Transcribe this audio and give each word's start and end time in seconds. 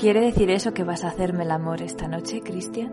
¿Quiere 0.00 0.20
decir 0.22 0.50
eso 0.50 0.72
que 0.72 0.82
vas 0.82 1.04
a 1.04 1.08
hacerme 1.08 1.42
el 1.44 1.50
amor 1.50 1.82
esta 1.82 2.08
noche, 2.08 2.40
Cristian? 2.40 2.90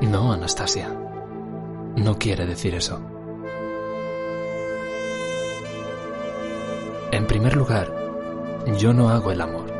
No, 0.00 0.32
Anastasia. 0.32 0.88
No 1.96 2.16
quiere 2.18 2.46
decir 2.46 2.74
eso. 2.74 3.02
En 7.12 7.26
primer 7.26 7.54
lugar, 7.54 7.94
yo 8.78 8.94
no 8.94 9.10
hago 9.10 9.32
el 9.32 9.42
amor. 9.42 9.70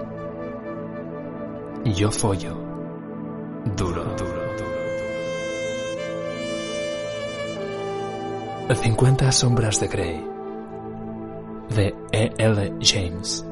Yo 1.87 2.11
follo. 2.13 2.55
Duro, 3.79 4.05
duro, 4.05 4.43
duro. 4.59 4.75
50 8.75 9.33
sombras 9.33 9.81
de 9.81 9.89
Grey. 9.89 10.40
the 11.71 11.95
A. 12.13 12.31
L. 12.41 12.79
James. 12.79 13.50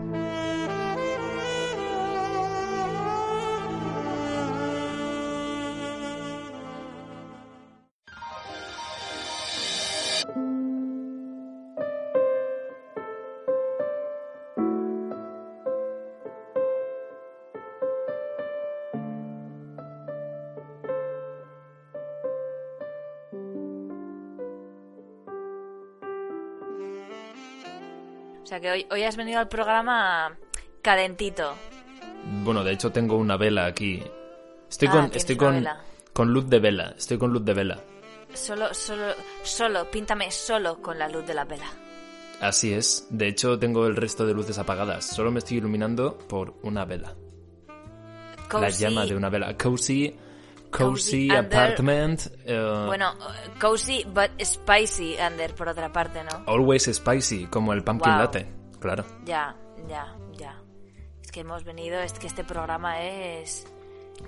Sea 28.58 28.60
que 28.60 28.70
hoy, 28.70 28.86
hoy 28.90 29.02
has 29.04 29.16
venido 29.16 29.38
al 29.40 29.48
programa 29.48 30.36
calentito. 30.82 31.54
Bueno, 32.44 32.64
de 32.64 32.72
hecho 32.72 32.90
tengo 32.90 33.16
una 33.16 33.36
vela 33.36 33.66
aquí. 33.66 34.02
Estoy 34.70 34.88
Ah, 34.88 34.92
con, 34.92 35.10
estoy 35.14 35.36
con, 35.36 35.54
vela. 35.54 35.80
con 36.12 36.32
luz 36.32 36.48
de 36.48 36.58
vela. 36.58 36.94
Estoy 36.96 37.18
con 37.18 37.32
luz 37.32 37.44
de 37.44 37.54
vela. 37.54 37.80
Solo, 38.34 38.74
solo, 38.74 39.14
solo, 39.42 39.90
píntame 39.90 40.30
solo 40.30 40.82
con 40.82 40.98
la 40.98 41.08
luz 41.08 41.26
de 41.26 41.34
la 41.34 41.44
vela. 41.44 41.66
Así 42.40 42.72
es. 42.72 43.06
De 43.10 43.26
hecho 43.28 43.58
tengo 43.58 43.86
el 43.86 43.96
resto 43.96 44.26
de 44.26 44.34
luces 44.34 44.58
apagadas. 44.58 45.06
Solo 45.06 45.30
me 45.30 45.38
estoy 45.38 45.56
iluminando 45.58 46.18
por 46.18 46.54
una 46.62 46.84
vela. 46.84 47.14
La 47.68 48.68
Cozy- 48.68 48.78
llama 48.80 49.06
de 49.06 49.16
una 49.16 49.28
vela. 49.30 49.56
Cozy, 49.56 50.14
cozy, 50.70 51.30
apartment. 51.30 52.22
eh, 52.44 52.84
Bueno, 52.86 53.12
uh, 53.14 53.58
cozy 53.60 54.04
but 54.04 54.30
spicy, 54.42 55.16
Under, 55.24 55.54
por 55.54 55.68
otra 55.68 55.92
parte, 55.92 56.22
¿no? 56.24 56.42
Always 56.46 56.84
spicy, 56.92 57.46
como 57.46 57.72
el 57.72 57.82
pumpkin 57.84 58.12
Wow. 58.12 58.20
latte. 58.20 58.52
Claro. 58.80 59.04
Ya, 59.24 59.56
ya, 59.88 60.14
ya. 60.36 60.60
Es 61.22 61.30
que 61.32 61.40
hemos 61.40 61.64
venido, 61.64 61.98
es 62.00 62.12
que 62.14 62.26
este 62.26 62.44
programa 62.44 63.02
es... 63.02 63.66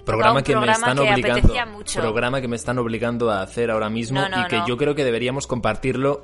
Programa 0.04 0.42
que 0.42 0.54
me 0.54 0.62
programa 0.62 0.88
están 0.88 1.04
que 1.04 1.12
obligando. 1.12 1.66
mucho. 1.72 2.00
Programa 2.00 2.40
que 2.40 2.46
me 2.48 2.56
están 2.56 2.78
obligando 2.78 3.28
a 3.30 3.42
hacer 3.42 3.70
ahora 3.72 3.90
mismo 3.90 4.20
No, 4.20 4.28
no, 4.28 4.40
y 4.42 4.46
que 4.46 4.58
no. 4.58 4.66
yo 4.68 4.76
creo 4.76 4.94
que 4.94 5.04
deberíamos 5.04 5.48
compartirlo 5.48 6.22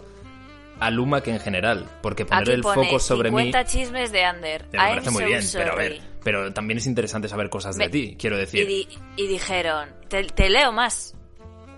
a 0.81 0.91
Lumac 0.91 1.27
en 1.29 1.41
general. 1.41 1.87
Porque 2.03 2.25
poner 2.27 2.43
Aquí 2.43 2.53
el 2.53 2.63
pone 2.63 2.85
foco 2.87 2.99
sobre 2.99 3.31
mí. 3.31 3.45
50 3.53 3.65
chismes 3.65 4.13
de 4.13 4.25
Under. 4.29 4.63
Me 4.73 4.79
I'm 4.79 4.89
parece 4.89 5.11
muy 5.11 5.23
so 5.23 5.29
bien, 5.29 5.41
pero 5.53 5.65
a 5.71 5.73
sorry. 5.75 5.89
ver. 5.89 6.01
Pero 6.23 6.53
también 6.53 6.79
es 6.79 6.87
interesante 6.87 7.29
saber 7.29 7.49
cosas 7.51 7.77
de 7.77 7.85
Me- 7.85 7.91
ti, 7.91 8.17
quiero 8.19 8.37
Y, 8.37 8.41
decir. 8.41 8.67
di- 8.67 8.89
y 9.17 9.27
dijeron, 9.29 9.89
te, 10.09 10.25
te 10.25 10.49
leo 10.51 10.73
más. 10.73 11.15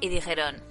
Y 0.01 0.09
dijeron, 0.09 0.63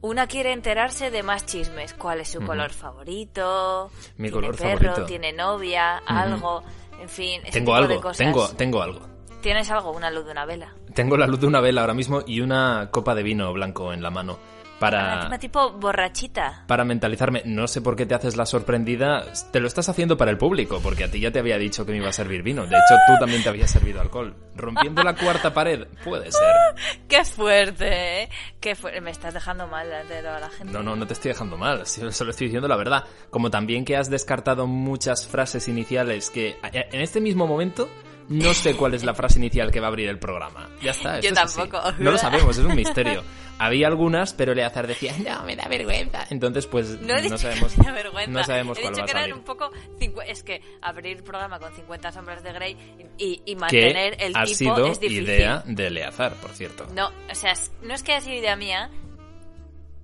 una 0.00 0.26
quiere 0.26 0.52
enterarse 0.52 1.10
de 1.10 1.22
más 1.22 1.46
chismes. 1.46 1.94
¿Cuál 1.94 2.20
es 2.20 2.28
su 2.28 2.40
color 2.40 2.72
favorito? 2.72 3.90
Mi 4.16 4.28
¿Tiene 4.28 4.32
color 4.32 4.56
perro? 4.56 4.78
favorito. 4.80 5.06
¿Tiene 5.06 5.32
novia? 5.32 5.98
¿Algo? 6.06 6.62
En 7.00 7.08
fin, 7.08 7.40
ese 7.42 7.52
Tengo 7.52 7.72
tipo 7.76 7.86
de 7.88 7.94
algo, 7.94 8.00
cosas. 8.02 8.16
tengo, 8.18 8.48
tengo 8.50 8.82
algo. 8.82 9.00
¿Tienes 9.40 9.70
algo? 9.70 9.90
Una 9.92 10.10
luz 10.10 10.24
de 10.24 10.32
una 10.32 10.44
vela. 10.44 10.72
Tengo 10.94 11.16
la 11.16 11.26
luz 11.26 11.40
de 11.40 11.46
una 11.46 11.60
vela 11.60 11.80
ahora 11.80 11.94
mismo 11.94 12.22
y 12.26 12.40
una 12.40 12.88
copa 12.92 13.14
de 13.14 13.22
vino 13.22 13.52
blanco 13.52 13.92
en 13.92 14.02
la 14.02 14.10
mano. 14.10 14.38
Para, 14.82 15.38
tipo 15.38 15.70
borrachita. 15.74 16.64
para 16.66 16.84
mentalizarme. 16.84 17.42
No 17.44 17.68
sé 17.68 17.80
por 17.80 17.94
qué 17.94 18.04
te 18.04 18.16
haces 18.16 18.36
la 18.36 18.46
sorprendida. 18.46 19.24
Te 19.52 19.60
lo 19.60 19.68
estás 19.68 19.88
haciendo 19.88 20.16
para 20.16 20.32
el 20.32 20.38
público, 20.38 20.80
porque 20.82 21.04
a 21.04 21.10
ti 21.10 21.20
ya 21.20 21.30
te 21.30 21.38
había 21.38 21.56
dicho 21.56 21.86
que 21.86 21.92
me 21.92 21.98
iba 21.98 22.08
a 22.08 22.12
servir 22.12 22.42
vino. 22.42 22.62
De 22.66 22.74
hecho, 22.74 22.96
tú 23.06 23.12
también 23.20 23.44
te 23.44 23.48
había 23.48 23.68
servido 23.68 24.00
alcohol. 24.00 24.34
Rompiendo 24.56 25.04
la 25.04 25.14
cuarta 25.14 25.54
pared, 25.54 25.86
puede 26.02 26.32
ser. 26.32 26.50
¡Qué 27.08 27.24
fuerte, 27.24 28.22
eh! 28.22 28.28
¡Qué 28.60 28.74
fuerte! 28.74 29.00
Me 29.00 29.12
estás 29.12 29.34
dejando 29.34 29.68
mal 29.68 29.86
delante 29.86 30.14
de 30.14 30.22
toda 30.22 30.40
la 30.40 30.50
gente. 30.50 30.72
No, 30.72 30.82
no, 30.82 30.96
no 30.96 31.06
te 31.06 31.12
estoy 31.12 31.28
dejando 31.30 31.56
mal, 31.56 31.86
solo 31.86 32.30
estoy 32.30 32.48
diciendo 32.48 32.66
la 32.66 32.76
verdad. 32.76 33.04
Como 33.30 33.50
también 33.50 33.84
que 33.84 33.96
has 33.96 34.10
descartado 34.10 34.66
muchas 34.66 35.28
frases 35.28 35.68
iniciales 35.68 36.28
que 36.28 36.56
eh, 36.72 36.88
en 36.90 37.00
este 37.00 37.20
mismo 37.20 37.46
momento 37.46 37.88
no 38.32 38.54
sé 38.54 38.74
cuál 38.74 38.94
es 38.94 39.04
la 39.04 39.14
frase 39.14 39.38
inicial 39.38 39.70
que 39.70 39.80
va 39.80 39.86
a 39.86 39.88
abrir 39.90 40.08
el 40.08 40.18
programa. 40.18 40.68
Ya 40.80 40.90
está. 40.92 41.20
Yo 41.20 41.28
es 41.30 41.34
tampoco. 41.34 41.80
No 41.98 42.10
lo 42.12 42.18
sabemos, 42.18 42.56
es 42.58 42.64
un 42.64 42.74
misterio. 42.74 43.22
Había 43.58 43.86
algunas, 43.86 44.32
pero 44.34 44.52
Eleazar 44.52 44.86
decía, 44.88 45.14
no, 45.18 45.44
me 45.44 45.54
da 45.54 45.68
vergüenza. 45.68 46.26
Entonces, 46.30 46.66
pues 46.66 47.00
No, 47.00 47.14
no 47.20 47.38
sabemos. 47.38 47.72
que 47.72 47.78
me 47.78 47.84
da 47.86 47.92
vergüenza. 47.92 48.30
No 48.32 48.44
sabemos 48.44 48.78
He 48.78 48.80
cuál 48.82 48.94
dicho 48.94 49.02
va 49.04 49.06
a 49.06 49.10
eran 49.10 49.22
salir. 49.22 49.34
un 49.34 49.44
poco... 49.44 49.70
Es 50.26 50.42
que 50.42 50.62
abrir 50.80 51.22
programa 51.22 51.60
con 51.60 51.72
50 51.72 52.10
sombras 52.10 52.42
de 52.42 52.52
Grey 52.54 52.76
y, 53.18 53.42
y 53.46 53.54
mantener 53.54 54.16
Que 54.16 54.26
el 54.26 54.36
ha 54.36 54.44
tipo 54.44 54.56
sido 54.56 54.86
es 54.86 54.98
difícil. 54.98 55.24
idea 55.24 55.62
de 55.64 55.86
Eleazar, 55.86 56.34
por 56.36 56.50
cierto. 56.52 56.86
No, 56.92 57.08
o 57.30 57.34
sea, 57.34 57.52
no 57.82 57.94
es 57.94 58.02
que 58.02 58.12
haya 58.12 58.20
sido 58.22 58.36
idea 58.36 58.56
mía, 58.56 58.90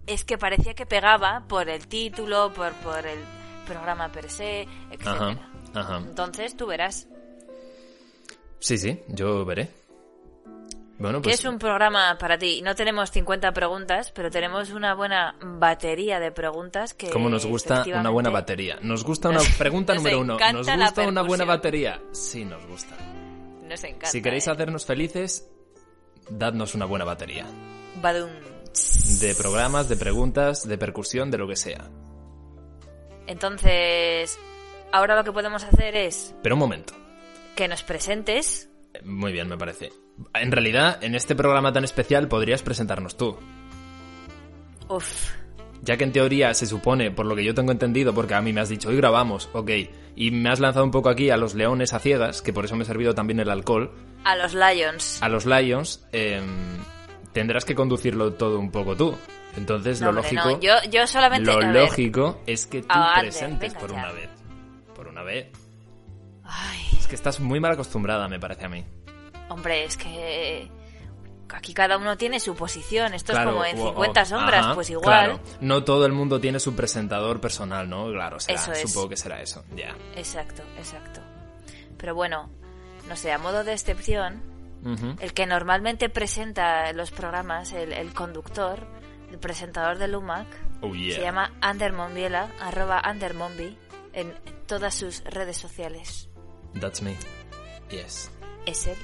es 0.07 0.25
que 0.25 0.39
parecía 0.39 0.75
que 0.75 0.87
pegaba 0.87 1.43
por 1.49 1.69
el 1.69 1.89
título, 1.89 2.53
por, 2.55 2.73
por 2.75 3.05
el 3.07 3.19
programa 3.67 4.13
per 4.13 4.31
se, 4.31 4.63
etc. 4.93 5.07
Ajá, 5.07 5.37
ajá. 5.75 5.97
Entonces 5.99 6.57
tú 6.57 6.67
verás 6.67 7.09
Sí, 8.59 8.79
sí, 8.79 9.01
yo 9.09 9.45
veré. 9.45 9.69
Bueno, 10.99 11.23
pues 11.23 11.39
es 11.39 11.45
un 11.45 11.59
programa 11.61 12.17
para 12.19 12.37
ti. 12.39 12.61
No 12.61 12.75
tenemos 12.75 13.13
50 13.13 13.53
preguntas, 13.53 14.11
pero 14.11 14.31
tenemos 14.31 14.71
una 14.71 14.95
buena 14.95 15.37
batería 15.41 16.19
de 16.19 16.33
preguntas 16.33 16.93
que... 16.93 17.09
Como 17.11 17.29
nos 17.31 17.47
gusta 17.47 17.85
una 17.87 18.11
buena 18.11 18.31
efectivamente, 18.31 18.31
batería. 18.31 18.79
Nos 18.83 19.05
gusta 19.05 19.29
una 19.29 19.41
pregunta 19.59 19.95
número 19.95 20.21
uno. 20.21 20.39
¿Nos 20.53 20.67
gusta 20.67 21.07
una 21.07 21.23
buena 21.23 21.45
batería? 21.45 22.03
Sí, 22.11 22.45
nos 22.45 22.67
gusta. 22.67 22.97
Nos 23.63 23.85
encanta. 23.85 24.09
Si 24.09 24.21
queréis 24.21 24.49
¿eh? 24.49 24.51
hacernos 24.51 24.87
felices, 24.87 25.49
dadnos 26.29 26.75
una 26.75 26.87
buena 26.87 27.05
batería. 27.05 27.47
Badum. 28.03 28.31
De 29.21 29.35
programas, 29.37 29.89
de 29.89 29.97
preguntas, 29.97 30.67
de 30.67 30.79
percusión, 30.79 31.31
de 31.31 31.39
lo 31.39 31.47
que 31.47 31.57
sea. 31.57 31.89
Entonces, 33.29 34.37
ahora 34.91 35.15
lo 35.15 35.23
que 35.23 35.33
podemos 35.33 35.63
hacer 35.63 35.95
es 35.95 36.35
Pero 36.43 36.57
un 36.57 36.61
momento. 36.61 36.95
Que 37.59 37.67
nos 37.69 37.83
presentes. 37.83 38.71
Muy 39.05 39.33
bien, 39.33 39.49
me 39.49 39.59
parece. 39.59 39.91
En 40.33 40.53
realidad, 40.53 41.03
en 41.03 41.17
este 41.17 41.35
programa 41.35 41.73
tan 41.73 41.83
especial 41.83 42.29
podrías 42.29 42.63
presentarnos 42.63 43.17
tú. 43.17 43.37
Uf, 44.89 45.33
Ya 45.83 45.97
que 45.97 46.05
en 46.05 46.13
teoría 46.13 46.55
se 46.55 46.67
supone, 46.67 47.11
por 47.11 47.27
lo 47.27 47.35
que 47.37 47.45
yo 47.45 47.55
tengo 47.55 47.73
entendido, 47.73 48.15
porque 48.15 48.35
a 48.35 48.41
mí 48.41 48.53
me 48.53 48.61
has 48.61 48.69
dicho, 48.69 48.89
hoy 48.91 48.97
grabamos, 48.97 49.49
ok, 49.53 49.71
y 50.17 50.31
me 50.31 50.51
has 50.51 50.61
lanzado 50.61 50.85
un 50.85 50.91
poco 50.93 51.09
aquí 51.09 51.31
a 51.31 51.37
los 51.37 51.55
leones 51.55 51.93
a 51.95 51.99
ciegas, 51.99 52.43
que 52.43 52.53
por 52.53 52.65
eso 52.65 52.77
me 52.77 52.83
ha 52.83 52.87
servido 52.87 53.13
también 53.15 53.41
el 53.41 53.51
alcohol, 53.51 53.93
a 54.25 54.37
los 54.37 54.55
Lions. 54.55 55.21
a 55.23 55.29
los 55.29 55.45
Lions, 55.47 56.07
em, 56.13 56.79
tendrás 57.33 57.65
que 57.65 57.75
conducirlo 57.75 58.33
todo 58.35 58.59
un 58.61 58.71
poco 58.71 58.97
tú. 58.97 59.17
Entonces, 59.57 60.01
No, 60.01 60.13
lo 60.13 60.21
hombre, 60.21 60.35
lógico, 60.37 60.57
no, 60.57 60.61
Yo, 60.61 60.91
yo 60.91 61.07
solamente. 61.09 61.51
lo 61.53 61.61
lógico 61.61 62.41
es 62.47 62.67
que 62.67 62.83
tú 62.83 62.87
Ah, 62.91 63.17
presentes 63.21 63.75
por 63.75 63.91
ya. 63.91 63.97
una 63.99 64.13
vez. 64.13 64.29
Por 64.95 65.09
una 65.09 65.23
vez. 65.23 65.47
Ay, 66.45 66.81
que 67.09 67.15
estás 67.15 67.41
muy 67.41 67.61
mal 67.61 67.73
acostumbrada, 67.73 68.29
me 68.29 68.39
parece 68.39 68.65
a 68.67 68.69
mí. 68.69 68.85
hombre, 69.49 69.85
es 69.85 69.97
que. 69.97 70.71
Aquí 71.51 71.73
cada 71.73 71.97
uno 71.97 72.19
tiene 72.19 72.41
su 72.41 72.55
posición. 72.55 73.15
Esto 73.15 73.33
Claro, 73.33 73.51
es 73.51 73.55
como 73.55 73.65
en 73.65 73.79
o- 73.79 73.89
50 73.93 74.21
o- 74.23 74.25
sombras, 74.27 74.67
ajá, 74.67 74.75
pues 74.75 74.91
igual. 74.91 75.05
Claro, 75.05 75.41
no 75.63 75.83
todo 75.83 76.05
el 76.05 76.13
mundo 76.13 76.39
tiene 76.41 76.61
su 76.61 76.77
presentador 76.77 77.41
personal, 77.41 77.89
¿no? 77.89 78.11
Claro, 78.13 78.39
será, 78.39 78.61
Eso 78.61 78.73
es. 78.73 78.81
supongo 78.91 79.09
que 79.09 79.17
será 79.17 79.41
eso, 79.41 79.65
ya. 79.75 79.97
Exacto, 80.15 80.63
exacto. 80.77 81.23
Pero 81.97 82.15
bueno, 82.15 82.51
no 83.09 83.17
sé, 83.17 83.33
a 83.33 83.39
modo 83.39 83.65
de 83.65 83.73
excepción, 83.73 84.43
el 85.21 85.33
que 85.33 85.47
normalmente 85.47 86.11
presenta 86.11 86.93
los 86.93 87.11
programas, 87.11 87.73
el, 87.73 87.95
el 87.95 88.13
conductor, 88.13 88.87
el 89.31 89.39
presentador 89.39 89.97
de 89.97 90.07
Lumac, 90.09 90.47
Oh, 90.83 90.95
yeah. 90.95 91.17
se 91.17 91.23
llama 91.23 91.53
Ander 91.63 91.95
Monbiela, 91.95 92.51
arroba 92.61 93.01
Ander 93.01 93.33
Monbi, 93.33 93.77
en 94.13 94.35
todas 94.67 94.95
sus 94.95 95.25
redes 95.25 95.57
sociales. 95.57 96.28
That's 96.81 97.03
me. 97.03 97.17
Yes. 97.91 98.31
Es 98.67 98.87
él. 98.87 98.97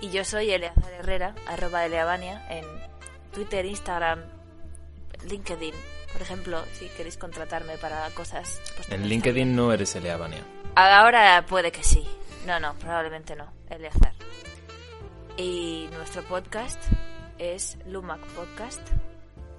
Y 0.00 0.10
yo 0.10 0.24
soy 0.24 0.50
Eleazar 0.50 0.92
Herrera, 0.92 1.34
arroba 1.46 1.86
Eleavania, 1.86 2.46
en 2.50 2.64
Twitter, 3.32 3.64
Instagram, 3.64 4.20
LinkedIn. 5.28 5.74
Por 6.12 6.22
ejemplo, 6.22 6.62
si 6.72 6.88
queréis 6.88 7.16
contratarme 7.16 7.78
para 7.78 8.08
cosas... 8.10 8.60
pues 8.76 8.90
En 8.90 9.08
LinkedIn 9.08 9.54
no 9.54 9.72
eres 9.72 9.94
Eleavania. 9.96 10.42
Ahora 10.74 11.44
puede 11.46 11.72
que 11.72 11.82
sí. 11.82 12.06
No, 12.46 12.60
no, 12.60 12.74
probablemente 12.74 13.34
no. 13.36 13.52
Eleazar. 13.70 14.12
Y 15.36 15.88
nuestro 15.92 16.22
podcast 16.24 16.82
es 17.38 17.78
Lumac 17.86 18.20
Podcast. 18.28 18.80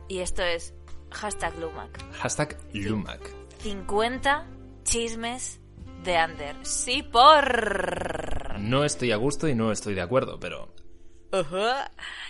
Y 0.08 0.20
esto 0.20 0.42
es 0.44 0.74
hashtag 1.12 1.58
Lumac. 1.60 2.04
Hashtag 2.14 2.58
Lumac. 2.74 3.22
50 3.60 4.46
chismes 4.84 5.60
de 6.08 6.18
Ander. 6.18 6.56
Sí, 6.64 7.04
por... 7.04 8.58
No 8.60 8.84
estoy 8.84 9.12
a 9.12 9.18
gusto 9.18 9.48
y 9.48 9.54
no 9.54 9.72
estoy 9.72 9.94
de 9.94 10.02
acuerdo, 10.02 10.40
pero... 10.40 10.74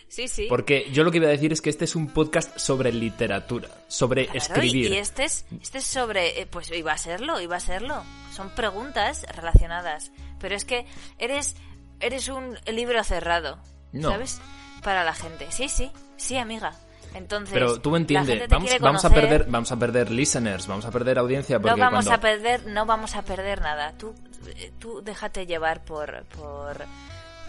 Sí, 0.09 0.27
sí. 0.27 0.47
Porque 0.49 0.89
yo 0.91 1.03
lo 1.03 1.11
que 1.11 1.17
iba 1.17 1.27
a 1.27 1.31
decir 1.31 1.53
es 1.53 1.61
que 1.61 1.69
este 1.69 1.85
es 1.85 1.95
un 1.95 2.07
podcast 2.07 2.57
sobre 2.57 2.91
literatura, 2.91 3.69
sobre 3.87 4.25
Claro, 4.25 4.37
escribir. 4.39 4.91
Y 4.91 4.97
este 4.97 5.25
es, 5.25 5.45
este 5.61 5.77
es 5.77 5.85
sobre... 5.85 6.41
eh, 6.41 6.45
Pues 6.47 6.71
iba 6.71 6.91
a 6.91 6.97
serlo, 6.97 7.39
iba 7.39 7.55
a 7.57 7.59
serlo. 7.61 8.03
Son 8.33 8.49
preguntas 8.49 9.25
relacionadas. 9.35 10.11
Pero 10.39 10.55
es 10.55 10.65
que 10.65 10.85
eres, 11.19 11.55
eres 11.99 12.27
un 12.27 12.57
libro 12.65 13.03
cerrado. 13.03 13.59
No. 13.91 14.09
¿Sabes? 14.09 14.41
Para 14.83 15.03
la 15.03 15.13
gente. 15.13 15.47
Sí, 15.51 15.69
sí. 15.69 15.91
Sí, 16.17 16.37
amiga. 16.37 16.73
Entonces... 17.17 17.53
Pero 17.53 17.79
tú 17.79 17.95
entiendes, 17.95 18.47
vamos, 18.47 18.71
vamos 18.79 19.05
a 19.05 19.09
perder, 19.09 19.45
vamos 19.49 19.71
a 19.71 19.77
perder 19.77 20.11
listeners, 20.11 20.67
vamos 20.67 20.85
a 20.85 20.91
perder 20.91 21.17
audiencia 21.17 21.59
porque 21.59 21.75
no 21.75 21.77
vamos 21.77 22.05
cuando 22.05 22.13
a 22.13 22.19
perder 22.19 22.65
no 22.67 22.85
vamos 22.85 23.15
a 23.15 23.21
perder 23.23 23.61
nada 23.61 23.93
tú 23.97 24.13
eh, 24.55 24.71
tú 24.79 25.01
déjate 25.01 25.45
llevar 25.45 25.83
por 25.83 26.23
por 26.25 26.79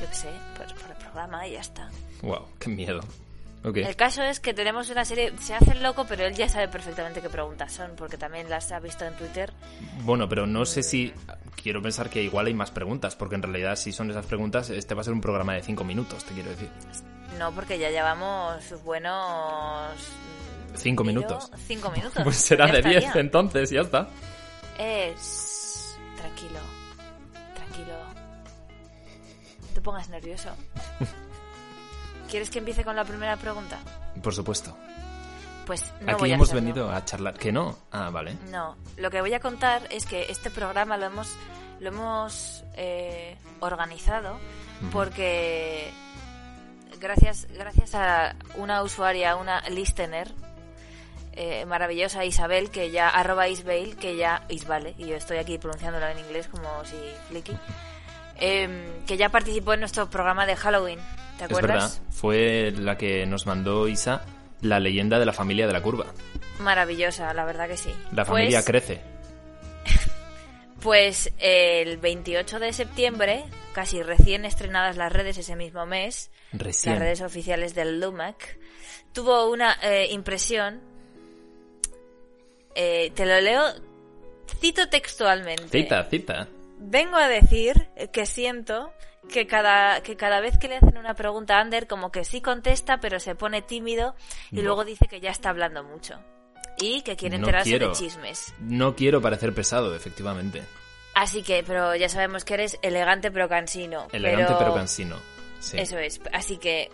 yo 0.01 0.09
qué 0.09 0.15
sé 0.15 0.29
por, 0.57 0.67
por 0.75 0.91
el 0.91 0.97
programa 0.97 1.47
y 1.47 1.53
ya 1.53 1.61
está 1.61 1.91
Wow, 2.23 2.47
qué 2.59 2.69
miedo. 2.71 3.01
Ok. 3.65 3.79
el 3.79 3.97
caso 3.97 4.23
es 4.23 4.39
que 4.39 4.55
tenemos 4.55 4.89
una 4.89 5.05
serie 5.05 5.33
se 5.41 5.55
hace 5.55 5.73
el 5.73 5.83
loco 5.83 6.07
pero 6.09 6.25
él 6.25 6.35
ya 6.35 6.49
sabe 6.49 6.69
perfectamente 6.69 7.21
qué 7.21 7.29
preguntas 7.29 7.73
son 7.73 7.93
porque 7.97 8.17
también 8.17 8.49
las 8.49 8.71
ha 8.71 8.79
visto 8.79 9.05
en 9.05 9.15
Twitter 9.15 9.53
Bueno, 10.05 10.29
pero 10.29 10.47
no 10.47 10.65
sé 10.65 10.83
si 10.83 11.13
quiero 11.63 11.83
pensar 11.83 12.09
que 12.09 12.23
igual 12.23 12.47
hay 12.47 12.55
más 12.55 12.71
preguntas, 12.71 13.17
porque 13.17 13.35
en 13.35 13.43
realidad 13.43 13.77
si 13.77 13.93
son 13.93 14.11
esas 14.11 14.27
preguntas, 14.27 14.71
este 14.71 14.95
va 14.95 15.03
a 15.03 15.05
ser 15.05 15.13
un 15.13 15.21
programa 15.21 15.55
de 15.55 15.63
cinco 15.63 15.85
minutos, 15.85 16.25
te 16.25 16.35
quiero 16.35 16.51
decir. 16.51 16.71
No 17.39 17.53
porque 17.53 17.79
ya 17.79 17.91
llevamos 17.91 18.63
sus 18.65 18.83
buenos 18.83 19.93
Cinco 20.75 21.03
minutos. 21.05 21.51
cinco 21.67 21.91
minutos 21.91 22.21
Pues 22.25 22.37
será 22.37 22.67
de 22.67 22.79
estaría. 22.79 23.01
10 23.01 23.17
entonces, 23.17 23.71
ya 23.71 23.81
está. 23.81 24.09
es 24.79 25.97
tranquilo 26.17 26.61
tranquilo 27.55 27.95
no 29.61 29.75
te 29.75 29.81
pongas 29.81 30.09
nervioso 30.09 30.51
¿Quieres 32.31 32.51
que 32.51 32.59
empiece 32.59 32.85
con 32.85 32.95
la 32.95 33.05
primera 33.07 33.39
pregunta? 33.39 33.79
Por 34.23 34.35
supuesto. 34.35 34.77
Pues 35.65 35.83
no 36.03 36.13
Aquí 36.13 36.21
voy 36.21 36.31
a 36.31 36.35
hemos 36.35 36.49
hacerlo. 36.51 36.67
venido 36.67 36.91
a 36.93 37.03
charlar. 37.03 37.33
¿Que 37.39 37.51
no? 37.51 37.79
Ah, 37.91 38.11
vale. 38.11 38.37
No, 38.51 38.77
lo 38.99 39.11
que 39.11 39.23
voy 39.23 39.33
a 39.33 39.41
contar 39.41 39.87
es 39.91 40.05
que 40.05 40.27
este 40.31 40.51
programa 40.51 40.99
lo 40.99 41.07
hemos 41.07 41.35
lo 41.81 41.89
hemos 41.89 42.65
eh, 42.75 43.35
organizado 43.61 44.39
porque 44.93 45.91
gracias 47.01 47.47
gracias 47.57 47.95
a 47.95 48.35
una 48.57 48.83
usuaria, 48.83 49.37
una 49.37 49.61
listener 49.71 50.29
eh, 51.33 51.65
maravillosa 51.67 52.25
Isabel 52.25 52.71
que 52.71 52.91
ya 52.91 53.09
arroba 53.09 53.49
Isbale 53.49 53.95
que 54.01 54.17
ya 54.17 54.43
Isbale 54.49 54.95
y 54.99 55.07
yo 55.07 55.17
estoy 55.17 55.39
aquí 55.39 55.59
pronunciándolo 55.59 56.07
en 56.09 56.19
inglés 56.19 56.49
como 56.49 56.69
si 56.85 56.97
flicky 57.29 57.57
em, 58.37 59.05
que 59.07 59.17
ya 59.17 59.29
participó 59.29 59.75
en 59.75 59.81
nuestro 59.81 60.11
programa 60.11 60.47
de 60.47 60.57
Halloween 60.57 60.99
¿te 61.39 61.45
Es 61.45 61.51
verdad. 61.51 61.59
acuerdas? 61.77 62.01
Fue 62.11 62.73
la 62.77 62.97
que 62.99 63.25
nos 63.27 63.47
mandó 63.47 63.87
Isa 63.89 64.23
la 64.61 64.81
leyenda 64.81 65.21
de 65.21 65.27
la 65.27 65.33
familia 65.33 65.69
de 65.69 65.73
la 65.73 65.81
curva. 65.83 66.07
Maravillosa, 66.59 67.33
la 67.33 67.45
verdad 67.45 67.69
que 67.69 67.77
sí. 67.77 67.91
La 68.11 68.25
Pues- 68.25 68.39
familia 68.41 68.65
crece. 68.65 69.01
Pues 70.83 71.33
el 71.39 71.97
28 71.99 72.61
de 72.61 72.73
septiembre, 72.73 73.45
casi 73.73 74.03
recién 74.03 74.45
estrenadas 74.45 74.97
las 74.97 75.13
redes 75.13 75.37
ese 75.39 75.57
mismo 75.57 75.87
mes, 75.87 76.31
Recién. 76.53 76.95
las 76.95 77.03
redes 77.03 77.21
oficiales 77.21 77.75
del 77.75 78.01
Lumac, 78.01 78.59
tuvo 79.13 79.51
una 79.51 79.77
eh, 79.83 80.09
impresión. 80.11 80.81
eh, 82.77 83.11
te 83.15 83.27
lo 83.27 83.41
leo, 83.41 83.65
cito 84.61 84.89
textualmente. 84.89 85.69
Cita, 85.69 86.05
cita. 86.05 86.47
Vengo 86.79 87.17
a 87.17 87.27
decir 87.27 87.89
que 88.13 88.25
siento 88.25 88.93
que 89.29 89.49
cada, 89.49 90.01
que 90.03 90.17
cada 90.17 90.41
vez 90.41 90.59
que 90.59 90.69
le 90.69 90.77
hacen 90.77 90.97
una 90.97 91.15
pregunta 91.15 91.57
a 91.59 91.61
Ander, 91.61 91.89
como 91.89 92.13
que 92.13 92.25
sí 92.25 92.41
contesta, 92.41 93.01
pero 93.01 93.19
se 93.19 93.35
pone 93.35 93.63
tímido 93.63 94.15
y 94.53 94.57
No. 94.57 94.63
luego 94.63 94.85
dice 94.85 95.07
que 95.09 95.19
ya 95.21 95.31
está 95.31 95.51
hablando 95.51 95.83
mucho. 95.83 96.21
Y 96.81 97.03
que 97.03 97.17
quiere 97.17 97.39
No 97.39 97.45
enterarse 97.45 97.71
quiero. 97.71 97.89
de 97.89 97.95
chismes. 97.95 98.55
No 98.61 98.95
quiero 98.95 99.21
parecer 99.21 99.55
pesado, 99.55 99.95
efectivamente. 99.95 100.63
Así 101.15 101.43
que, 101.43 101.65
pero 101.67 101.97
ya 101.97 102.09
sabemos 102.09 102.45
que 102.45 102.55
eres 102.55 102.79
elegante 102.83 103.31
pero 103.31 103.49
cansino. 103.49 104.07
Elegante 104.13 104.55
pero, 104.59 104.75
cansino. 104.75 105.17
Sí. 105.61 105.79
Eso 105.79 105.99
es. 105.99 106.21
Así 106.33 106.59
que 106.59 106.91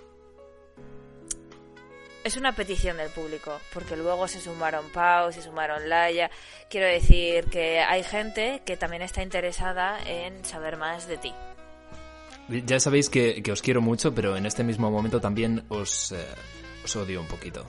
es 2.25 2.39
una 2.39 2.53
petición 2.53 2.97
del 2.97 3.11
público, 3.11 3.61
porque 3.75 3.97
luego 3.97 4.27
se 4.27 4.41
sumaron 4.41 4.89
Pau, 4.91 5.31
se 5.31 5.43
sumaron 5.43 5.91
Laia. 5.91 6.31
Quiero 6.71 6.87
decir 6.87 7.45
que 7.51 7.81
hay 7.81 8.03
gente 8.03 8.63
que 8.65 8.79
también 8.79 9.03
está 9.03 9.23
interesada 9.23 9.99
en 10.07 10.43
saber 10.45 10.79
más 10.79 11.07
de 11.07 11.19
ti. 11.19 11.35
Ya 12.49 12.81
sabéis 12.81 13.11
que, 13.11 13.43
que 13.43 13.53
os 13.53 13.61
quiero 13.61 13.83
mucho, 13.83 14.15
pero 14.15 14.37
en 14.39 14.47
este 14.47 14.65
mismo 14.65 14.91
momento 14.91 15.21
también 15.21 15.65
os, 15.69 16.13
eh, 16.13 16.25
os 16.83 16.97
odio 16.97 17.21
un 17.21 17.27
poquito. 17.29 17.67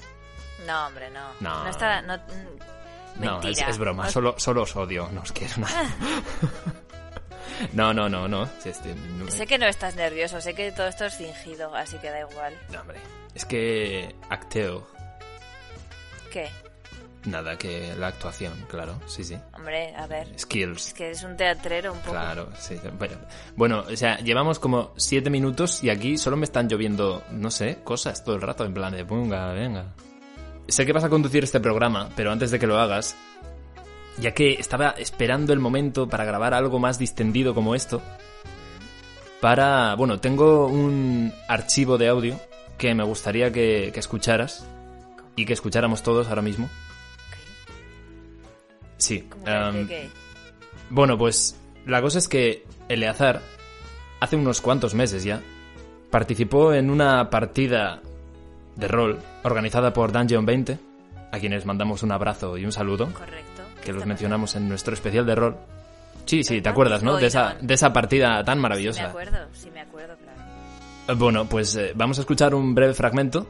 No, 0.65 0.88
hombre, 0.88 1.09
no. 1.09 1.29
No. 1.39 1.67
está. 1.67 2.01
No, 2.01 2.15
mm, 2.17 3.23
No, 3.23 3.41
es, 3.41 3.59
es 3.62 3.77
broma, 3.77 4.06
No- 4.06 4.12
solo, 4.12 4.35
solo 4.38 4.63
os 4.63 4.75
odio, 4.75 5.09
no 5.12 5.21
os 5.21 5.31
quiero 5.31 5.53
nada. 5.57 5.89
no, 7.73 7.94
no, 7.94 8.09
no, 8.09 8.27
no. 8.27 8.50
Este- 8.63 8.94
no, 8.95 9.29
Sé 9.31 9.47
que 9.47 9.57
no 9.57 9.65
estás 9.67 9.95
nervioso, 9.95 10.41
sé 10.41 10.53
que 10.53 10.71
todo 10.71 10.88
esto 10.88 11.06
es 11.06 11.15
fingido, 11.15 11.73
así 11.75 11.97
que 11.97 12.09
da 12.09 12.19
igual. 12.21 12.53
no, 12.71 12.81
hombre. 12.81 13.00
Es 13.33 13.45
que 13.45 14.15
acteo. 14.29 14.88
¿Qué? 16.31 16.50
Nada, 17.25 17.57
que 17.57 17.95
la 17.97 18.07
actuación, 18.07 18.53
claro, 18.69 19.00
sí, 19.07 19.23
sí. 19.23 19.35
Hombre, 19.53 19.95
a 19.95 20.06
ver. 20.06 20.27
Skills. 20.39 20.88
Es 20.89 20.94
que 20.94 21.06
eres 21.07 21.23
un 21.23 21.35
teatrero 21.35 21.91
un 21.91 22.00
poco. 22.00 22.12
Claro, 22.12 22.50
sí. 22.57 22.79
Bueno, 23.00 23.15
bueno, 23.56 23.83
o 23.91 23.95
sea, 23.97 24.17
llevamos 24.19 24.59
como 24.59 24.94
siete 24.95 25.29
minutos 25.31 25.83
y 25.83 25.89
aquí 25.89 26.17
solo 26.19 26.38
me 26.38 26.44
están 26.45 26.67
lloviendo, 26.69 27.23
no 27.31 27.50
sé, 27.50 27.79
cosas 27.83 28.23
todo 28.23 28.35
el 28.35 28.41
rato, 28.41 28.63
en 28.63 28.73
plan 28.75 28.94
de, 28.94 29.03
venga, 29.03 29.51
venga. 29.53 29.85
Sé 30.67 30.85
que 30.85 30.94
vas 30.94 31.03
a 31.03 31.09
conducir 31.09 31.44
este 31.44 31.59
programa, 31.59 32.09
pero 32.15 32.31
antes 32.31 32.51
de 32.51 32.59
que 32.59 32.67
lo 32.67 32.79
hagas, 32.79 33.15
ya 34.19 34.33
que 34.33 34.53
estaba 34.53 34.89
esperando 34.91 35.53
el 35.53 35.59
momento 35.59 36.07
para 36.09 36.25
grabar 36.25 36.53
algo 36.53 36.79
más 36.79 36.98
distendido 36.98 37.53
como 37.53 37.75
esto, 37.75 38.01
para, 39.41 39.93
bueno, 39.95 40.19
tengo 40.19 40.67
un 40.67 41.31
archivo 41.48 41.98
de 41.98 42.07
audio 42.07 42.39
que 42.77 42.95
me 42.95 43.03
gustaría 43.03 43.51
que, 43.51 43.91
que 43.93 44.00
escucharas 44.00 44.65
y 45.36 45.45
que 45.45 45.53
escucháramos 45.53 46.01
todos 46.01 46.27
ahora 46.27 46.41
mismo. 46.41 46.69
Sí. 48.98 49.27
¿Cómo 49.29 49.45
que- 49.88 50.03
em, 50.03 50.10
bueno, 50.89 51.17
pues 51.17 51.55
la 51.86 52.01
cosa 52.01 52.17
es 52.17 52.27
que 52.27 52.65
Eleazar, 52.89 53.41
hace 54.19 54.36
unos 54.36 54.62
cuantos 54.62 54.93
meses 54.93 55.24
ya, 55.24 55.41
participó 56.10 56.74
en 56.74 56.89
una 56.89 57.29
partida 57.29 58.01
de 58.75 58.88
rol 58.88 59.20
organizada 59.44 59.94
por 59.94 60.12
Dungeon 60.12 60.46
20, 60.46 60.77
a 61.32 61.39
quienes 61.39 61.65
mandamos 61.65 62.03
un 62.03 62.12
abrazo 62.12 62.58
y 62.58 62.65
un 62.65 62.72
saludo, 62.72 63.05
Correcto. 63.13 63.62
¿Qué 63.77 63.82
que 63.88 63.94
los 63.94 64.05
mencionamos 64.05 64.55
en 64.55 64.67
nuestro 64.70 64.94
especial 64.94 65.25
de 65.25 65.36
rol. 65.36 65.58
Sí, 66.25 66.44
sí, 66.44 66.60
¿te 66.62 66.70
acuerdas, 66.70 67.03
no? 67.03 67.17
De 67.17 67.27
esa, 67.27 67.55
de 67.62 67.74
esa 67.75 67.94
partida 67.94 68.44
tan 68.44 68.44
pasando? 68.44 68.53
Sí, 68.53 68.55
me 68.58 68.62
maravillosa. 68.62 69.05
acuerdo, 69.08 69.38
sí 69.53 69.70
me 69.72 69.82
acuerdo, 69.82 70.15
claro. 70.17 71.20
Bueno, 71.20 71.46
pues 71.46 71.75
eh, 71.75 71.91
vamos 71.96 72.17
a 72.17 72.22
escuchar 72.22 72.55
un 72.55 72.74
breve 72.74 72.94
fragmento. 72.96 73.48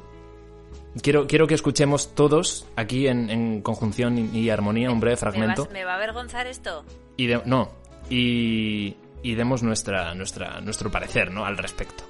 Quiero, 1.01 1.25
quiero 1.27 1.47
que 1.47 1.53
escuchemos 1.55 2.13
todos 2.15 2.65
aquí 2.75 3.07
en, 3.07 3.29
en 3.29 3.61
conjunción 3.61 4.17
y, 4.17 4.39
y 4.39 4.49
armonía 4.49 4.91
un 4.91 4.99
breve 4.99 5.15
¿Me, 5.15 5.17
fragmento. 5.19 5.63
vas- 5.65 5.71
¿Me 5.73 5.85
va 5.85 5.93
a 5.93 5.95
avergonzar 5.95 6.47
esto? 6.47 6.83
Y 7.17 7.27
de- 7.27 7.41
no, 7.45 7.69
y, 8.09 8.95
y 9.23 9.35
demos 9.35 9.63
nuestra, 9.63 10.13
nuestra, 10.13 10.59
nuestro 10.61 10.91
parecer, 10.91 11.31
¿no? 11.31 11.45
Al 11.45 11.57
respecto. 11.57 12.03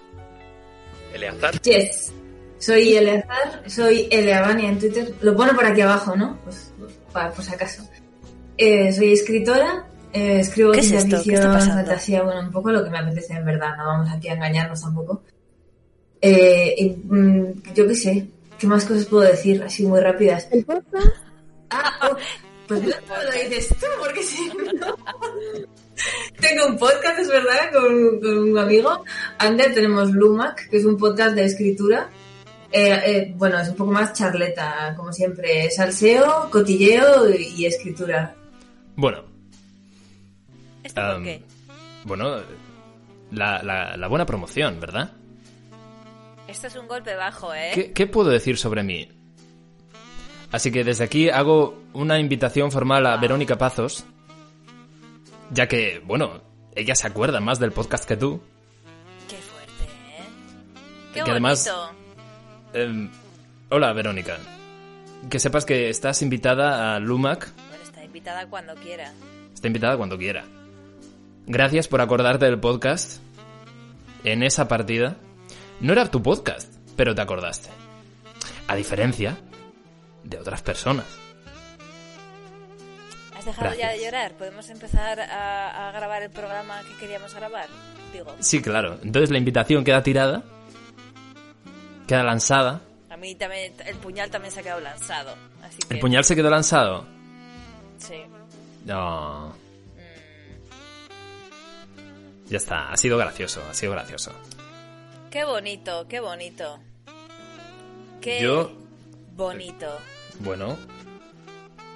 Eleazar. 1.14 1.60
Yes. 1.62 2.14
Soy 2.66 2.96
Eleazar, 2.96 3.62
soy 3.68 4.08
Eleavania 4.10 4.70
en 4.70 4.80
Twitter. 4.80 5.14
Lo 5.22 5.36
pone 5.36 5.54
por 5.54 5.66
aquí 5.66 5.82
abajo, 5.82 6.16
¿no? 6.16 6.40
Pues, 6.44 6.74
para, 7.14 7.32
por 7.32 7.46
si 7.46 7.54
acaso. 7.54 7.88
Eh, 8.58 8.92
soy 8.92 9.14
escritora, 9.14 9.86
eh, 10.12 10.40
escribo 10.40 10.72
¿Qué 10.72 10.80
es 10.80 10.88
ciencia 10.88 11.20
esto? 11.20 11.30
¿Qué 11.30 11.36
está 11.36 11.60
fantasía, 11.60 12.24
bueno, 12.24 12.40
un 12.40 12.52
poco 12.52 12.72
lo 12.72 12.84
que 12.84 12.90
me 12.90 12.98
apetece 12.98 13.34
en 13.34 13.46
verdad, 13.46 13.78
no 13.78 13.86
vamos 13.86 14.10
aquí 14.12 14.30
a 14.30 14.34
engañarnos 14.34 14.82
tampoco. 14.82 15.22
Eh, 16.20 16.74
y, 16.76 16.90
mm, 16.90 17.62
yo 17.76 17.88
qué 17.88 17.94
sé, 17.94 18.28
¿qué 18.58 18.66
más 18.66 18.84
cosas 18.84 19.06
puedo 19.06 19.30
decir 19.30 19.62
así 19.62 19.86
muy 19.86 20.00
rápidas? 20.00 20.48
Ah, 21.70 22.10
oh, 22.10 22.18
pues 22.68 22.82
no 22.82 22.88
lo 22.88 23.32
dices 23.32 23.68
tú, 23.80 23.86
porque 24.00 24.24
si 24.24 24.48
no... 24.48 24.96
Tengo 26.42 26.66
un 26.68 26.78
podcast, 26.80 27.20
es 27.20 27.28
verdad, 27.28 27.72
con, 27.72 28.20
con 28.20 28.38
un 28.50 28.58
amigo. 28.58 29.04
Ander 29.38 29.72
tenemos 29.74 30.12
Lumac, 30.12 30.68
que 30.70 30.78
es 30.78 30.86
un 30.86 30.98
podcast 30.98 31.36
de 31.36 31.46
escritura. 31.46 32.10
Eh, 32.78 33.02
eh, 33.06 33.34
bueno, 33.38 33.58
es 33.60 33.70
un 33.70 33.76
poco 33.78 33.92
más 33.92 34.12
charleta, 34.12 34.94
como 34.98 35.14
siempre. 35.14 35.72
Salseo, 35.72 36.50
cotilleo 36.52 37.30
y, 37.30 37.54
y 37.62 37.66
escritura. 37.68 38.36
Bueno, 38.98 39.24
¿Esto 40.84 41.00
por 41.02 41.10
Am, 41.12 41.24
qué? 41.24 41.42
bueno, 42.04 42.36
la, 43.32 43.64
la, 43.64 43.96
la 43.96 44.08
buena 44.10 44.26
promoción, 44.26 44.80
¿verdad? 44.82 45.12
Esto 46.50 46.68
es 46.68 46.76
un 46.76 46.88
golpe 46.88 47.16
bajo, 47.16 47.54
¿eh? 47.54 47.72
¿Qué, 47.74 47.94
qué 47.94 48.08
puedo 48.08 48.30
decir 48.30 48.58
sobre 48.58 48.84
mí? 48.84 49.08
Así 50.52 50.70
que 50.72 50.84
desde 50.84 51.06
aquí 51.06 51.30
hago 51.30 51.82
una 51.94 52.20
invitación 52.20 52.72
formal 52.72 53.06
a 53.08 53.16
Verónica 53.18 53.58
Pazos, 53.58 54.04
ya 55.52 55.68
que, 55.68 56.02
bueno, 56.06 56.42
ella 56.76 56.94
se 56.96 57.08
acuerda 57.08 57.40
más 57.40 57.58
del 57.60 57.72
podcast 57.72 58.04
que 58.06 58.18
tú. 58.18 58.42
Qué 59.30 59.38
fuerte, 59.38 59.84
¿eh? 59.84 60.24
Qué 61.14 61.24
Que 61.24 61.32
además- 61.32 61.66
bonito. 61.66 62.05
Eh, 62.78 63.10
hola, 63.70 63.94
Verónica. 63.94 64.38
Que 65.30 65.40
sepas 65.40 65.66
que 65.66 65.90
estás 65.90 66.22
invitada 66.22 66.94
a 66.94 67.00
Lumac. 67.00 67.50
Bueno, 67.70 67.84
está 67.84 68.04
invitada 68.04 68.48
cuando 68.48 68.76
quiera. 68.76 69.14
Está 69.54 69.68
invitada 69.68 69.96
cuando 69.96 70.18
quiera. 70.18 70.44
Gracias 71.48 71.88
por 71.88 72.02
acordarte 72.02 72.46
del 72.46 72.60
podcast. 72.60 73.22
En 74.26 74.44
esa 74.44 74.68
partida. 74.68 75.16
No 75.80 75.94
era 75.94 76.12
tu 76.12 76.22
podcast, 76.22 76.74
pero 76.98 77.16
te 77.16 77.22
acordaste. 77.22 77.70
A 78.68 78.76
diferencia 78.76 79.38
de 80.26 80.38
otras 80.38 80.62
personas. 80.62 81.06
¿Has 83.38 83.46
dejado 83.46 83.74
ya 83.76 83.92
de 83.92 84.04
llorar? 84.04 84.34
¿Podemos 84.34 84.70
empezar 84.70 85.22
a, 85.22 85.90
a 85.90 85.92
grabar 85.94 86.24
el 86.24 86.30
programa 86.30 86.82
que 86.82 86.98
queríamos 87.00 87.34
grabar? 87.34 87.68
Digo, 88.12 88.36
Sí, 88.40 88.62
claro. 88.62 88.98
Entonces 89.02 89.30
la 89.32 89.38
invitación 89.38 89.84
queda 89.86 90.04
tirada. 90.04 90.44
Queda 92.08 92.24
lanzada. 92.24 92.82
a 93.10 93.18
mí 93.18 93.34
también 93.36 93.74
el 93.86 93.96
puñal 93.98 94.30
también 94.30 94.52
se 94.54 94.60
ha 94.60 94.64
quedado 94.64 94.82
lanzado. 94.82 95.36
Así 95.64 95.78
que, 95.88 95.94
El 95.96 96.00
puñal 96.00 96.24
se 96.24 96.36
quedó 96.36 96.50
lanzado. 96.50 97.06
Sí. 97.98 98.22
No. 98.86 99.56
Mm, 101.98 102.50
Ya 102.50 102.58
está. 102.58 102.92
Ha 102.92 102.98
sido 102.98 103.18
gracioso. 103.18 103.62
Ha 103.70 103.74
sido 103.74 103.94
gracioso. 103.94 104.32
Qué 105.32 105.44
bonito, 105.44 106.08
qué 106.08 106.20
bonito. 106.20 106.80
Qué 108.22 108.42
Yo- 108.42 108.72
bonito. 109.36 109.98
Bueno. 110.40 110.78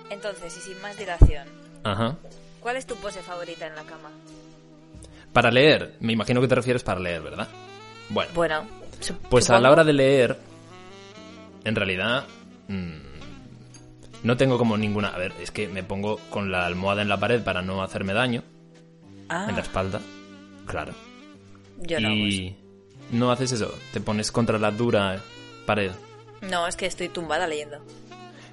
Entonces, 0.09 0.57
y 0.57 0.61
sin 0.61 0.81
más 0.81 0.97
dilación, 0.97 1.47
Ajá. 1.83 2.15
¿cuál 2.59 2.75
es 2.77 2.85
tu 2.87 2.95
pose 2.95 3.21
favorita 3.21 3.67
en 3.67 3.75
la 3.75 3.83
cama? 3.83 4.09
Para 5.33 5.51
leer. 5.51 5.95
Me 5.99 6.13
imagino 6.13 6.41
que 6.41 6.47
te 6.47 6.55
refieres 6.55 6.81
para 6.83 6.99
leer, 6.99 7.21
¿verdad? 7.21 7.47
Bueno. 8.09 8.31
Bueno, 8.33 8.65
Pues 9.29 9.49
a 9.49 9.59
la 9.59 9.71
hora 9.71 9.83
de 9.83 9.93
leer, 9.93 10.37
en 11.63 11.75
realidad, 11.75 12.25
mm, 12.67 12.97
no 14.23 14.37
tengo 14.37 14.57
como 14.57 14.77
ninguna... 14.77 15.09
A 15.09 15.17
ver, 15.17 15.33
es 15.41 15.51
que 15.51 15.67
me 15.67 15.83
pongo 15.83 16.17
con 16.29 16.51
la 16.51 16.65
almohada 16.65 17.01
en 17.01 17.09
la 17.09 17.19
pared 17.19 17.41
para 17.43 17.61
no 17.61 17.81
hacerme 17.83 18.13
daño, 18.13 18.43
Ah, 19.29 19.45
en 19.47 19.55
la 19.55 19.61
espalda, 19.61 20.01
claro. 20.65 20.93
yo 21.77 21.99
no. 21.99 22.09
y 22.09 22.55
no 23.11 23.31
haces 23.31 23.51
eso, 23.51 23.71
te 23.93 24.01
pones 24.01 24.31
contra 24.31 24.57
la 24.57 24.71
dura 24.71 25.21
pared. 25.67 25.91
No, 26.41 26.65
es 26.67 26.75
que 26.75 26.85
estoy 26.87 27.09
tumbada 27.09 27.45
leyendo. 27.47 27.77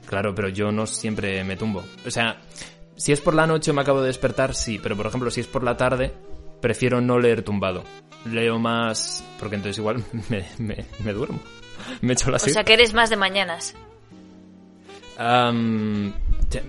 Claro, 0.06 0.34
pero 0.34 0.48
yo 0.48 0.70
no 0.70 0.86
siempre 0.86 1.42
me 1.44 1.56
tumbo. 1.56 1.82
O 2.06 2.10
sea, 2.10 2.40
si 2.94 3.12
es 3.12 3.20
por 3.20 3.34
la 3.34 3.46
noche 3.46 3.72
me 3.72 3.80
acabo 3.80 4.00
de 4.02 4.08
despertar, 4.08 4.54
sí, 4.54 4.78
pero 4.82 4.96
por 4.96 5.06
ejemplo, 5.06 5.30
si 5.30 5.40
es 5.40 5.46
por 5.46 5.64
la 5.64 5.76
tarde, 5.76 6.12
prefiero 6.60 7.00
no 7.00 7.18
leer 7.18 7.42
tumbado. 7.42 7.84
Leo 8.30 8.58
más... 8.58 9.22
porque 9.38 9.56
entonces 9.56 9.78
igual 9.78 10.02
me, 10.30 10.44
me- 10.58 10.84
me 11.04 11.12
duermo. 11.12 11.40
Me 12.00 12.14
echo 12.14 12.30
la 12.30 12.36
O 12.36 12.40
sea, 12.40 12.64
que 12.64 12.74
eres 12.74 12.92
más 12.94 13.10
de 13.10 13.16
mañanas. 13.16 13.74
Am, 15.18 16.12
te- 16.50 16.62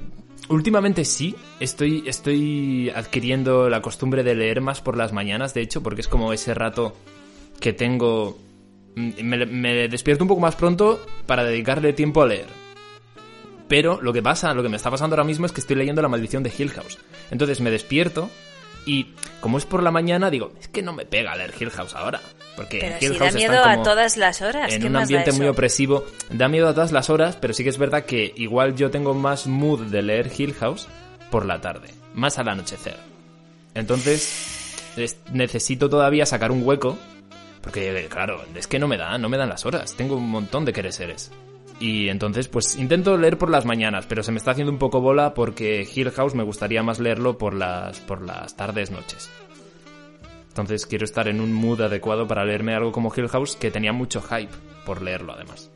últimamente 0.49 1.03
sí, 1.05 1.35
estoy, 1.59 2.03
estoy 2.07 2.89
adquiriendo 2.95 3.69
la 3.69 3.81
costumbre 3.81 4.23
de 4.23 4.35
leer 4.35 4.61
más 4.61 4.81
por 4.81 4.95
las 4.95 5.11
mañanas, 5.13 5.53
de 5.53 5.61
hecho, 5.61 5.81
porque 5.83 6.01
es 6.01 6.07
como 6.07 6.31
ese 6.33 6.53
rato 6.53 6.95
que 7.59 7.73
tengo... 7.73 8.37
mm, 8.95 9.09
Me, 9.23 9.45
me 9.45 9.87
despierto 9.87 10.23
un 10.23 10.27
poco 10.29 10.41
más 10.41 10.55
pronto 10.55 11.03
para 11.25 11.43
dedicarle 11.43 11.93
tiempo 11.93 12.21
a 12.21 12.27
leer. 12.27 12.47
Pero 13.67 13.99
lo 14.01 14.13
que 14.13 14.21
pasa, 14.21 14.53
lo 14.53 14.63
que 14.63 14.69
me 14.69 14.77
está 14.77 14.89
pasando 14.89 15.15
ahora 15.15 15.25
mismo 15.25 15.45
es 15.45 15.51
que 15.51 15.59
estoy 15.59 15.75
leyendo 15.75 16.01
La 16.01 16.07
maldición 16.07 16.41
de 16.41 16.53
Hill 16.57 16.69
House. 16.69 16.97
Entonces 17.31 17.59
me 17.59 17.69
despierto 17.69 18.29
y 18.87 19.13
como 19.41 19.57
es 19.59 19.65
por 19.65 19.83
la 19.83 19.91
mañana 19.91 20.29
digo, 20.31 20.51
es 20.59 20.67
que 20.69 20.81
no 20.81 20.93
me 20.93 21.05
pega 21.05 21.35
leer 21.35 21.53
Hill 21.59 21.69
House 21.69 21.93
ahora. 21.93 22.19
Porque 22.55 22.79
Pero 22.79 22.95
Hill 22.99 23.13
si 23.13 23.19
da 23.19 23.25
House 23.25 23.35
miedo 23.35 23.53
están 23.53 23.79
a 23.79 23.83
todas 23.83 24.17
las 24.17 24.41
horas. 24.41 24.73
en 24.73 24.81
¿qué 24.81 24.87
un 24.87 24.93
da 24.93 25.01
ambiente 25.01 25.31
muy 25.33 25.47
opresivo. 25.47 26.05
Da 26.31 26.47
miedo 26.47 26.67
a 26.67 26.73
todas 26.73 26.91
las 26.91 27.09
horas, 27.11 27.35
pero 27.39 27.53
sí 27.53 27.63
que 27.63 27.69
es 27.69 27.77
verdad 27.77 28.05
que 28.05 28.33
igual 28.35 28.75
yo 28.75 28.89
tengo 28.89 29.13
más 29.13 29.45
mood 29.45 29.81
de 29.91 30.01
leer 30.01 30.31
Hill 30.35 30.55
House 30.55 30.87
por 31.29 31.45
la 31.45 31.61
tarde, 31.61 31.89
más 32.15 32.39
al 32.39 32.47
anochecer. 32.49 32.97
Entonces, 33.75 34.75
es- 34.97 35.17
necesito 35.31 35.89
todavía 35.89 36.25
sacar 36.25 36.51
un 36.51 36.63
hueco, 36.65 36.97
porque 37.61 38.07
claro, 38.09 38.43
es 38.55 38.65
que 38.67 38.79
no 38.79 38.87
me 38.87 38.97
da, 38.97 39.17
no 39.17 39.29
me 39.29 39.37
dan 39.37 39.49
las 39.49 39.65
horas. 39.65 39.93
Tengo 39.95 40.15
un 40.15 40.29
montón 40.29 40.65
de 40.65 40.73
quereseres. 40.73 41.31
Y 41.79 42.09
entonces, 42.09 42.47
pues 42.47 42.75
intento 42.75 43.17
leer 43.17 43.37
por 43.37 43.49
las 43.49 43.65
mañanas, 43.65 44.05
pero 44.07 44.23
se 44.23 44.31
me 44.31 44.39
está 44.39 44.51
haciendo 44.51 44.71
un 44.71 44.79
poco 44.79 44.99
bola 44.99 45.33
porque 45.33 45.87
Hill 45.93 46.11
House 46.11 46.33
me 46.33 46.43
gustaría 46.43 46.81
más 46.81 46.99
leerlo 46.99 47.37
por 47.37 47.53
las, 47.53 47.99
por 47.99 48.21
las 48.23 48.55
tardes, 48.55 48.89
noches. 48.89 49.29
Entonces 50.49 50.87
quiero 50.87 51.05
estar 51.05 51.27
en 51.27 51.39
un 51.39 51.53
mood 51.53 51.81
adecuado 51.81 52.27
para 52.27 52.43
leerme 52.43 52.73
algo 52.73 52.91
como 52.91 53.13
Hill 53.15 53.27
House 53.27 53.55
que 53.55 53.69
tenía 53.69 53.93
mucho 53.93 54.21
hype 54.21 54.51
por 54.85 55.03
leerlo 55.03 55.33
además. 55.33 55.69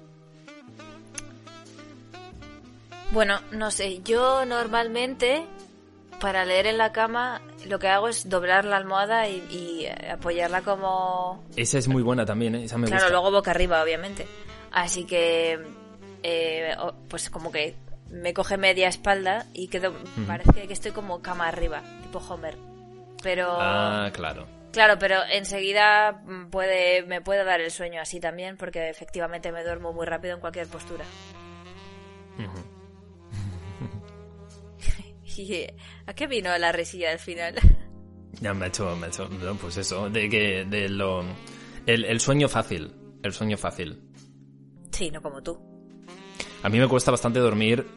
Bueno, 3.11 3.39
no 3.51 3.69
sé, 3.69 4.01
yo 4.03 4.43
normalmente 4.45 5.43
para 6.19 6.45
leer 6.45 6.65
en 6.67 6.77
la 6.77 6.91
cama 6.91 7.41
lo 7.67 7.77
que 7.77 7.89
hago 7.89 8.07
es 8.07 8.29
doblar 8.29 8.65
la 8.65 8.77
almohada 8.77 9.27
y, 9.27 9.43
y, 9.51 9.85
eh, 9.85 10.11
apoyarla 10.11 10.61
como... 10.61 11.43
Esa 11.55 11.77
es 11.77 11.87
muy 11.87 12.01
buena 12.01 12.25
también, 12.25 12.55
¿eh? 12.55 12.63
Esa 12.63 12.77
me 12.77 12.87
claro, 12.87 13.03
gusta. 13.03 13.11
luego 13.11 13.31
boca 13.31 13.51
arriba, 13.51 13.83
obviamente. 13.83 14.25
Así 14.71 15.05
que, 15.05 15.59
eh, 16.23 16.75
pues 17.09 17.29
como 17.29 17.51
que 17.51 17.75
me 18.09 18.33
coge 18.33 18.57
media 18.57 18.87
espalda 18.87 19.45
y 19.53 19.67
quedo, 19.67 19.93
parece 20.27 20.67
que 20.67 20.73
estoy 20.73 20.91
como 20.91 21.21
cama 21.21 21.47
arriba, 21.47 21.81
tipo 22.03 22.19
Homer. 22.19 22.57
Pero... 23.23 23.55
Ah, 23.59 24.09
claro. 24.13 24.47
Claro, 24.71 24.97
pero 24.99 25.17
enseguida 25.29 26.23
mm, 26.25 26.49
puede, 26.49 27.03
me 27.03 27.21
puede 27.21 27.43
dar 27.43 27.59
el 27.59 27.71
sueño 27.71 28.01
así 28.01 28.19
también, 28.19 28.57
porque 28.57 28.89
efectivamente 28.89 29.51
me 29.51 29.63
duermo 29.63 29.91
muy 29.93 30.05
rápido 30.05 30.35
en 30.35 30.39
cualquier 30.39 30.67
postura. 30.67 31.05
Y, 35.37 35.53
eh, 35.53 35.73
¿A 36.07 36.13
qué 36.13 36.27
vino 36.27 36.55
la 36.57 36.73
risilla 36.73 37.09
del 37.09 37.19
final? 37.19 37.55
Ya 38.41 38.53
me 38.53 38.65
ha 38.65 38.67
hecho, 38.67 38.93
me 38.97 39.05
ha 39.05 39.09
hecho, 39.09 39.29
no, 39.29 39.55
pues 39.55 39.77
eso, 39.77 40.09
de 40.09 40.29
que, 40.29 40.65
de 40.65 40.89
lo, 40.89 41.23
el, 41.85 42.03
el 42.03 42.19
sueño 42.19 42.49
fácil, 42.49 42.93
el 43.23 43.31
sueño 43.31 43.57
fácil. 43.57 44.03
Sí, 44.91 45.09
no 45.09 45.21
como 45.21 45.41
tú. 45.41 45.70
A 46.63 46.69
mí 46.69 46.79
me 46.79 46.87
cuesta 46.87 47.11
bastante 47.11 47.39
dormir, 47.39 47.87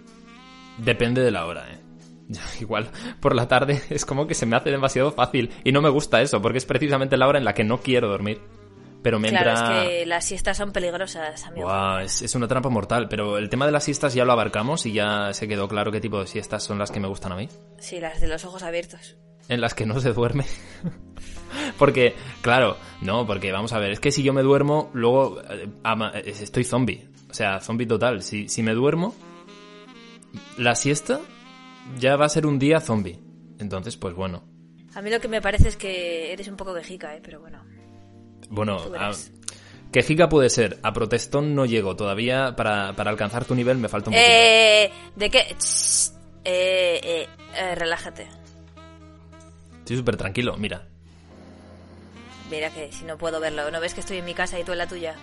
depende 0.78 1.22
de 1.22 1.30
la 1.30 1.46
hora, 1.46 1.66
¿eh? 1.70 1.78
Igual 2.60 2.88
por 3.20 3.34
la 3.34 3.46
tarde 3.48 3.82
es 3.90 4.04
como 4.06 4.26
que 4.26 4.34
se 4.34 4.46
me 4.46 4.56
hace 4.56 4.70
demasiado 4.70 5.12
fácil 5.12 5.50
y 5.62 5.72
no 5.72 5.82
me 5.82 5.90
gusta 5.90 6.22
eso 6.22 6.40
porque 6.40 6.58
es 6.58 6.64
precisamente 6.64 7.16
la 7.16 7.28
hora 7.28 7.38
en 7.38 7.44
la 7.44 7.54
que 7.54 7.64
no 7.64 7.80
quiero 7.80 8.08
dormir. 8.08 8.40
Pero 9.02 9.18
me 9.20 9.28
Claro, 9.28 9.50
entra... 9.50 9.82
es 9.84 9.88
que 9.90 10.06
las 10.06 10.24
siestas 10.24 10.56
son 10.56 10.72
peligrosas, 10.72 11.44
amigo. 11.44 11.66
Buah, 11.66 12.04
es, 12.04 12.22
es 12.22 12.34
una 12.34 12.48
trampa 12.48 12.70
mortal, 12.70 13.06
pero 13.10 13.36
el 13.36 13.50
tema 13.50 13.66
de 13.66 13.72
las 13.72 13.84
siestas 13.84 14.14
ya 14.14 14.24
lo 14.24 14.32
abarcamos 14.32 14.86
y 14.86 14.94
ya 14.94 15.34
se 15.34 15.46
quedó 15.46 15.68
claro 15.68 15.92
qué 15.92 16.00
tipo 16.00 16.18
de 16.20 16.26
siestas 16.26 16.62
son 16.64 16.78
las 16.78 16.90
que 16.90 17.00
me 17.00 17.08
gustan 17.08 17.32
a 17.32 17.36
mí. 17.36 17.46
Sí, 17.78 18.00
las 18.00 18.22
de 18.22 18.28
los 18.28 18.46
ojos 18.46 18.62
abiertos. 18.62 19.16
En 19.50 19.60
las 19.60 19.74
que 19.74 19.84
no 19.84 20.00
se 20.00 20.14
duerme. 20.14 20.46
porque, 21.78 22.14
claro, 22.40 22.78
no, 23.02 23.26
porque 23.26 23.52
vamos 23.52 23.74
a 23.74 23.78
ver, 23.78 23.90
es 23.90 24.00
que 24.00 24.10
si 24.10 24.22
yo 24.22 24.32
me 24.32 24.40
duermo, 24.42 24.90
luego 24.94 25.40
eh, 25.50 25.68
ama- 25.82 26.12
eh, 26.14 26.22
estoy 26.40 26.64
zombie. 26.64 27.06
O 27.34 27.36
sea, 27.36 27.58
zombie 27.58 27.84
total. 27.84 28.22
Si, 28.22 28.48
si 28.48 28.62
me 28.62 28.74
duermo, 28.74 29.12
la 30.56 30.76
siesta 30.76 31.20
ya 31.98 32.14
va 32.14 32.26
a 32.26 32.28
ser 32.28 32.46
un 32.46 32.60
día 32.60 32.78
zombie. 32.78 33.18
Entonces, 33.58 33.96
pues 33.96 34.14
bueno. 34.14 34.44
A 34.94 35.02
mí 35.02 35.10
lo 35.10 35.18
que 35.18 35.26
me 35.26 35.42
parece 35.42 35.66
es 35.66 35.76
que 35.76 36.32
eres 36.32 36.46
un 36.46 36.56
poco 36.56 36.72
quejica, 36.72 37.16
¿eh? 37.16 37.20
Pero 37.24 37.40
bueno. 37.40 37.60
Bueno, 38.50 38.78
a, 38.78 38.88
verás. 38.88 39.32
quejica 39.90 40.28
puede 40.28 40.48
ser. 40.48 40.78
A 40.84 40.92
protestón 40.92 41.56
no 41.56 41.66
llego. 41.66 41.96
Todavía 41.96 42.54
para, 42.54 42.94
para 42.94 43.10
alcanzar 43.10 43.44
tu 43.44 43.56
nivel 43.56 43.78
me 43.78 43.88
falta 43.88 44.10
un 44.10 44.14
poquito. 44.14 44.30
Eh, 44.30 44.92
¿De 45.16 45.28
qué? 45.28 45.40
Eh, 46.44 47.00
eh, 47.02 47.28
eh, 47.56 47.74
relájate. 47.74 48.28
Estoy 49.80 49.96
súper 49.96 50.16
tranquilo, 50.16 50.56
mira. 50.56 50.86
Mira 52.48 52.70
que 52.70 52.92
si 52.92 53.04
no 53.04 53.18
puedo 53.18 53.40
verlo, 53.40 53.68
¿no 53.72 53.80
ves 53.80 53.92
que 53.92 54.02
estoy 54.02 54.18
en 54.18 54.24
mi 54.24 54.34
casa 54.34 54.56
y 54.60 54.62
tú 54.62 54.70
en 54.70 54.78
la 54.78 54.86
tuya? 54.86 55.16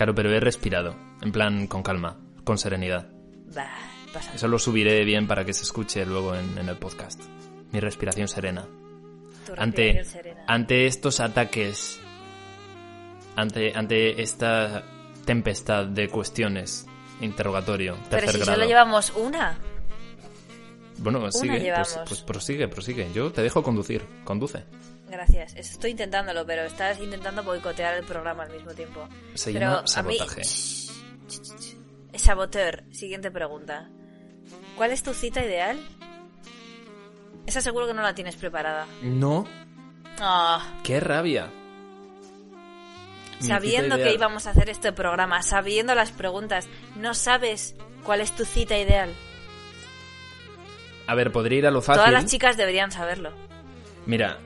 Claro, 0.00 0.14
pero 0.14 0.34
he 0.34 0.40
respirado. 0.40 0.96
En 1.20 1.30
plan, 1.30 1.66
con 1.66 1.82
calma, 1.82 2.16
con 2.42 2.56
serenidad. 2.56 3.10
Bah, 3.54 3.68
pasa. 4.14 4.32
Eso 4.34 4.48
lo 4.48 4.58
subiré 4.58 5.04
bien 5.04 5.26
para 5.28 5.44
que 5.44 5.52
se 5.52 5.62
escuche 5.64 6.06
luego 6.06 6.34
en, 6.34 6.56
en 6.56 6.70
el 6.70 6.78
podcast. 6.78 7.22
Mi 7.70 7.80
respiración 7.80 8.26
serena. 8.26 8.66
Tu 9.44 9.52
Ante, 9.58 10.02
serena. 10.06 10.42
ante 10.46 10.86
estos 10.86 11.20
ataques, 11.20 12.00
ante, 13.36 13.76
ante 13.76 14.22
esta 14.22 14.84
tempestad 15.26 15.84
de 15.84 16.08
cuestiones, 16.08 16.86
interrogatorio, 17.20 17.96
Pero 18.08 18.08
tercer 18.08 18.30
si 18.30 18.38
grado. 18.38 18.54
solo 18.54 18.66
llevamos 18.66 19.12
una. 19.16 19.58
Bueno, 20.96 21.30
sigue, 21.30 21.74
pues, 21.74 22.00
pues 22.08 22.22
prosigue, 22.22 22.68
prosigue. 22.68 23.06
Yo 23.12 23.30
te 23.32 23.42
dejo 23.42 23.62
conducir, 23.62 24.02
conduce. 24.24 24.64
Gracias. 25.10 25.54
Estoy 25.56 25.90
intentándolo, 25.90 26.46
pero 26.46 26.62
estás 26.62 27.00
intentando 27.00 27.42
boicotear 27.42 27.96
el 27.96 28.04
programa 28.04 28.44
al 28.44 28.50
mismo 28.50 28.72
tiempo. 28.72 29.08
Se 29.34 29.52
pero 29.52 29.66
llama 29.66 29.82
mí... 29.82 29.88
sabotaje. 29.88 30.42
Es 30.42 32.22
Saboteur, 32.22 32.84
siguiente 32.92 33.30
pregunta. 33.30 33.88
¿Cuál 34.76 34.92
es 34.92 35.02
tu 35.02 35.12
cita 35.12 35.44
ideal? 35.44 35.78
Esa 37.46 37.60
seguro 37.60 37.86
que 37.86 37.94
no 37.94 38.02
la 38.02 38.14
tienes 38.14 38.36
preparada. 38.36 38.86
No. 39.02 39.46
Ah, 40.20 40.80
¡Qué 40.84 41.00
rabia! 41.00 41.50
Sabiendo 43.40 43.96
que 43.96 44.12
íbamos 44.12 44.46
a 44.46 44.50
hacer 44.50 44.68
este 44.68 44.92
programa, 44.92 45.42
sabiendo 45.42 45.94
las 45.94 46.12
preguntas, 46.12 46.68
¿no 46.96 47.14
sabes 47.14 47.74
cuál 48.04 48.20
es 48.20 48.32
tu 48.32 48.44
cita 48.44 48.78
ideal? 48.78 49.14
A 51.06 51.14
ver, 51.14 51.32
podría 51.32 51.58
ir 51.58 51.66
a 51.66 51.70
lo 51.70 51.80
fácil. 51.80 52.00
Todas 52.00 52.12
las 52.12 52.30
chicas 52.30 52.56
deberían 52.56 52.92
saberlo. 52.92 53.32
Mira. 54.06 54.38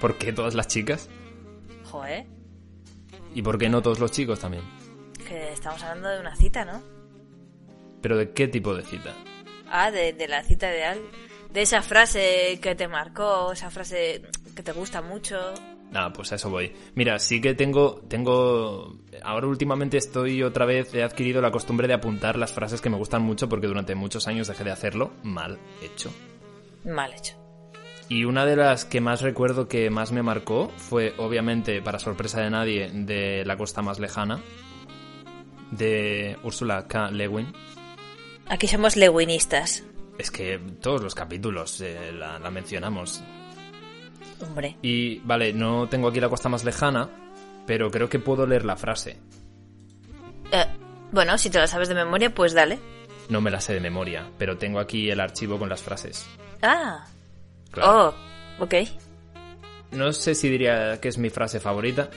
¿Por 0.00 0.18
qué 0.18 0.32
todas 0.32 0.54
las 0.54 0.68
chicas? 0.68 1.08
Joder, 1.84 2.26
¿Y 3.34 3.42
por 3.42 3.58
qué 3.58 3.68
no 3.68 3.80
todos 3.82 3.98
los 4.00 4.10
chicos 4.10 4.40
también? 4.40 4.62
que 5.28 5.52
estamos 5.52 5.80
hablando 5.84 6.08
de 6.08 6.18
una 6.20 6.34
cita, 6.34 6.64
¿no? 6.64 6.82
¿Pero 8.02 8.16
de 8.16 8.32
qué 8.32 8.48
tipo 8.48 8.74
de 8.74 8.82
cita? 8.82 9.14
Ah, 9.70 9.92
de, 9.92 10.12
de 10.12 10.26
la 10.26 10.42
cita 10.42 10.68
ideal. 10.68 11.00
De 11.52 11.62
esa 11.62 11.82
frase 11.82 12.58
que 12.60 12.74
te 12.74 12.88
marcó, 12.88 13.52
esa 13.52 13.70
frase 13.70 14.22
que 14.56 14.62
te 14.64 14.72
gusta 14.72 15.02
mucho. 15.02 15.36
Nada, 15.92 16.12
pues 16.12 16.32
a 16.32 16.36
eso 16.36 16.50
voy. 16.50 16.72
Mira, 16.94 17.18
sí 17.20 17.40
que 17.40 17.54
tengo, 17.54 18.00
tengo, 18.08 18.96
ahora 19.22 19.46
últimamente 19.46 19.98
estoy 19.98 20.42
otra 20.42 20.64
vez, 20.64 20.92
he 20.94 21.02
adquirido 21.04 21.40
la 21.40 21.50
costumbre 21.52 21.86
de 21.86 21.94
apuntar 21.94 22.36
las 22.36 22.52
frases 22.52 22.80
que 22.80 22.90
me 22.90 22.96
gustan 22.96 23.22
mucho 23.22 23.48
porque 23.48 23.66
durante 23.68 23.94
muchos 23.94 24.26
años 24.26 24.48
dejé 24.48 24.64
de 24.64 24.70
hacerlo, 24.72 25.12
mal 25.22 25.58
hecho. 25.82 26.12
Mal 26.84 27.12
hecho. 27.12 27.39
Y 28.10 28.24
una 28.24 28.44
de 28.44 28.56
las 28.56 28.84
que 28.84 29.00
más 29.00 29.22
recuerdo 29.22 29.68
que 29.68 29.88
más 29.88 30.10
me 30.10 30.24
marcó 30.24 30.72
fue, 30.76 31.14
obviamente, 31.16 31.80
para 31.80 32.00
sorpresa 32.00 32.40
de 32.40 32.50
nadie, 32.50 32.90
de 32.92 33.44
La 33.46 33.56
Costa 33.56 33.82
Más 33.82 34.00
Lejana, 34.00 34.40
de 35.70 36.36
Ursula 36.42 36.88
K. 36.88 37.12
Lewin. 37.12 37.52
Aquí 38.48 38.66
somos 38.66 38.96
lewinistas. 38.96 39.84
Es 40.18 40.32
que 40.32 40.58
todos 40.80 41.00
los 41.00 41.14
capítulos 41.14 41.80
eh, 41.82 42.10
la, 42.12 42.40
la 42.40 42.50
mencionamos. 42.50 43.22
Hombre. 44.42 44.76
Y 44.82 45.20
vale, 45.20 45.52
no 45.52 45.88
tengo 45.88 46.08
aquí 46.08 46.18
La 46.18 46.28
Costa 46.28 46.48
Más 46.48 46.64
Lejana, 46.64 47.08
pero 47.64 47.92
creo 47.92 48.08
que 48.08 48.18
puedo 48.18 48.44
leer 48.44 48.64
la 48.64 48.76
frase. 48.76 49.20
Eh, 50.50 50.66
bueno, 51.12 51.38
si 51.38 51.48
te 51.48 51.60
la 51.60 51.68
sabes 51.68 51.88
de 51.88 51.94
memoria, 51.94 52.34
pues 52.34 52.54
dale. 52.54 52.80
No 53.28 53.40
me 53.40 53.52
la 53.52 53.60
sé 53.60 53.74
de 53.74 53.80
memoria, 53.80 54.28
pero 54.36 54.58
tengo 54.58 54.80
aquí 54.80 55.08
el 55.10 55.20
archivo 55.20 55.60
con 55.60 55.68
las 55.68 55.80
frases. 55.80 56.26
Ah. 56.60 57.06
Claro. 57.70 58.14
Oh, 58.58 58.64
ok. 58.64 58.74
No 59.92 60.12
sé 60.12 60.34
si 60.34 60.48
diría 60.48 61.00
que 61.00 61.08
es 61.08 61.18
mi 61.18 61.30
frase 61.30 61.60
favorita, 61.60 62.10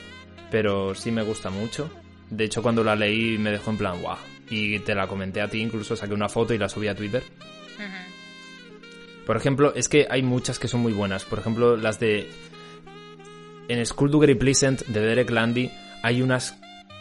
pero 0.51 0.93
sí 0.93 1.11
me 1.11 1.23
gusta 1.23 1.49
mucho. 1.49 1.89
De 2.29 2.45
hecho, 2.45 2.61
cuando 2.61 2.83
la 2.83 2.95
leí 2.95 3.37
me 3.37 3.51
dejó 3.51 3.71
en 3.71 3.77
plan, 3.77 4.01
guau. 4.01 4.17
Y 4.49 4.79
te 4.79 4.93
la 4.93 5.07
comenté 5.07 5.41
a 5.41 5.47
ti, 5.47 5.59
incluso 5.59 5.95
saqué 5.95 6.13
una 6.13 6.29
foto 6.29 6.53
y 6.53 6.57
la 6.57 6.69
subí 6.69 6.87
a 6.87 6.95
Twitter. 6.95 7.23
Por 9.25 9.37
ejemplo, 9.37 9.73
es 9.73 9.87
que 9.87 10.05
hay 10.09 10.21
muchas 10.21 10.59
que 10.59 10.67
son 10.67 10.81
muy 10.81 10.93
buenas. 10.93 11.23
Por 11.23 11.39
ejemplo, 11.39 11.77
las 11.77 11.99
de... 11.99 12.29
En 13.69 13.81
Very 14.19 14.35
Pleasant 14.35 14.81
de 14.87 14.99
Derek 14.99 15.29
Landy 15.29 15.71
hay 16.03 16.21
unas 16.21 16.59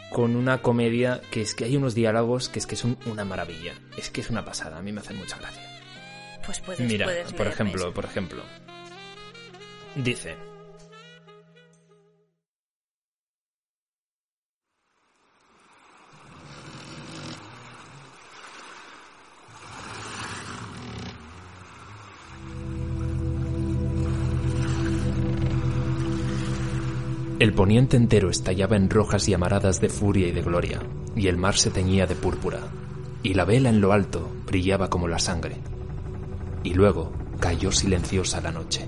con 0.09 0.35
una 0.35 0.59
comedia 0.59 1.21
que 1.29 1.41
es 1.41 1.53
que 1.53 1.65
hay 1.65 1.75
unos 1.75 1.93
diálogos 1.95 2.47
que 2.47 2.59
es 2.59 2.65
que 2.65 2.77
son 2.77 2.97
una 3.05 3.25
maravilla. 3.25 3.73
Es 3.97 4.09
que 4.09 4.21
es 4.21 4.29
una 4.29 4.45
pasada, 4.45 4.77
a 4.77 4.81
mí 4.81 4.91
me 4.91 5.01
hacen 5.01 5.17
mucha 5.17 5.37
gracia. 5.37 5.72
Pues 6.45 6.59
puedes, 6.59 6.81
Mira, 6.81 7.05
puedes 7.05 7.33
por 7.33 7.47
ejemplo, 7.47 7.81
eso. 7.83 7.93
por 7.93 8.05
ejemplo. 8.05 8.43
Dice. 9.95 10.35
El 27.39 27.51
poniente 27.53 27.97
entero 27.97 28.29
estallaba 28.29 28.77
en 28.77 28.89
rojas 28.89 29.27
y 29.27 29.33
amaradas 29.33 29.81
de 29.81 29.89
furia 29.89 30.27
y 30.27 30.31
de 30.31 30.41
gloria, 30.41 30.79
y 31.15 31.27
el 31.27 31.35
mar 31.37 31.55
se 31.57 31.71
teñía 31.71 32.05
de 32.05 32.15
púrpura, 32.15 32.59
y 33.21 33.33
la 33.33 33.43
vela 33.43 33.69
en 33.69 33.81
lo 33.81 33.91
alto 33.91 34.31
brillaba 34.45 34.89
como 34.89 35.09
la 35.09 35.19
sangre. 35.19 35.57
Y 36.63 36.73
luego 36.73 37.11
cayó 37.39 37.71
silenciosa 37.71 38.41
la 38.41 38.51
noche. 38.51 38.87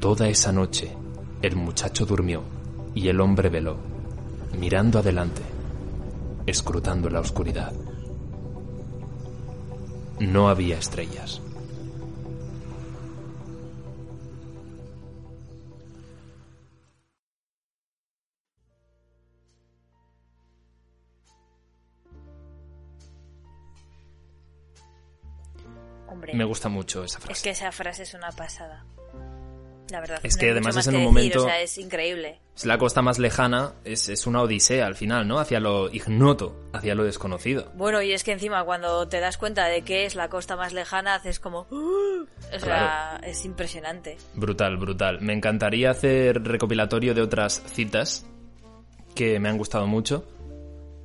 Toda 0.00 0.28
esa 0.28 0.52
noche 0.52 0.96
el 1.42 1.56
muchacho 1.56 2.06
durmió 2.06 2.42
y 2.94 3.08
el 3.08 3.20
hombre 3.20 3.48
veló, 3.48 3.76
mirando 4.58 4.98
adelante, 4.98 5.42
escrutando 6.46 7.10
la 7.10 7.20
oscuridad. 7.20 7.72
No 10.20 10.48
había 10.48 10.78
estrellas. 10.78 11.40
Hombre, 26.32 26.38
Me 26.38 26.44
gusta 26.44 26.68
mucho 26.68 27.04
esa 27.04 27.18
es 27.18 27.24
frase. 27.24 27.42
que 27.42 27.50
esa 27.50 27.72
frase 27.72 28.02
es 28.04 28.14
una 28.14 28.30
pasada. 28.32 28.84
La 29.90 30.00
verdad. 30.00 30.20
Es 30.22 30.36
no 30.36 30.40
que 30.40 30.50
además 30.50 30.76
es 30.76 30.86
en 30.88 30.94
un 30.96 31.00
decir, 31.00 31.08
momento- 31.08 31.42
O 31.44 31.46
sea, 31.46 31.60
es 31.62 31.78
increíble. 31.78 32.38
Es 32.54 32.66
la 32.66 32.76
costa 32.76 33.00
más 33.00 33.18
lejana, 33.18 33.72
es, 33.84 34.10
es 34.10 34.26
una 34.26 34.42
odisea 34.42 34.84
al 34.86 34.96
final, 34.96 35.26
¿no? 35.26 35.38
Hacia 35.38 35.60
lo 35.60 35.88
ignoto, 35.90 36.54
hacia 36.74 36.94
lo 36.94 37.04
desconocido. 37.04 37.72
Bueno, 37.74 38.02
y 38.02 38.12
es 38.12 38.22
que 38.22 38.32
encima 38.32 38.64
cuando 38.64 39.08
te 39.08 39.18
das 39.20 39.38
cuenta 39.38 39.64
de 39.66 39.82
que 39.82 40.04
es 40.04 40.14
la 40.14 40.28
costa 40.28 40.56
más 40.56 40.74
lejana, 40.74 41.14
haces 41.14 41.40
como... 41.40 41.66
"Ah". 41.72 42.24
O 42.54 42.58
sea, 42.60 43.20
es 43.22 43.44
impresionante. 43.46 44.18
Brutal, 44.34 44.76
brutal. 44.76 45.20
Me 45.22 45.32
encantaría 45.32 45.90
hacer 45.90 46.42
recopilatorio 46.42 47.14
de 47.14 47.22
otras 47.22 47.62
citas 47.66 48.26
que 49.14 49.38
me 49.40 49.48
han 49.48 49.56
gustado 49.56 49.86
mucho, 49.86 50.26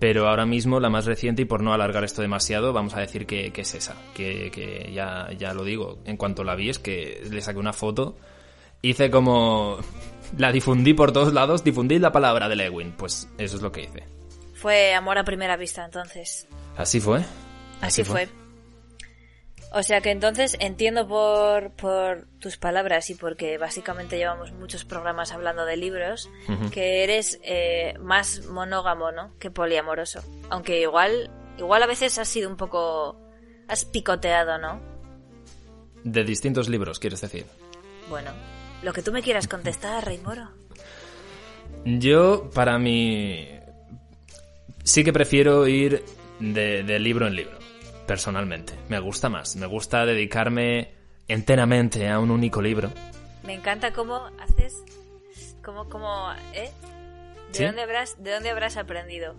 pero 0.03 0.27
ahora 0.27 0.45
mismo 0.45 0.81
la 0.81 0.89
más 0.89 1.05
reciente, 1.05 1.43
y 1.43 1.45
por 1.45 1.63
no 1.63 1.73
alargar 1.73 2.03
esto 2.03 2.21
demasiado, 2.21 2.73
vamos 2.73 2.93
a 2.93 2.99
decir 2.99 3.25
que, 3.25 3.53
que 3.53 3.61
es 3.61 3.73
esa, 3.73 3.95
que, 4.13 4.51
que 4.51 4.91
ya, 4.91 5.29
ya 5.37 5.53
lo 5.53 5.63
digo. 5.63 5.99
En 6.03 6.17
cuanto 6.17 6.43
la 6.43 6.55
vi 6.55 6.69
es 6.69 6.77
que 6.77 7.23
le 7.31 7.41
saqué 7.41 7.57
una 7.57 7.71
foto, 7.71 8.17
hice 8.81 9.09
como... 9.09 9.77
La 10.37 10.51
difundí 10.51 10.93
por 10.93 11.13
todos 11.13 11.31
lados, 11.31 11.63
difundí 11.63 11.99
la 11.99 12.11
palabra 12.11 12.49
de 12.49 12.55
Lewin, 12.55 12.91
pues 12.97 13.29
eso 13.37 13.55
es 13.55 13.61
lo 13.61 13.71
que 13.71 13.83
hice. 13.83 14.03
Fue 14.55 14.93
amor 14.93 15.19
a 15.19 15.23
primera 15.23 15.55
vista, 15.55 15.85
entonces. 15.85 16.47
Así 16.75 16.99
fue. 16.99 17.23
Así, 17.79 18.03
fue. 18.03 18.27
O 19.75 19.81
sea 19.81 20.01
que 20.01 20.11
entonces 20.11 20.55
entiendo 20.59 21.07
por, 21.07 21.71
por 21.71 22.27
tus 22.39 22.57
palabras 22.57 23.09
y 23.09 23.15
porque 23.15 23.57
básicamente 23.57 24.17
llevamos 24.17 24.51
muchos 24.51 24.85
programas 24.85 25.31
hablando 25.31 25.65
de 25.65 25.77
libros, 25.77 26.29
que 26.71 27.03
eres 27.03 27.39
eh, 27.43 27.95
más 27.99 28.45
monógamo, 28.45 29.11
¿no? 29.11 29.35
Que 29.39 29.49
poliamoroso. 29.49 30.21
Aunque 30.51 30.79
igual, 30.79 31.31
igual 31.57 31.81
a 31.81 31.87
veces 31.87 32.19
has 32.19 32.27
sido 32.27 32.49
un 32.49 32.55
poco... 32.55 33.19
Has 33.67 33.83
picoteado, 33.83 34.59
¿no? 34.59 34.79
De 36.03 36.23
distintos 36.23 36.69
libros, 36.69 36.99
quieres 36.99 37.21
decir. 37.21 37.47
Bueno, 38.09 38.31
lo 38.83 38.93
que 38.93 39.01
tú 39.01 39.11
me 39.11 39.23
quieras 39.23 39.47
contestar, 39.47 40.05
Rey 40.05 40.19
Moro. 40.19 40.51
Yo, 41.83 42.51
para 42.51 42.77
mí, 42.77 43.49
sí 44.83 45.03
que 45.03 45.11
prefiero 45.13 45.67
ir 45.67 46.03
de, 46.39 46.83
de 46.83 46.99
libro 46.99 47.25
en 47.25 47.35
libro, 47.35 47.57
personalmente. 48.07 48.73
Me 48.89 48.99
gusta 48.99 49.29
más. 49.29 49.55
Me 49.55 49.65
gusta 49.65 50.05
dedicarme 50.05 50.91
enteramente 51.27 52.09
a 52.09 52.19
un 52.19 52.31
único 52.31 52.61
libro. 52.61 52.91
Me 53.43 53.53
encanta 53.53 53.93
cómo 53.93 54.29
haces... 54.39 54.83
Cómo, 55.63 55.87
cómo, 55.87 56.31
¿eh? 56.53 56.71
¿De, 57.51 57.57
¿Sí? 57.57 57.63
dónde, 57.65 57.83
habrás, 57.83 58.21
¿De 58.21 58.31
dónde 58.31 58.49
habrás 58.49 58.75
aprendido? 58.77 59.33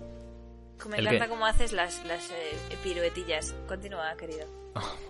Me 0.89 0.97
¿El 0.99 1.07
encanta 1.07 1.27
qué? 1.27 1.31
cómo 1.31 1.47
haces 1.47 1.73
las, 1.73 2.05
las 2.07 2.31
eh, 2.31 2.57
piruetillas. 2.83 3.55
Continúa, 3.69 4.15
querido. 4.19 4.47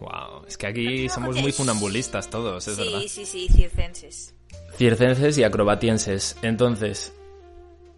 wow, 0.00 0.44
es 0.46 0.58
que 0.58 0.66
aquí 0.66 1.08
somos 1.08 1.36
muy 1.40 1.52
funambulistas 1.52 2.28
todos, 2.28 2.66
es 2.68 2.76
sí, 2.76 2.82
verdad. 2.82 3.00
sí, 3.08 3.24
sí, 3.24 3.48
circenses. 3.48 4.34
Circenses 4.76 5.38
y 5.38 5.44
acrobatienses. 5.44 6.36
Entonces, 6.42 7.12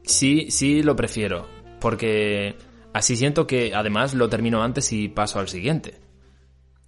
sí, 0.05 0.51
sí 0.51 0.83
lo 0.83 0.95
prefiero. 0.95 1.47
Porque 1.81 2.57
así 2.97 3.15
siento 3.17 3.47
que 3.47 3.75
además 3.75 4.15
lo 4.15 4.29
termino 4.29 4.63
antes 4.63 4.93
y 4.93 5.09
paso 5.09 5.39
al 5.39 5.49
siguiente. 5.49 6.01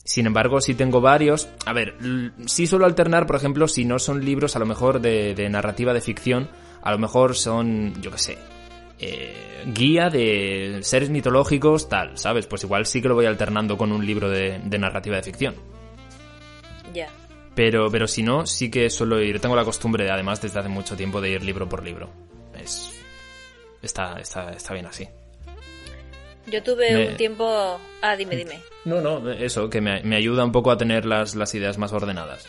Sin 0.05 0.27
embargo, 0.27 0.63
si 0.63 0.75
tengo 0.75 1.03
varios. 1.03 1.51
A 1.67 1.75
ver, 1.75 1.95
sí 2.47 2.67
suelo 2.67 2.87
alternar, 2.87 3.27
por 3.27 3.37
ejemplo, 3.37 3.69
si 3.69 3.85
no 3.85 3.99
son 3.99 4.25
libros 4.25 4.57
a 4.57 4.59
lo 4.59 4.65
mejor 4.65 5.03
de, 5.03 5.35
de 5.35 5.51
narrativa 5.51 5.93
de 5.93 6.01
ficción, 6.01 6.49
a 6.83 6.93
lo 6.93 6.99
mejor 6.99 7.37
son, 7.37 8.01
yo 8.01 8.11
qué 8.11 8.19
sé, 8.19 8.39
eh, 8.99 9.65
guía 9.67 10.09
de 10.09 10.79
seres 10.81 11.11
mitológicos, 11.11 11.91
tal, 11.91 12.17
¿sabes? 12.17 12.47
Pues 12.47 12.65
igual 12.65 12.87
sí 12.87 13.03
que 13.03 13.09
lo 13.09 13.15
voy 13.15 13.27
alternando 13.27 13.77
con 13.77 13.93
un 13.93 14.07
libro 14.07 14.31
de, 14.31 14.61
de 14.65 14.79
narrativa 14.79 15.17
de 15.17 15.23
ficción. 15.23 15.57
Ya. 16.95 17.09
Pero, 17.55 17.91
pero 17.91 18.07
si 18.07 18.23
no, 18.23 18.47
sí 18.47 18.71
que 18.71 18.89
suelo 18.89 19.21
ir. 19.21 19.41
Tengo 19.41 19.57
la 19.57 19.65
costumbre, 19.65 20.11
además, 20.11 20.41
desde 20.41 20.59
hace 20.59 20.71
mucho 20.71 20.97
tiempo, 20.97 21.21
de 21.21 21.33
ir 21.33 21.43
libro 21.43 21.69
por 21.69 21.85
libro. 21.85 22.09
Es. 22.55 22.95
Está, 23.83 24.19
está, 24.19 24.53
está 24.53 24.73
bien 24.73 24.87
así. 24.87 25.07
Yo 26.51 26.63
tuve 26.63 26.93
Me- 26.93 27.09
un 27.09 27.17
tiempo... 27.17 27.81
Ah, 28.03 28.17
dime, 28.17 28.37
dime. 28.37 28.61
No, 28.85 29.01
no, 29.01 29.31
eso, 29.33 29.69
que 29.69 29.81
me, 29.81 30.03
me 30.03 30.17
ayuda 30.17 30.45
un 30.45 30.53
poco 30.53 30.71
a 30.71 30.79
tener 30.79 31.05
las, 31.05 31.35
las 31.35 31.55
ideas 31.55 31.79
más 31.79 31.93
ordenadas. 31.93 32.47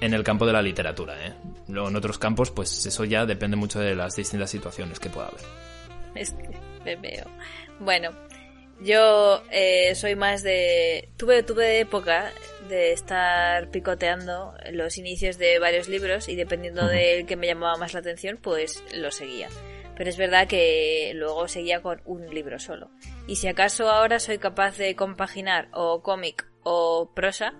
En 0.00 0.14
el 0.14 0.24
campo 0.24 0.46
de 0.46 0.52
la 0.52 0.62
literatura, 0.62 1.14
¿eh? 1.26 1.32
Luego 1.68 1.88
en 1.88 1.94
otros 1.96 2.18
campos, 2.18 2.50
pues 2.50 2.84
eso 2.86 3.04
ya 3.04 3.24
depende 3.24 3.56
mucho 3.56 3.78
de 3.78 3.94
las 3.94 4.16
distintas 4.16 4.50
situaciones 4.50 4.98
que 4.98 5.10
pueda 5.10 5.28
haber. 5.28 5.40
Es 6.16 6.32
que 6.32 6.48
me 6.84 6.96
veo. 6.96 7.24
Bueno, 7.78 8.10
yo 8.80 9.42
eh, 9.52 9.94
soy 9.94 10.16
más 10.16 10.42
de... 10.42 11.08
Tuve, 11.16 11.44
tuve 11.44 11.78
época 11.78 12.32
de 12.68 12.92
estar 12.92 13.70
picoteando 13.70 14.54
los 14.72 14.98
inicios 14.98 15.38
de 15.38 15.60
varios 15.60 15.88
libros 15.88 16.28
y 16.28 16.34
dependiendo 16.34 16.86
del 16.88 17.24
que 17.26 17.36
me 17.36 17.46
llamaba 17.46 17.76
más 17.76 17.94
la 17.94 18.00
atención, 18.00 18.38
pues 18.42 18.82
lo 18.94 19.12
seguía. 19.12 19.48
Pero 19.96 20.08
es 20.08 20.16
verdad 20.16 20.48
que 20.48 21.12
luego 21.14 21.48
seguía 21.48 21.82
con 21.82 22.00
un 22.04 22.32
libro 22.34 22.58
solo. 22.58 22.90
Y 23.26 23.36
si 23.36 23.48
acaso 23.48 23.90
ahora 23.90 24.18
soy 24.18 24.38
capaz 24.38 24.76
de 24.78 24.96
compaginar 24.96 25.68
o 25.72 26.02
cómic 26.02 26.46
o 26.62 27.12
prosa, 27.14 27.54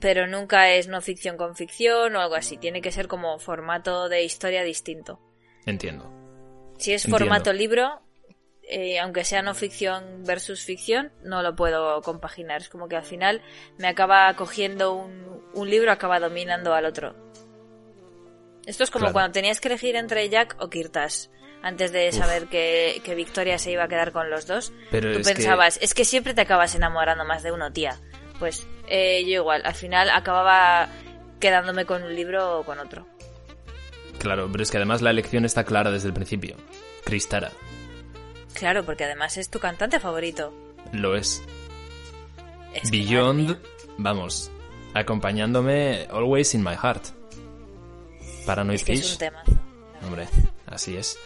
pero 0.00 0.26
nunca 0.26 0.70
es 0.70 0.88
no 0.88 1.00
ficción 1.00 1.36
con 1.36 1.56
ficción 1.56 2.14
o 2.14 2.20
algo 2.20 2.36
así. 2.36 2.56
Tiene 2.56 2.80
que 2.80 2.92
ser 2.92 3.08
como 3.08 3.38
formato 3.38 4.08
de 4.08 4.22
historia 4.22 4.62
distinto. 4.62 5.20
Entiendo. 5.64 6.10
Si 6.78 6.92
es 6.92 7.04
Entiendo. 7.04 7.18
formato 7.18 7.52
libro, 7.52 8.00
eh, 8.62 8.98
aunque 9.00 9.24
sea 9.24 9.42
no 9.42 9.54
ficción 9.54 10.22
versus 10.24 10.64
ficción, 10.64 11.12
no 11.22 11.42
lo 11.42 11.56
puedo 11.56 12.00
compaginar. 12.02 12.60
Es 12.60 12.68
como 12.68 12.88
que 12.88 12.96
al 12.96 13.04
final 13.04 13.42
me 13.78 13.88
acaba 13.88 14.32
cogiendo 14.34 14.94
un, 14.94 15.42
un 15.54 15.70
libro, 15.70 15.90
acaba 15.90 16.20
dominando 16.20 16.72
al 16.74 16.84
otro. 16.84 17.25
Esto 18.66 18.84
es 18.84 18.90
como 18.90 19.04
Claro. 19.04 19.12
cuando 19.14 19.32
tenías 19.32 19.60
que 19.60 19.68
elegir 19.68 19.96
entre 19.96 20.28
Jack 20.28 20.56
o 20.58 20.68
Kirtas. 20.68 21.30
Antes 21.62 21.90
de 21.92 22.12
saber 22.12 22.46
que, 22.46 23.00
que 23.04 23.14
Victoria 23.14 23.58
se 23.58 23.70
iba 23.72 23.84
a 23.84 23.88
quedar 23.88 24.12
con 24.12 24.28
los 24.30 24.46
dos, 24.46 24.72
Pero 24.90 25.12
tú 25.12 25.18
es 25.20 25.26
que- 25.28 25.34
pensabas, 25.34 25.78
es 25.82 25.94
que 25.94 26.04
siempre 26.04 26.34
te 26.34 26.42
acabas 26.42 26.74
enamorando 26.74 27.24
más 27.24 27.42
de 27.42 27.50
uno, 27.52 27.72
tía. 27.72 27.98
Pues 28.38 28.66
eh, 28.88 29.22
yo 29.24 29.36
igual, 29.40 29.62
al 29.64 29.74
final 29.74 30.10
acababa 30.10 30.88
quedándome 31.40 31.84
con 31.86 32.02
un 32.02 32.14
libro 32.14 32.60
o 32.60 32.64
con 32.64 32.78
otro. 32.78 33.06
Claro, 34.18 34.48
pero 34.52 34.62
es 34.62 34.70
que 34.70 34.76
además 34.76 35.02
la 35.02 35.10
elección 35.10 35.44
está 35.44 35.64
clara 35.64 35.90
desde 35.90 36.08
el 36.08 36.14
principio. 36.14 36.56
Cristara. 37.04 37.50
Claro, 38.54 38.84
porque 38.84 39.04
además 39.04 39.36
es 39.36 39.48
tu 39.50 39.58
cantante 39.58 39.98
favorito. 40.00 40.52
Lo 40.92 41.16
es. 41.16 41.42
Es 42.74 42.90
Beyond, 42.90 43.58
vamos, 43.98 44.50
acompañándome 44.94 46.06
always 46.10 46.54
in 46.54 46.62
my 46.62 46.74
heart. 46.74 47.04
Paranoid 48.46 48.76
Es 48.76 48.84
que 48.84 48.92
es 48.94 49.00
Fish. 49.02 49.12
un 49.12 49.18
temazo. 49.18 49.52
Hombre, 50.06 50.28
así 50.66 50.96
es. 50.96 51.18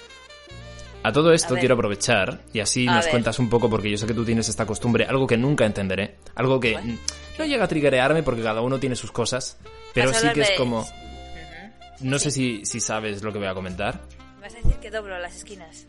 A 1.02 1.12
todo 1.12 1.33
esto 1.33 1.54
A 1.54 1.59
quiero 1.59 1.74
aprovechar 1.74 2.40
y 2.52 2.61
así 2.61 2.87
A 2.87 2.94
nos 2.96 3.04
ver. 3.04 3.12
cuentas 3.12 3.38
un 3.38 3.48
poco 3.48 3.70
porque 3.70 3.90
yo 3.90 3.96
sé 3.96 4.06
que 4.06 4.12
tú 4.14 4.24
tienes 4.24 4.48
esta 4.48 4.66
costumbre, 4.66 5.06
algo 5.06 5.26
que 5.26 5.37
nunca 5.37 5.64
entenderé, 5.64 6.16
algo 6.35 6.61
que 6.61 6.72
Bueno. 6.72 6.98
no 7.38 7.44
llega 7.46 7.64
a 7.64 7.68
triggerearme 7.68 8.22
porque 8.22 8.42
cada 8.42 8.61
uno 8.61 8.78
tiene 8.78 8.96
sus 8.96 9.11
cosas, 9.11 9.56
pero 9.94 10.12
sí 10.12 10.28
que 10.35 10.42
es 10.42 10.50
como, 10.59 10.87
no 12.00 12.18
sé 12.18 12.30
si, 12.30 12.64
si 12.66 12.80
sabes 12.80 13.22
lo 13.22 13.33
que 13.33 13.38
voy 13.38 13.48
a 13.48 13.54
comentar. 13.54 14.00
¿Vas 14.42 14.54
a 14.54 14.56
decir 14.59 14.74
que 14.76 14.90
doblo 14.90 15.18
las 15.18 15.37
esquinas? 15.37 15.87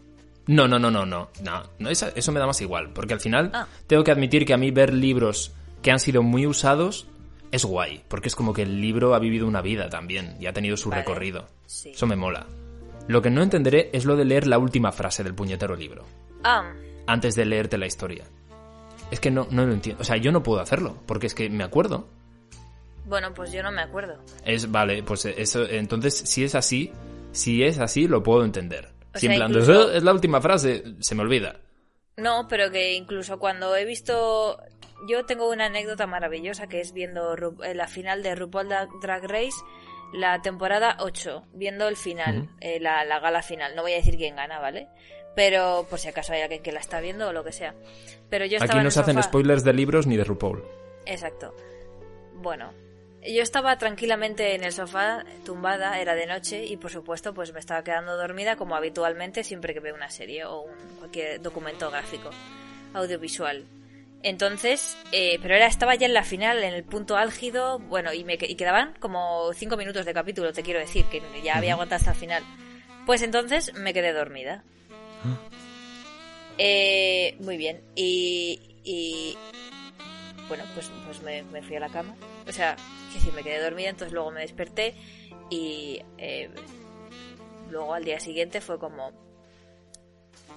No, 0.47 0.67
no, 0.67 0.79
no, 0.79 0.89
no, 0.89 1.05
no, 1.05 1.29
no, 1.43 1.63
no 1.77 1.89
esa- 1.89 2.11
eso 2.15 2.31
me 2.31 2.39
da 2.39 2.47
más 2.47 2.61
igual, 2.61 2.91
porque 2.93 3.13
al 3.13 3.19
final 3.19 3.51
Ah. 3.53 3.67
tengo 3.87 4.03
que 4.03 4.11
admitir 4.11 4.45
que 4.45 4.53
a 4.53 4.57
mí 4.57 4.71
ver 4.71 4.93
libros 4.93 5.51
que 5.81 5.91
han 5.91 5.99
sido 5.99 6.23
muy 6.23 6.47
usados 6.47 7.07
es 7.51 7.65
guay, 7.65 8.03
porque 8.07 8.27
es 8.29 8.35
como 8.35 8.53
que 8.53 8.61
el 8.63 8.79
libro 8.81 9.13
ha 9.13 9.19
vivido 9.19 9.47
una 9.47 9.61
vida 9.61 9.89
también 9.89 10.37
y 10.39 10.45
ha 10.47 10.53
tenido 10.53 10.77
su 10.77 10.89
Vale. 10.89 11.01
recorrido. 11.01 11.47
Sí. 11.65 11.89
Eso 11.91 12.07
me 12.07 12.15
mola. 12.15 12.47
Lo 13.07 13.21
que 13.21 13.29
no 13.29 13.41
entenderé 13.43 13.89
es 13.93 14.05
lo 14.05 14.15
de 14.15 14.25
leer 14.25 14.47
la 14.47 14.57
última 14.57 14.91
frase 14.91 15.23
del 15.23 15.33
puñetero 15.35 15.75
libro. 15.75 16.05
Ah, 16.43 16.73
antes 17.07 17.35
de 17.35 17.45
leerte 17.45 17.77
la 17.77 17.87
historia. 17.87 18.23
Es 19.09 19.19
que 19.19 19.31
no, 19.31 19.47
no 19.51 19.65
lo 19.65 19.73
entiendo. 19.73 20.01
O 20.01 20.05
sea, 20.05 20.15
yo 20.17 20.31
no 20.31 20.43
puedo 20.43 20.61
hacerlo, 20.61 20.95
porque 21.05 21.27
es 21.27 21.33
que 21.35 21.49
me 21.49 21.63
acuerdo. 21.63 22.07
bueno, 23.05 23.33
pues 23.33 23.51
yo 23.51 23.61
no 23.63 23.71
me 23.71 23.81
acuerdo. 23.81 24.15
Es, 24.45 24.71
vale, 24.71 25.03
pues 25.03 25.25
eso, 25.25 25.65
entonces, 25.67 26.15
si 26.17 26.43
es 26.45 26.55
así, 26.55 26.91
si 27.33 27.63
es 27.63 27.79
así, 27.79 28.07
lo 28.07 28.23
puedo 28.23 28.45
entender. 28.45 28.89
O 29.13 29.17
Si 29.19 29.25
en 29.25 29.31
sea, 29.33 29.39
plan, 29.39 29.51
incluso- 29.51 29.91
"Eh, 29.91 29.97
es 29.97 30.03
la 30.03 30.13
última 30.13 30.39
frase, 30.39 30.83
se 30.99 31.15
me 31.15 31.23
olvida. 31.23 31.59
No, 32.15 32.47
pero 32.47 32.71
que 32.71 32.93
incluso 32.93 33.37
cuando 33.39 33.75
he 33.75 33.83
visto... 33.83 34.57
Yo 35.07 35.25
tengo 35.25 35.49
una 35.49 35.65
anécdota 35.65 36.05
maravillosa 36.07 36.67
que 36.67 36.79
es 36.81 36.93
viendo 36.93 37.35
Ru- 37.35 37.63
eh, 37.65 37.73
la 37.73 37.87
final 37.87 38.21
de 38.23 38.35
RuPaul 38.35 38.67
Dra- 38.69 38.87
Drag 39.01 39.23
Race, 39.23 39.57
la 40.13 40.41
temporada 40.41 40.97
8, 40.99 41.43
viendo 41.53 41.87
el 41.87 41.95
final, 41.97 42.49
eh, 42.59 42.79
la, 42.79 43.03
la 43.05 43.19
gala 43.19 43.41
final. 43.41 43.75
No 43.75 43.81
voy 43.81 43.93
a 43.93 43.97
decir 43.97 44.17
quién 44.17 44.35
gana, 44.35 44.59
¿vale? 44.59 44.87
Pero 45.35 45.85
por 45.89 45.97
si 45.99 46.09
acaso 46.09 46.33
hay 46.33 46.41
alguien 46.41 46.61
que 46.61 46.71
la 46.73 46.81
está 46.81 46.99
viendo 46.99 47.29
o 47.29 47.33
lo 47.33 47.43
que 47.43 47.51
sea. 47.53 47.73
Pero 48.29 48.45
yo 48.45 48.57
estaba 48.57 48.73
Aquí 48.79 48.83
no 48.83 48.91
se 48.91 48.99
hacen 48.99 49.23
spoilers 49.23 49.63
de 49.63 49.73
libros 49.73 50.05
ni 50.07 50.17
de 50.17 50.23
RuPaul. 50.25 50.63
Exacto. 51.05 51.55
Bueno, 52.35 52.73
yo 53.23 53.41
estaba 53.41 53.77
tranquilamente 53.77 54.55
en 54.55 54.63
el 54.63 54.73
sofá, 54.73 55.23
tumbada, 55.45 55.99
era 56.01 56.15
de 56.15 56.25
noche 56.27 56.65
y 56.65 56.75
por 56.77 56.91
supuesto 56.91 57.33
pues 57.33 57.53
me 57.53 57.59
estaba 57.59 57.83
quedando 57.83 58.17
dormida 58.17 58.55
como 58.57 58.75
habitualmente 58.75 59.43
siempre 59.43 59.73
que 59.73 59.79
veo 59.79 59.95
una 59.95 60.09
serie 60.09 60.43
o 60.45 60.61
un- 60.61 60.95
cualquier 60.99 61.41
documento 61.41 61.89
gráfico, 61.89 62.29
audiovisual. 62.93 63.63
Entonces, 64.23 64.97
eh, 65.11 65.39
pero 65.41 65.55
era, 65.55 65.67
estaba 65.67 65.95
ya 65.95 66.05
en 66.05 66.13
la 66.13 66.23
final, 66.23 66.63
en 66.63 66.73
el 66.73 66.83
punto 66.83 67.17
álgido, 67.17 67.79
bueno, 67.79 68.13
y 68.13 68.23
me 68.23 68.33
y 68.33 68.55
quedaban 68.55 68.93
como 68.99 69.51
cinco 69.53 69.77
minutos 69.77 70.05
de 70.05 70.13
capítulo, 70.13 70.53
te 70.53 70.61
quiero 70.61 70.79
decir, 70.79 71.05
que 71.05 71.21
ya 71.43 71.57
había 71.57 71.73
aguantado 71.73 71.97
hasta 71.97 72.11
el 72.11 72.17
final. 72.17 72.43
Pues 73.05 73.21
entonces 73.23 73.73
me 73.73 73.93
quedé 73.93 74.13
dormida. 74.13 74.63
Eh, 76.57 77.35
muy 77.39 77.57
bien. 77.57 77.81
Y, 77.95 78.77
y 78.83 79.37
bueno, 80.47 80.63
pues, 80.73 80.91
pues 81.05 81.21
me, 81.21 81.43
me 81.43 81.63
fui 81.63 81.75
a 81.75 81.79
la 81.79 81.89
cama. 81.89 82.15
O 82.47 82.51
sea, 82.51 82.75
que 83.09 83.19
decir, 83.19 83.33
me 83.33 83.43
quedé 83.43 83.61
dormida, 83.61 83.89
entonces 83.89 84.13
luego 84.13 84.31
me 84.31 84.41
desperté 84.41 84.93
y 85.49 86.01
eh, 86.17 86.49
luego 87.69 87.93
al 87.93 88.03
día 88.03 88.19
siguiente 88.19 88.61
fue 88.61 88.79
como... 88.79 89.11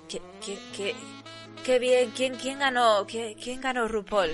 ¿Qué, 0.09 0.21
qué, 0.45 0.59
qué, 0.77 0.95
qué 1.65 1.79
bien? 1.79 2.11
¿Quién, 2.11 2.35
quién 2.37 2.59
ganó? 2.59 3.07
¿Qué- 3.07 3.37
¿Quién 3.43 3.61
ganó 3.61 3.89
RuPaul? 3.89 4.31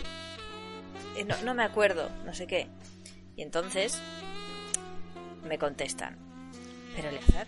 Eh, 1.17 1.25
no, 1.25 1.37
no 1.43 1.55
me 1.55 1.65
acuerdo, 1.65 2.09
no 2.25 2.35
sé 2.35 2.47
qué. 2.47 2.69
Y 3.37 3.43
entonces 3.43 4.01
me 5.47 5.59
contestan. 5.59 6.19
Pero 6.95 7.09
Eleazar, 7.09 7.47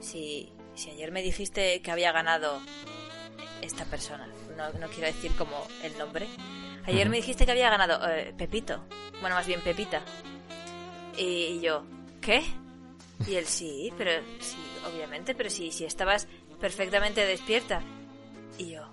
si, 0.00 0.52
si 0.74 0.90
ayer 0.90 1.10
me 1.10 1.22
dijiste 1.22 1.80
que 1.82 1.90
había 1.90 2.12
ganado 2.12 2.60
esta 3.62 3.84
persona, 3.86 4.28
no, 4.56 4.70
no 4.78 4.88
quiero 4.88 5.06
decir 5.06 5.32
como 5.36 5.66
el 5.82 5.96
nombre. 5.98 6.26
Ayer 6.86 7.08
me 7.08 7.16
dijiste 7.16 7.44
que 7.44 7.52
había 7.52 7.70
ganado 7.70 8.08
eh, 8.08 8.34
Pepito, 8.36 8.84
bueno, 9.20 9.36
más 9.36 9.46
bien 9.46 9.60
Pepita. 9.60 10.02
Y 11.16 11.60
yo, 11.60 11.84
¿qué? 12.20 12.42
Y 13.26 13.34
él, 13.34 13.44
sí, 13.46 13.92
pero 13.98 14.12
sí, 14.40 14.56
obviamente, 14.90 15.34
pero 15.34 15.50
sí, 15.50 15.72
si 15.72 15.84
estabas 15.84 16.26
perfectamente 16.58 17.24
despierta. 17.26 17.82
Y 18.56 18.70
yo, 18.70 18.89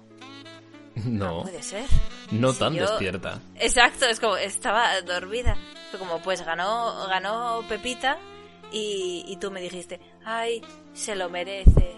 No, 1.05 1.43
puede 1.43 1.61
ser. 1.63 1.85
no 2.31 2.51
Si 2.53 2.59
tan 2.59 2.73
yo- 2.73 2.81
despierta. 2.87 3.39
Exacto, 3.55 4.05
es 4.05 4.19
como, 4.19 4.37
estaba 4.37 4.99
dormida. 5.01 5.55
Fue 5.91 5.99
como, 5.99 6.19
pues 6.21 6.41
ganó, 6.45 7.07
ganó 7.07 7.63
Pepita 7.69 8.17
y, 8.71 9.23
y 9.27 9.37
tú 9.37 9.51
me 9.51 9.61
dijiste, 9.61 9.99
ay, 10.25 10.61
se 10.93 11.15
lo 11.15 11.29
merece. 11.29 11.95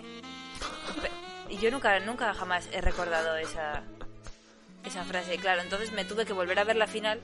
Y 1.49 1.57
yo 1.57 1.71
nunca, 1.71 1.99
nunca 1.99 2.33
jamás 2.33 2.69
he 2.71 2.81
recordado 2.81 3.35
esa, 3.38 3.81
esa 4.85 5.03
frase. 5.03 5.38
Claro, 5.38 5.62
entonces 5.62 5.91
me 5.91 6.05
tuve 6.05 6.25
que 6.25 6.33
volver 6.33 6.59
a 6.59 6.63
ver 6.63 6.75
la 6.75 6.88
final 6.88 7.19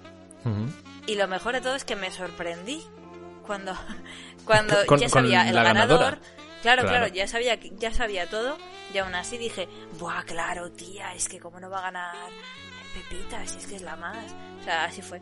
y 1.07 1.15
lo 1.15 1.27
mejor 1.27 1.53
de 1.53 1.61
todo 1.61 1.75
es 1.75 1.85
que 1.85 1.95
me 1.95 2.09
sorprendí 2.11 2.83
cuando, 3.45 3.73
cuando 4.45 4.75
Con- 4.87 4.99
ya 4.99 5.09
sabía 5.09 5.47
el 5.47 5.55
ganador. 5.55 5.99
ganadora. 5.99 6.19
Claro, 6.65 6.81
Claro. 6.81 6.97
claro, 6.97 7.13
ya 7.13 7.27
sabía, 7.27 7.59
ya 7.77 7.93
sabía 7.93 8.27
todo 8.27 8.57
y 8.91 8.97
aún 8.97 9.13
así 9.13 9.37
dije, 9.37 9.67
buah, 9.99 10.23
claro, 10.23 10.71
tía, 10.71 11.13
es 11.13 11.29
que 11.29 11.39
cómo 11.39 11.59
no 11.59 11.69
va 11.69 11.77
a 11.77 11.81
ganar 11.83 12.15
Pepita, 12.95 13.45
si 13.45 13.59
es 13.59 13.67
que 13.67 13.75
es 13.75 13.81
la 13.83 13.95
más. 13.95 14.33
O 14.61 14.63
sea, 14.63 14.85
así 14.85 15.03
fue. 15.03 15.21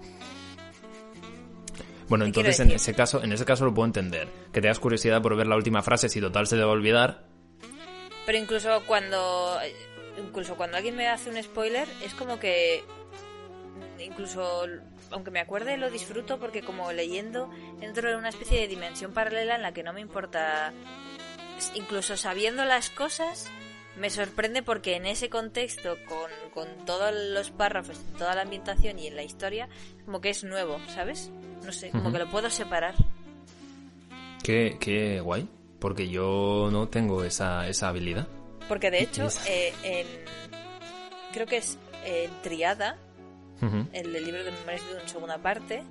Bueno, 2.07 2.23
¿Qué 2.23 2.31
quiero 2.31 2.47
entonces 2.49 2.59
en 2.61 2.71
ese 2.71 2.93
caso, 2.93 3.21
en 3.21 3.33
ese 3.33 3.43
caso 3.43 3.65
lo 3.65 3.73
puedo 3.73 3.87
entender. 3.87 4.29
Que 4.53 4.61
te 4.61 4.67
das 4.69 4.79
curiosidad 4.79 5.21
por 5.21 5.35
ver 5.35 5.47
la 5.47 5.57
última 5.57 5.81
frase 5.83 6.07
si 6.07 6.21
total 6.21 6.47
se 6.47 6.55
debe 6.55 6.69
olvidar. 6.69 7.25
Pero 8.25 8.37
incluso 8.37 8.81
cuando 8.87 9.59
incluso 10.17 10.55
cuando 10.55 10.77
alguien 10.77 10.95
me 10.95 11.09
hace 11.09 11.29
un 11.29 11.43
spoiler 11.43 11.89
es 12.05 12.13
como 12.13 12.39
que 12.39 12.85
incluso 13.99 14.65
aunque 15.11 15.31
me 15.31 15.41
acuerde 15.41 15.75
lo 15.75 15.89
disfruto 15.89 16.39
porque 16.39 16.61
como 16.61 16.93
leyendo 16.93 17.49
entro 17.81 18.09
en 18.09 18.15
una 18.15 18.29
especie 18.29 18.61
de 18.61 18.67
dimensión 18.69 19.11
paralela 19.11 19.55
en 19.55 19.61
la 19.61 19.73
que 19.73 19.83
no 19.83 19.91
me 19.91 19.99
importa 19.99 20.71
incluso 21.75 22.17
sabiendo 22.17 22.65
las 22.65 22.89
cosas 22.89 23.49
me 23.97 24.09
sorprende 24.09 24.63
porque 24.63 24.95
en 24.95 25.05
ese 25.05 25.29
contexto 25.29 25.97
con, 26.07 26.29
con 26.53 26.85
todos 26.85 27.13
los 27.13 27.51
párrafos 27.51 27.99
toda 28.17 28.35
la 28.35 28.41
ambientación 28.41 28.97
y 28.99 29.07
en 29.07 29.15
la 29.15 29.23
historia 29.23 29.69
como 30.05 30.19
que 30.19 30.29
es 30.29 30.43
nuevo 30.43 30.79
¿sabes? 30.87 31.31
no 31.63 31.71
sé 31.71 31.91
como 31.91 32.11
que 32.11 32.19
lo 32.19 32.29
puedo 32.29 32.49
separar 32.49 32.95
Qué, 34.43 34.77
qué 34.79 35.21
guay. 35.21 35.47
Porque 35.79 36.09
yo 36.09 36.69
no 36.71 36.87
tengo 36.89 37.23
esa, 37.23 37.67
esa 37.67 37.87
habilidad. 37.87 38.27
Porque 38.67 38.91
de 38.91 39.01
hecho, 39.01 39.27
eh, 39.47 39.73
en, 39.83 40.07
creo 41.33 41.47
que 41.47 41.57
es 41.57 41.77
en 42.05 42.29
Triada, 42.41 42.97
el, 43.93 44.11
del 44.11 44.25
libro 44.25 44.43
de 44.43 44.51
Memorias 44.51 44.85
de 44.87 44.95
una 44.95 45.07
segunda 45.07 45.37
parte, 45.37 45.83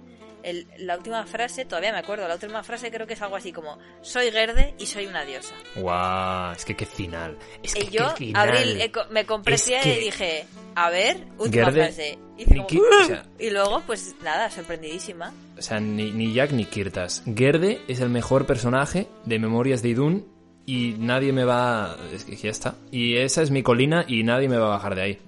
el- 0.42 0.66
la 0.78 0.96
última 0.96 1.24
frase, 1.26 1.64
todavía 1.64 1.92
me 1.92 1.98
acuerdo, 1.98 2.26
la 2.28 2.35
última 2.35 2.62
frase 2.62 2.90
creo 2.90 3.07
que 3.07 3.14
es 3.14 3.22
algo 3.22 3.37
así 3.37 3.52
como, 3.52 3.78
soy 4.00 4.31
Gerde 4.31 4.74
y 4.78 4.87
soy 4.87 5.07
una 5.07 5.24
diosa. 5.24 5.55
Guau, 5.76 6.52
es 6.52 6.64
que 6.64 6.74
qué 6.76 6.87
final. 6.87 7.37
Es 7.62 7.74
que 7.74 7.85
Y 7.85 7.88
yo 7.90 8.11
qué 8.14 8.26
final. 8.26 8.81
eh, 8.81 8.90
co- 8.90 9.07
me 9.11 9.24
compré 9.26 9.55
Es 9.55 9.68
el 9.68 9.81
que- 9.81 9.96
y 9.96 10.05
dije, 10.05 10.44
a 10.74 10.90
ver, 10.90 11.16
última 11.38 11.64
Gerde, 11.66 11.83
frase. 11.85 12.18
Y, 12.37 12.42
hice 12.42 12.55
ni 12.55 12.57
como, 12.59 12.68
qui- 12.68 13.02
o 13.02 13.07
sea- 13.07 13.26
y 13.38 13.50
luego, 13.50 13.83
pues 13.87 14.14
nada, 14.22 14.50
sorprendidísima. 14.50 15.33
O 15.59 15.62
sea, 15.62 15.78
ni, 15.81 16.11
ni 16.11 16.33
Jack 16.33 16.52
ni 16.52 16.64
Kirtas. 16.64 17.22
Gerde 17.37 17.81
es 17.88 18.00
el 18.00 18.09
mejor 18.09 18.46
personaje 18.46 19.07
de 19.24 19.38
Memorias 19.38 19.83
de 19.83 19.90
Idun 19.90 20.26
y 20.66 20.94
nadie 20.98 21.33
me 21.33 21.44
va... 21.44 21.96
Es 22.12 22.24
que 22.24 22.35
ya 22.37 22.50
está. 22.50 22.74
Y 22.90 23.16
esa 23.18 23.42
es 23.42 23.50
mi 23.50 23.62
colina 23.62 24.05
y 24.09 24.22
nadie 24.24 24.48
me 24.48 24.57
va 24.57 24.66
a 24.66 24.70
bajar 24.70 24.94
de 24.94 25.02
ahí. 25.02 25.18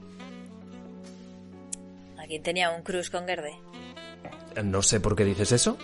Aquí 2.18 2.38
tenía 2.40 2.70
un 2.70 2.83
cruz 2.83 3.11
con 3.11 3.27
Gerde. 3.27 3.53
No 4.62 4.83
sé 4.83 5.01
por 5.01 5.17
qué 5.17 5.25
dices 5.25 5.53
eso. 5.53 5.79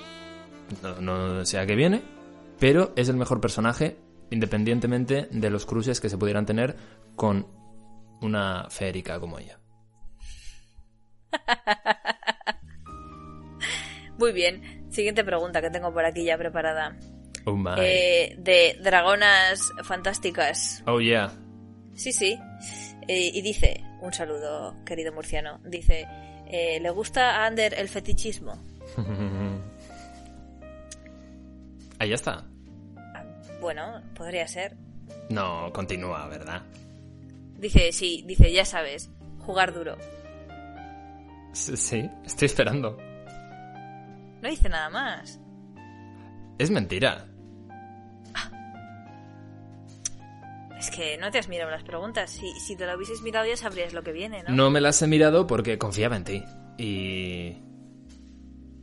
No, 0.82 1.00
no 1.00 1.44
sé 1.44 1.58
a 1.58 1.66
qué 1.66 1.74
viene. 1.74 2.02
Pero 2.58 2.92
es 2.96 3.08
el 3.08 3.16
mejor 3.16 3.40
personaje 3.40 3.96
independientemente 4.30 5.28
de 5.30 5.50
los 5.50 5.66
cruces 5.66 6.00
que 6.00 6.08
se 6.08 6.16
pudieran 6.16 6.46
tener 6.46 6.76
con 7.16 7.46
una 8.20 8.68
férica 8.70 9.18
como 9.18 9.38
ella. 9.38 9.58
Muy 14.18 14.32
bien, 14.32 14.86
siguiente 14.90 15.24
pregunta 15.24 15.60
que 15.60 15.70
tengo 15.70 15.92
por 15.92 16.04
aquí 16.04 16.24
ya 16.24 16.36
preparada. 16.36 16.96
Oh 17.46 17.56
my. 17.56 17.70
Eh, 17.78 18.36
de 18.38 18.78
dragonas 18.82 19.72
fantásticas. 19.82 20.82
Oh 20.86 21.00
yeah. 21.00 21.32
Sí, 21.94 22.12
sí. 22.12 22.38
Eh, 23.08 23.30
y 23.34 23.42
dice, 23.42 23.82
un 24.00 24.12
saludo, 24.12 24.76
querido 24.84 25.12
murciano. 25.12 25.60
Dice, 25.64 26.06
eh, 26.52 26.78
¿le 26.80 26.90
gusta 26.90 27.36
a 27.42 27.46
Ander 27.46 27.74
el 27.78 27.88
fetichismo? 27.88 28.54
Ahí 31.98 32.12
está. 32.12 32.44
Bueno, 33.60 34.00
podría 34.14 34.46
ser. 34.48 34.76
No, 35.28 35.70
continúa, 35.72 36.26
¿verdad? 36.28 36.62
Dice, 37.58 37.92
sí, 37.92 38.24
dice, 38.26 38.50
ya 38.52 38.64
sabes, 38.64 39.10
jugar 39.40 39.72
duro. 39.74 39.96
S- 41.52 41.76
Sí, 41.76 42.08
estoy 42.24 42.46
esperando. 42.46 42.96
No 44.40 44.48
dice 44.48 44.68
nada 44.70 44.88
más. 44.88 45.38
Es 46.58 46.70
mentira. 46.70 47.26
Es 50.80 50.90
que 50.90 51.16
no 51.18 51.30
te 51.30 51.38
has 51.38 51.48
mirado 51.48 51.70
las 51.70 51.84
preguntas. 51.84 52.30
Si, 52.30 52.50
si 52.58 52.74
te 52.74 52.86
lo 52.86 52.96
hubieses 52.96 53.20
mirado 53.22 53.46
ya 53.46 53.56
sabrías 53.56 53.92
lo 53.92 54.02
que 54.02 54.12
viene, 54.12 54.42
¿no? 54.42 54.50
No 54.54 54.70
me 54.70 54.80
las 54.80 55.00
he 55.02 55.06
mirado 55.06 55.46
porque 55.46 55.78
confiaba 55.78 56.16
en 56.16 56.24
ti. 56.24 56.42
Y. 56.78 57.56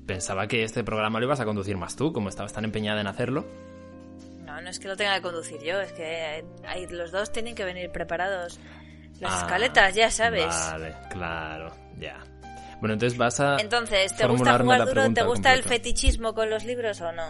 Pensaba 0.06 0.48
que 0.48 0.64
este 0.64 0.84
programa 0.84 1.20
lo 1.20 1.26
ibas 1.26 1.40
a 1.42 1.46
conducir 1.46 1.76
más 1.76 1.96
tú, 1.96 2.14
como 2.14 2.30
estabas 2.30 2.54
tan 2.54 2.64
empeñada 2.64 3.02
en 3.02 3.08
hacerlo. 3.08 3.46
No, 4.46 4.62
no 4.62 4.70
es 4.70 4.80
que 4.80 4.88
lo 4.88 4.96
tenga 4.96 5.16
que 5.16 5.22
conducir 5.22 5.60
yo, 5.62 5.82
es 5.82 5.92
que 5.92 6.46
hay- 6.66 6.88
los 6.88 7.12
dos 7.12 7.32
tienen 7.34 7.56
que 7.56 7.66
venir 7.66 7.92
preparados. 7.92 8.60
Las 9.20 9.34
Ah, 9.34 9.38
escaletas, 9.44 9.96
ya 9.96 10.10
sabes. 10.12 10.46
Vale, 10.46 10.96
claro, 11.10 11.74
ya. 12.00 12.18
Bueno, 12.80 12.94
entonces 12.94 13.18
vas 13.18 13.40
a. 13.40 13.58
Entonces, 13.60 14.16
¿te 14.16 14.28
gusta 14.28 14.58
jugar 14.60 14.86
duro? 14.86 15.12
¿Te 15.14 15.24
gusta 15.24 15.54
el 15.54 15.64
fetichismo 15.64 16.34
con 16.36 16.50
los 16.50 16.64
libros 16.64 17.02
o 17.02 17.12
no? 17.12 17.24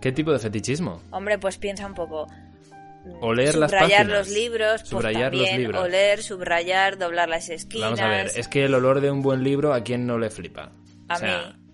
¿Qué 0.00 0.12
tipo 0.12 0.30
de 0.32 0.38
fetichismo? 0.38 1.00
Hombre, 1.10 1.38
pues 1.38 1.56
piensa 1.56 1.86
un 1.86 1.94
poco. 1.94 2.28
Oler 3.20 3.54
las 3.56 3.70
subrayar 3.70 3.98
páginas. 4.00 4.18
los 4.18 4.28
libros, 4.28 4.80
pues 4.80 4.88
Subrayar 4.90 5.34
los 5.34 5.44
también 5.44 5.62
libros. 5.62 5.82
oler, 5.84 6.22
subrayar, 6.22 6.98
doblar 6.98 7.28
las 7.28 7.48
esquinas. 7.48 7.90
Vamos 7.90 8.00
a 8.00 8.08
ver, 8.08 8.30
es 8.34 8.48
que 8.48 8.64
el 8.64 8.74
olor 8.74 9.00
de 9.00 9.10
un 9.10 9.22
buen 9.22 9.42
libro 9.42 9.72
a 9.72 9.82
quién 9.82 10.06
no 10.06 10.18
le 10.18 10.30
flipa. 10.30 10.72
A 11.08 11.14
o 11.14 11.18
sea, 11.18 11.54
mí. 11.56 11.65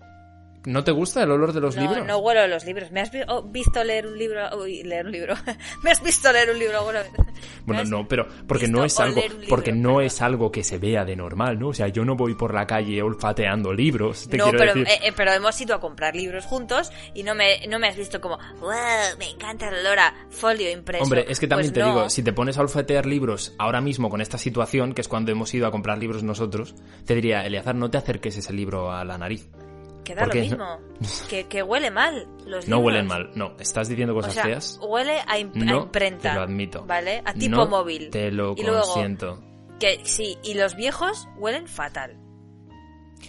¿No 0.65 0.83
te 0.83 0.91
gusta 0.91 1.23
el 1.23 1.31
olor 1.31 1.51
de 1.51 1.59
los 1.59 1.75
no, 1.75 1.81
libros? 1.81 2.07
no 2.07 2.17
huelo 2.19 2.47
los 2.47 2.63
libros. 2.65 2.89
¿Me 2.91 3.01
has 3.01 3.11
vi- 3.11 3.19
oh, 3.27 3.43
visto 3.43 3.83
leer 3.83 4.07
un 4.07 4.17
libro? 4.17 4.41
Uy, 4.57 4.81
leer 4.83 5.05
un 5.05 5.11
libro. 5.11 5.35
¿Me 5.83 5.91
has 5.91 6.01
visto 6.01 6.31
leer 6.31 6.51
un 6.51 6.59
libro 6.59 6.77
alguna 6.79 6.99
vez? 7.03 7.11
¿Me 7.17 7.25
Bueno, 7.65 7.83
no, 7.83 8.07
pero 8.07 8.25
porque 8.47 8.67
no 8.69 8.85
es 8.85 8.97
algo, 8.99 9.19
libro? 9.21 9.47
porque 9.49 9.73
no 9.73 9.99
es 9.99 10.21
algo 10.21 10.51
que 10.51 10.63
se 10.63 10.77
vea 10.77 11.03
de 11.03 11.15
normal, 11.17 11.59
¿no? 11.59 11.69
O 11.69 11.73
sea, 11.73 11.89
yo 11.89 12.05
no 12.05 12.15
voy 12.15 12.35
por 12.35 12.53
la 12.53 12.65
calle 12.65 13.01
olfateando 13.01 13.73
libros, 13.73 14.27
te 14.29 14.37
no, 14.37 14.45
quiero 14.45 14.57
pero, 14.59 14.73
decir. 14.73 14.87
eh, 14.87 15.07
eh, 15.09 15.13
pero 15.15 15.33
hemos 15.33 15.59
ido 15.59 15.75
a 15.75 15.81
comprar 15.81 16.15
libros 16.15 16.45
juntos 16.45 16.91
y 17.13 17.23
no 17.23 17.35
me, 17.35 17.67
no 17.67 17.77
me 17.79 17.87
has 17.89 17.97
visto 17.97 18.21
como, 18.21 18.37
wow, 18.61 18.71
me 19.19 19.29
encanta 19.31 19.67
el 19.67 19.75
olor 19.85 19.99
a 19.99 20.13
folio 20.29 20.71
impreso. 20.71 21.03
Hombre, 21.03 21.25
es 21.27 21.39
que 21.41 21.47
también 21.47 21.71
Pues 21.71 21.73
te 21.73 21.79
no. 21.81 21.87
digo, 21.87 22.09
si 22.09 22.23
te 22.23 22.31
pones 22.31 22.57
a 22.57 22.61
olfatear 22.61 23.05
libros 23.05 23.53
ahora 23.59 23.81
mismo 23.81 24.09
con 24.09 24.21
esta 24.21 24.37
situación, 24.37 24.93
que 24.93 25.01
es 25.01 25.07
cuando 25.09 25.31
hemos 25.31 25.53
ido 25.53 25.67
a 25.67 25.71
comprar 25.71 25.97
libros 25.97 26.23
nosotros, 26.23 26.73
te 27.05 27.15
diría, 27.15 27.45
Eleazar, 27.45 27.75
no 27.75 27.89
te 27.89 27.97
acerques 27.97 28.37
ese 28.37 28.53
libro 28.53 28.91
a 28.93 29.03
la 29.03 29.17
nariz. 29.17 29.49
Que 30.03 30.15
da 30.15 30.25
¿por 30.25 30.35
lo 30.35 30.41
mismo. 30.41 30.79
Que, 31.29 31.45
que 31.47 31.63
huele 31.63 31.91
mal 31.91 32.27
los 32.45 32.67
No 32.67 32.79
huelen 32.79 33.07
mal, 33.07 33.31
no. 33.35 33.53
Estás 33.59 33.87
diciendo 33.87 34.13
O 34.13 34.17
cosas 34.17 34.33
sea, 34.33 34.43
feas. 34.43 34.79
huele 34.81 35.19
a, 35.27 35.37
imp- 35.39 35.61
a 35.61 35.65
No, 35.65 35.81
imprenta. 35.83 36.29
te 36.31 36.35
lo 36.35 36.41
admito. 36.41 36.85
¿Vale? 36.85 37.21
A 37.25 37.33
tipo 37.33 37.55
No 37.55 37.65
móvil. 37.67 38.09
Te 38.09 38.31
lo 38.31 38.53
y 38.57 38.63
luego, 38.63 38.81
consiento. 38.83 39.43
que 39.79 40.01
sí, 40.03 40.37
y 40.43 40.53
los 40.55 40.75
viejos 40.75 41.27
huelen 41.37 41.67
fatal. 41.67 42.17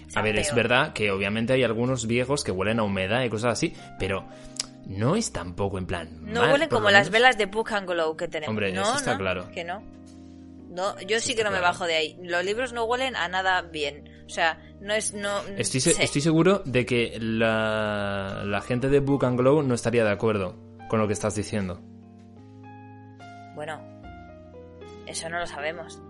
O 0.06 0.10
sea, 0.10 0.20
A 0.20 0.24
ver, 0.24 0.37
es 0.38 0.52
verdad 0.54 0.92
que 0.92 1.10
obviamente 1.12 1.52
hay 1.52 1.62
algunos 1.62 2.06
viejos 2.06 2.42
que 2.42 2.50
huelen 2.50 2.80
a 2.80 2.82
humedad 2.82 3.22
y 3.22 3.28
cosas 3.30 3.52
así, 3.52 3.74
pero 3.98 4.26
no 4.87 5.14
es 5.16 5.32
tampoco 5.32 5.78
en 5.78 5.87
plan. 5.87 6.18
No 6.22 6.40
mal, 6.42 6.52
huelen 6.52 6.68
como 6.68 6.90
las 6.90 7.10
velas 7.10 7.38
de 7.38 7.46
Book 7.46 7.72
and 7.72 7.88
Glow 7.88 8.16
que 8.16 8.26
tenemos. 8.28 8.50
Hombre, 8.50 8.72
no, 8.72 8.82
eso 8.82 8.96
está 8.96 9.12
no, 9.12 9.18
claro. 9.18 9.50
Que 9.52 9.62
no. 9.64 9.82
No, 10.70 11.00
yo 11.02 11.20
sí 11.20 11.37
que 11.37 11.44
no 11.44 11.52
me 11.52 11.60
bajo 11.60 11.87
de 11.87 11.94
ahí. 11.94 12.18
Los 12.22 12.44
libros 12.44 12.72
no 12.72 12.84
huelen 12.84 13.14
a 13.14 13.28
nada 13.28 13.62
bien. 13.62 14.10
O 14.26 14.28
sea, 14.30 14.58
no 14.80 14.94
es. 14.94 15.12
No, 15.14 15.40
Estoy, 15.56 15.80
se- 15.80 16.02
estoy 16.02 16.20
seguro 16.22 16.62
de 16.64 16.87
que 16.87 17.18
la, 17.20 18.42
la 18.46 18.60
gente 18.62 18.88
de 18.88 19.00
Book 19.00 19.24
and 19.24 19.38
Glow 19.38 19.62
no 19.62 19.74
estaría 19.74 20.04
de 20.04 20.10
acuerdo 20.10 20.56
con 20.88 20.98
lo 21.00 21.06
que 21.06 21.12
estás 21.12 21.34
diciendo. 21.34 21.80
Bueno, 23.54 23.80
eso 25.06 25.28
no 25.28 25.38
lo 25.38 25.46
sabemos. 25.46 26.00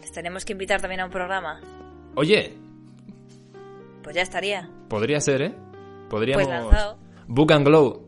Les 0.00 0.12
tenemos 0.12 0.44
que 0.44 0.52
invitar 0.52 0.80
también 0.80 1.00
a 1.00 1.06
un 1.06 1.10
programa. 1.10 1.60
Oye, 2.14 2.54
Pues 4.02 4.14
ya 4.14 4.22
estaría. 4.22 4.68
podría 4.88 5.20
ser, 5.20 5.42
¿eh? 5.42 5.54
Podríamos... 6.08 6.46
Pues 6.46 6.56
lanzado. 6.56 6.98
Book 7.26 7.52
and 7.52 7.66
Glow. 7.66 8.04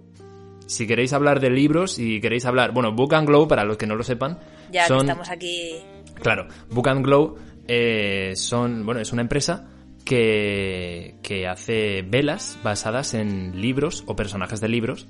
Si 0.66 0.86
queréis 0.86 1.12
hablar 1.12 1.40
de 1.40 1.50
libros 1.50 1.98
y 1.98 2.20
queréis 2.20 2.44
hablar... 2.44 2.72
Bueno, 2.72 2.92
Book 2.92 3.14
and 3.14 3.26
Glow, 3.26 3.48
para 3.48 3.64
los 3.64 3.76
que 3.76 3.86
no 3.86 3.96
lo 3.96 4.02
sepan, 4.02 4.38
Ya 4.70 4.86
son... 4.86 4.98
que 4.98 5.04
estamos 5.06 5.30
aquí. 5.30 5.76
Claro, 6.22 6.46
Book 6.70 6.88
and 6.88 7.04
Glow 7.04 7.36
eh, 7.68 8.32
son, 8.36 8.84
bueno, 8.84 9.00
es 9.00 9.12
una 9.12 9.22
empresa 9.22 9.68
que, 10.04 11.16
que 11.22 11.46
hace 11.46 12.02
velas 12.02 12.58
basadas 12.62 13.14
en 13.14 13.60
libros 13.60 14.04
o 14.06 14.14
personajes 14.16 14.60
de 14.60 14.68
libros 14.68 15.08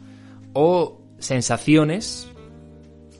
o 0.54 1.02
sensaciones 1.18 2.30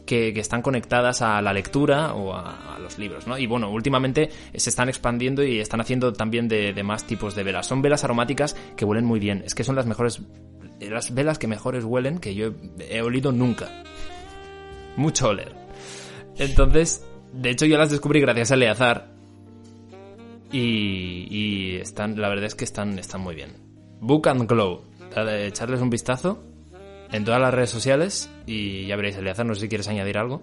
que, 0.07 0.33
que 0.33 0.41
están 0.41 0.63
conectadas 0.63 1.21
a 1.21 1.43
la 1.43 1.53
lectura 1.53 2.15
o 2.15 2.35
a, 2.35 2.79
los 2.81 2.99
libros, 2.99 3.27
¿no? 3.27 3.37
Y 3.37 3.47
bueno, 3.47 3.71
últimamente 3.71 4.31
se 4.55 4.71
están 4.71 4.89
expandiendo 4.89 5.43
y 5.43 5.59
están 5.59 5.81
haciendo 5.81 6.13
también 6.13 6.47
de, 6.47 6.73
de 6.73 6.83
más 6.83 7.05
tipos 7.05 7.35
de 7.35 7.43
velas. 7.43 7.67
Son 7.67 7.83
velas 7.83 8.05
aromáticas 8.05 8.55
que 8.77 8.85
huelen 8.85 9.05
muy 9.05 9.19
bien. 9.19 9.43
Es 9.45 9.55
que 9.55 9.65
son 9.65 9.75
las 9.75 9.87
mejores, 9.87 10.23
las 10.81 11.13
velas 11.13 11.39
que 11.39 11.49
mejores 11.49 11.85
huelen 11.85 12.21
que 12.21 12.35
yo 12.35 12.53
he, 12.79 12.99
he 12.99 13.03
olido 13.03 13.33
nunca. 13.33 13.83
Mucho 14.97 15.31
oler. 15.31 15.53
Entonces, 16.39 17.05
de 17.33 17.51
hecho 17.51 17.67
yo 17.67 17.77
las 17.77 17.91
descubrí 17.91 18.21
gracias 18.21 18.53
a 18.53 18.55
Eleazar. 18.55 19.16
Y, 20.53 21.27
y 21.31 21.77
están, 21.77 22.21
la 22.21 22.29
verdad 22.29 22.45
es 22.47 22.55
que 22.55 22.65
están, 22.65 22.99
están 22.99 23.21
muy 23.21 23.35
bien. 23.35 23.53
Book 24.01 24.29
and 24.29 24.49
Glow. 24.49 24.85
Echarles 25.17 25.81
un 25.81 25.91
vistazo 25.91 26.43
en 27.11 27.25
todas 27.25 27.41
las 27.41 27.53
redes 27.55 27.71
sociales 27.71 28.31
y 28.47 28.87
ya 28.87 28.97
veréis, 28.97 29.17
Eleazar, 29.17 29.47
no 29.47 29.55
sé 29.55 29.63
si 29.63 29.69
quieres 29.69 29.89
añadir 29.89 30.19
algo. 30.19 30.43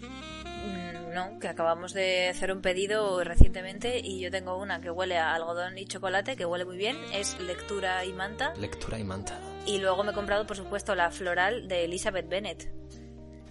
mm, 0.00 1.14
No, 1.14 1.38
que 1.38 1.48
acabamos 1.48 1.92
de 1.92 2.28
hacer 2.28 2.52
un 2.52 2.60
pedido 2.62 3.22
recientemente 3.24 4.00
y 4.02 4.20
yo 4.20 4.30
tengo 4.30 4.56
una 4.56 4.80
que 4.80 4.90
huele 4.90 5.16
a 5.18 5.34
algodón 5.34 5.76
y 5.78 5.86
chocolate, 5.86 6.36
que 6.36 6.46
huele 6.46 6.64
muy 6.64 6.76
bien. 6.76 6.96
Es 7.12 7.38
lectura 7.40 8.04
y 8.04 8.12
manta. 8.12 8.54
Lectura 8.54 8.98
y 8.98 9.04
manta. 9.04 9.38
Y 9.66 9.78
luego 9.78 10.04
me 10.04 10.12
he 10.12 10.14
comprado, 10.14 10.46
por 10.46 10.56
supuesto, 10.56 10.94
la 10.94 11.10
floral 11.10 11.68
de 11.68 11.84
Elizabeth 11.84 12.28
Bennett. 12.28 12.70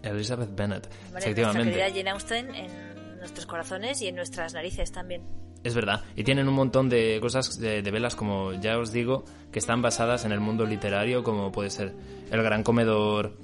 Elizabeth 0.03 0.55
Bennett, 0.55 0.87
¿vale? 0.87 0.99
Nuestra 1.11 1.19
efectivamente. 1.31 1.71
querida 1.71 1.89
Jane 1.89 2.09
Austen 2.11 2.55
en 2.55 2.95
nuestros 3.19 3.45
corazones 3.47 4.01
y 4.01 4.07
en 4.07 4.15
nuestras 4.15 4.53
narices 4.53 4.91
también. 4.91 5.23
Es 5.65 5.73
verdad. 5.75 6.03
Y 6.15 6.23
tienen 6.23 6.47
un 6.47 6.53
montón 6.53 6.87
de 6.89 7.17
cosas 7.21 7.57
de, 7.59 7.81
de 7.81 7.91
velas, 7.91 8.15
como 8.15 8.53
ya 8.53 8.77
os 8.77 8.91
digo, 8.93 9.25
que 9.51 9.59
están 9.59 9.81
basadas 9.81 10.23
en 10.23 10.31
el 10.31 10.39
mundo 10.39 10.65
literario, 10.65 11.23
como 11.23 11.51
puede 11.51 11.69
ser 11.71 11.93
El 12.31 12.41
Gran 12.43 12.61
Comedor. 12.63 13.35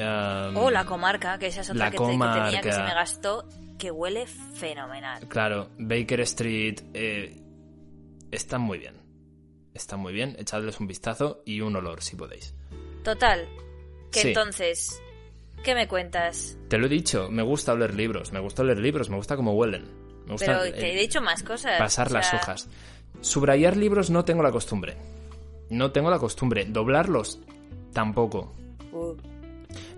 um, 0.00 0.56
O 0.56 0.70
la 0.70 0.84
comarca, 0.86 1.38
que 1.38 1.48
esa 1.48 1.60
es 1.60 1.68
otra 1.70 1.84
La 1.84 1.90
que, 1.90 1.98
te- 1.98 2.04
que 2.04 2.10
tenía 2.10 2.60
que 2.62 2.72
se 2.72 2.82
me 2.82 2.94
gastó, 2.94 3.44
que 3.78 3.90
huele 3.90 4.26
fenomenal. 4.26 5.28
Claro, 5.28 5.68
Baker 5.78 6.20
Street. 6.22 6.80
eh, 6.94 7.36
están 8.30 8.62
muy 8.62 8.78
bien. 8.78 8.94
Están 9.74 10.00
muy 10.00 10.12
bien. 10.12 10.36
Echadles 10.38 10.80
un 10.80 10.86
vistazo 10.86 11.42
y 11.44 11.60
un 11.60 11.76
olor, 11.76 12.02
si 12.02 12.16
podéis. 12.16 12.54
Total, 13.04 13.46
que 14.10 14.20
Sí. 14.20 14.28
entonces 14.28 15.02
¿Qué 15.64 15.74
me 15.74 15.88
cuentas? 15.88 16.56
Te 16.68 16.78
lo 16.78 16.86
he 16.86 16.88
dicho, 16.88 17.28
me 17.30 17.42
gusta 17.42 17.72
oler 17.72 17.92
libros, 17.92 18.32
me 18.32 18.38
gusta 18.38 18.62
oler 18.62 18.78
libros, 18.78 19.10
me 19.10 19.16
gusta 19.16 19.34
cómo 19.36 19.54
huelen. 19.54 19.86
Me 20.28 20.32
gusta, 20.34 20.46
Pero 20.46 20.62
te 20.74 20.86
eh, 20.88 20.94
he 20.94 21.00
dicho 21.00 21.20
más 21.20 21.42
cosas. 21.42 21.78
pasar 21.78 22.08
o 22.08 22.12
las 22.14 22.32
hojas. 22.32 22.68
Subrayar 23.20 23.76
libros 23.76 24.10
no 24.10 24.24
tengo 24.24 24.42
la 24.44 24.52
costumbre. 24.52 24.96
No 25.70 25.90
tengo 25.90 26.10
la 26.10 26.18
costumbre. 26.18 26.64
Doblarlos 26.66 27.40
tampoco. 27.92 28.52
uh, 28.92 29.14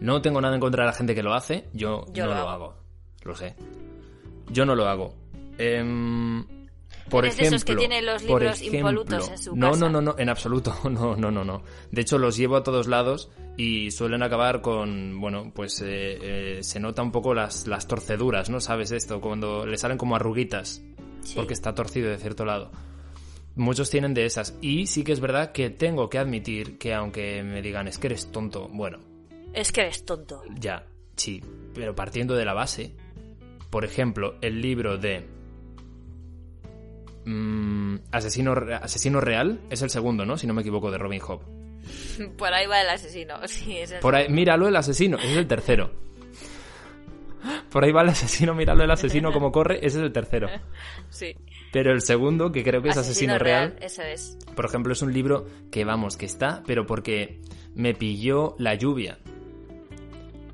No 0.01 0.23
tengo 0.23 0.40
nada 0.40 0.55
en 0.55 0.61
contra 0.61 0.85
de 0.85 0.90
la 0.90 0.97
gente 0.97 1.14
que 1.14 1.23
lo 1.23 1.35
hace. 1.35 1.69
Yo, 1.75 2.07
Yo 2.12 2.25
no 2.27 2.31
lo 2.35 2.37
hago. 2.38 2.49
hago. 2.49 2.75
Lo 3.25 3.37
sé. 3.37 3.55
Yo 4.49 4.64
no 4.64 4.75
lo 4.75 4.87
hago. 4.88 5.14
Em, 5.59 6.45
por 7.11 7.25
¿Eres 7.25 7.37
de 7.37 7.42
ejemplo, 7.42 7.57
esos 7.57 7.64
que 7.66 7.77
tiene 7.77 8.01
los 8.03 8.23
por 8.23 8.40
libros 8.40 8.61
ejemplo- 8.61 8.79
impolutos 8.79 9.29
en 9.29 9.38
su 9.38 9.57
no, 9.57 9.70
casa? 9.73 9.81
no, 9.81 9.88
no, 9.90 10.01
no, 10.01 10.14
en 10.18 10.29
absoluto. 10.31 10.75
No, 10.90 11.16
no, 11.16 11.31
no, 11.31 11.44
no. 11.44 11.62
De 11.90 12.01
hecho, 12.01 12.16
los 12.18 12.37
llevo 12.37 12.57
a 12.57 12.62
todos 12.62 12.87
lados 12.87 13.31
y 13.57 13.90
suelen 13.90 14.23
acabar 14.23 14.62
con, 14.62 15.20
bueno, 15.20 15.53
pues 15.55 15.81
eh, 15.83 15.88
eh, 15.88 16.59
se 16.62 16.81
nota 16.81 17.03
un 17.03 17.12
poco 17.12 17.35
las, 17.35 17.66
las 17.66 17.87
torceduras, 17.87 18.49
¿no? 18.49 18.61
¿Sabes 18.61 18.90
esto? 18.92 19.20
Cuando 19.20 19.66
le 19.66 19.77
salen 19.77 19.99
como 19.99 20.16
arruguitas 20.16 20.83
sí. 21.23 21.35
porque 21.37 21.53
está 21.53 21.75
torcido 21.75 22.09
de 22.09 22.16
cierto 22.18 22.44
lado. 22.46 22.70
Muchos 23.57 23.90
tienen 23.90 24.14
de 24.14 24.25
esas. 24.25 24.57
Y 24.62 24.87
sí 24.87 25.05
que 25.05 25.12
es 25.12 25.20
verdad 25.20 25.53
que 25.53 25.70
tengo 25.70 26.09
que 26.09 26.18
admitir 26.18 26.79
que 26.79 26.94
aunque 26.94 27.42
me 27.42 27.61
digan 27.61 27.88
es 27.88 27.99
que 27.99 28.07
eres 28.07 28.31
tonto, 28.31 28.68
bueno, 28.68 28.99
Es 29.53 29.73
que 29.73 29.83
eres 29.83 30.05
tonto. 30.05 30.42
ya, 30.59 30.87
sí, 31.16 31.42
pero 31.75 31.94
partiendo 31.94 32.35
de 32.37 32.44
la 32.44 32.55
base, 32.55 32.94
por 33.68 33.85
ejemplo, 33.85 34.37
el 34.40 34.62
libro 34.62 34.96
de 34.99 35.27
mm, 37.24 37.96
Asesino, 38.12 38.52
Asesino 38.83 39.20
Real 39.20 39.61
es 39.70 39.83
el 39.83 39.90
segundo, 39.90 40.24
¿no? 40.26 40.37
Si 40.37 40.46
no 40.46 40.54
me 40.54 40.62
equivoco, 40.62 40.90
de 40.90 40.98
Robin 40.98 41.20
Hood. 41.20 41.40
Por 42.37 42.52
ahí 42.52 42.66
va 42.66 42.80
el 42.83 42.88
asesino. 42.88 43.35
Sí, 43.46 43.78
es 43.78 43.90
el- 43.92 44.00
Por 44.00 44.14
ahí, 44.14 44.28
míralo 44.28 44.68
el 44.68 44.76
asesino, 44.76 45.16
ese 45.18 45.33
es 45.33 45.37
el 45.38 45.46
tercero. 45.46 45.90
Por 47.70 47.85
ahí 47.85 47.92
va 47.92 48.02
el 48.02 48.11
asesino, 48.11 48.54
míralo 48.54 48.85
el 48.85 48.90
asesino 48.90 49.33
como 49.33 49.50
corre, 49.50 49.76
ese 49.78 49.98
es 49.98 50.04
el 50.04 50.12
tercero. 50.12 50.48
sí. 51.11 51.35
Pero 51.72 51.92
el 51.92 52.02
segundo, 52.02 52.50
que 52.52 52.64
creo 52.64 52.83
que 52.83 52.88
es 52.88 52.96
Asesino, 52.96 53.38
Real, 53.38 53.76
Eso 53.80 54.02
es. 54.02 54.37
por 54.56 54.64
ejemplo, 54.64 54.92
es 54.92 55.02
un 55.02 55.12
libro 55.14 55.46
que 55.70 55.85
vamos, 55.85 56.16
que 56.16 56.26
está, 56.26 56.64
pero 56.66 56.85
porque 56.85 57.40
me 57.76 57.94
pilló 57.94 58.56
la 58.59 58.74
lluvia. 58.74 59.18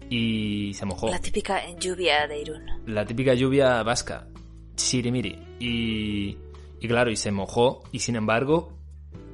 Y 0.08 0.72
se 0.74 0.84
mojó. 0.86 1.08
La 1.08 1.18
típica 1.18 1.62
lluvia 1.80 2.26
de 2.28 2.40
Irún. 2.40 2.62
la 2.86 3.04
típica 3.04 3.34
lluvia 3.34 3.82
vasca, 3.82 4.28
chirimiri. 4.76 5.38
Y, 5.58 6.36
y 6.80 6.88
claro, 6.88 7.10
y 7.10 7.16
se 7.16 7.30
mojó, 7.30 7.82
y 7.92 8.00
sin 8.00 8.16
embargo, 8.16 8.72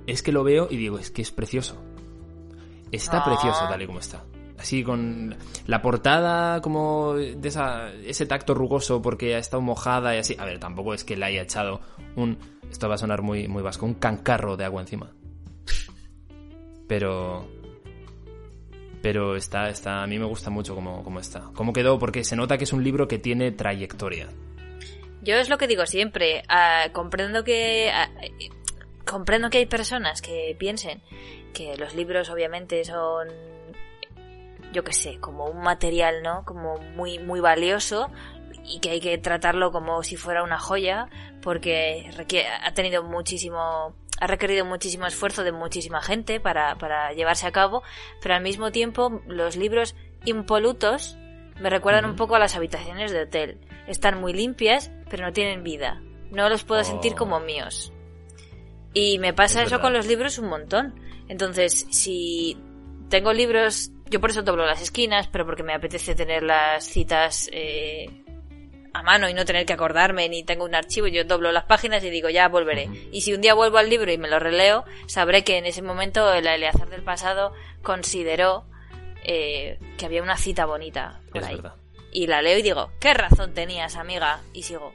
es 0.07 0.23
que 0.23 0.33
lo 0.33 0.45
veo 0.45 0.69
y 0.71 0.77
digo, 0.77 0.99
es 0.99 1.11
que 1.11 1.23
es 1.23 1.31
precioso. 1.31 1.77
Está 2.91 3.19
Ah. 3.19 3.25
precioso 3.25 3.67
tal 3.69 3.83
y 3.83 3.87
como 3.87 3.99
está. 4.01 4.25
Así 4.59 4.85
con 4.85 5.35
la 5.67 5.83
portada 5.83 6.61
como 6.61 7.15
de 7.15 7.49
esa, 7.49 7.93
ese 7.95 8.27
tacto 8.27 8.55
rugoso 8.55 9.03
porque 9.03 9.35
ha 9.35 9.39
estado 9.39 9.61
mojada 9.61 10.15
y 10.15 10.19
así. 10.19 10.37
A 10.39 10.45
ver, 10.45 10.61
tampoco 10.61 10.95
es 10.95 11.03
que 11.03 11.17
le 11.17 11.25
haya 11.27 11.43
echado 11.43 11.81
un... 12.15 12.39
Esto 12.71 12.89
va 12.89 12.95
a 12.95 12.99
sonar 12.99 13.23
muy, 13.23 13.49
muy 13.49 13.63
vasco, 13.63 13.87
un 13.87 13.95
cancarro 13.95 14.57
de 14.57 14.65
agua 14.65 14.83
encima. 14.83 15.11
Pero... 16.87 17.49
Pero 19.03 19.35
está, 19.35 19.69
está, 19.69 20.05
a 20.05 20.07
mí 20.07 20.19
me 20.19 20.27
gusta 20.27 20.49
mucho 20.49 20.77
cómo, 20.77 21.03
cómo 21.03 21.19
está. 21.19 21.51
Cómo 21.55 21.73
quedó, 21.73 21.99
porque 21.99 22.23
se 22.23 22.37
nota 22.37 22.57
que 22.57 22.65
es 22.65 22.73
un 22.73 22.85
libro 22.85 23.09
que 23.09 23.19
tiene 23.19 23.51
trayectoria. 23.51 24.29
Yo 25.23 25.37
es 25.37 25.49
lo 25.49 25.57
que 25.59 25.67
digo 25.67 25.87
siempre. 25.87 26.43
ah, 26.49 26.89
comprendo 26.93 27.45
que. 27.45 27.91
ah, 27.93 28.11
comprendo 29.07 29.51
que 29.51 29.59
hay 29.59 29.67
personas 29.67 30.21
que 30.23 30.55
piensen 30.59 31.03
que 31.55 31.77
los 31.77 31.95
libros 31.95 32.29
obviamente 32.31 32.85
son. 32.85 33.29
Yo 34.73 34.85
qué 34.85 34.93
sé, 34.93 35.19
como 35.21 35.47
un 35.47 35.61
material, 35.63 36.23
¿no? 36.23 36.45
Como 36.45 36.79
muy, 36.79 37.19
muy 37.19 37.41
valioso 37.41 38.11
y 38.65 38.81
que 38.81 38.91
hay 38.91 39.01
que 39.01 39.19
tratarlo 39.19 39.71
como 39.71 40.03
si 40.03 40.17
fuera 40.17 40.43
una 40.43 40.59
joya 40.59 41.09
porque 41.43 42.11
requiere- 42.17 42.49
ha 42.49 42.73
tenido 42.75 43.03
muchísimo 43.03 43.95
ha 44.21 44.27
requerido 44.29 44.65
muchísimo 44.65 45.05
esfuerzo 45.07 45.43
de 45.43 45.51
muchísima 45.51 46.01
gente 46.01 46.39
para, 46.39 46.77
para 46.77 47.13
llevarse 47.13 47.45
a 47.47 47.51
cabo, 47.51 47.83
pero 48.23 48.35
al 48.37 48.43
mismo 48.43 48.71
tiempo 48.71 49.21
los 49.27 49.57
libros 49.57 49.97
impolutos 50.25 51.17
me 51.61 51.69
recuerdan 51.71 52.05
un 52.05 52.15
poco 52.15 52.37
a 52.37 52.39
las 52.39 52.55
habitaciones 52.55 53.11
de 53.11 53.23
hotel. 53.23 53.59
Están 53.87 54.21
muy 54.21 54.33
limpias, 54.33 54.91
pero 55.11 55.25
no 55.27 55.33
tienen 55.33 55.63
vida. 55.63 56.01
No 56.31 56.49
los 56.49 56.65
puedo 56.65 56.81
Oh. 56.81 56.85
sentir 56.85 57.15
como 57.15 57.41
míos. 57.41 57.93
Y 58.95 59.19
me 59.19 59.33
pasa 59.33 59.61
Es 59.61 59.67
eso 59.67 59.77
verdad. 59.77 59.83
con 59.87 59.93
los 59.95 60.07
libros 60.07 60.39
un 60.39 60.49
montón. 60.49 60.95
Entonces, 61.29 61.87
si 61.91 62.57
tengo 63.09 63.33
libros, 63.33 63.91
yo 64.11 64.21
por 64.21 64.31
eso 64.31 64.43
doblo 64.43 64.67
las 64.67 64.83
esquinas, 64.83 65.29
pero 65.29 65.47
porque 65.47 65.63
me 65.63 65.73
apetece 65.75 66.15
tener 66.15 66.43
las 66.43 66.85
citas 66.85 67.49
eh, 67.53 68.07
a 68.95 69.03
mano 69.03 69.29
y 69.31 69.35
no 69.35 69.45
tener 69.47 69.65
que 69.65 69.73
acordarme, 69.73 70.29
ni 70.29 70.43
tengo 70.45 70.65
un 70.67 70.75
archivo, 70.75 71.07
yo 71.07 71.25
doblo 71.25 71.51
las 71.53 71.65
páginas 71.65 72.05
y 72.05 72.11
digo, 72.11 72.29
ya 72.29 72.49
volveré. 72.49 72.89
Y 73.11 73.23
si 73.23 73.33
un 73.33 73.41
día 73.41 73.55
vuelvo 73.55 73.79
al 73.79 73.89
libro 73.89 74.13
y 74.13 74.19
me 74.19 74.29
lo 74.29 74.39
releo, 74.39 74.85
sabré 75.07 75.45
que 75.45 75.57
en 75.57 75.65
ese 75.67 75.81
momento 75.81 76.31
el 76.33 76.47
Eleazar 76.47 76.89
del 76.91 77.03
pasado 77.03 77.53
consideró 77.83 78.67
eh, 79.25 79.79
que 79.97 80.05
había 80.07 80.23
una 80.23 80.37
cita 80.37 80.67
bonita 80.67 81.21
por 81.33 81.41
es 81.43 81.49
ahí. 81.49 81.57
verdad. 81.57 81.75
Y 82.13 82.27
la 82.27 82.43
leo 82.43 82.59
y 82.59 82.63
digo, 82.63 82.91
¿qué 83.01 83.15
razón 83.15 83.55
tenías, 83.55 83.97
amiga? 83.97 84.43
Y 84.53 84.63
sigo. 84.65 84.93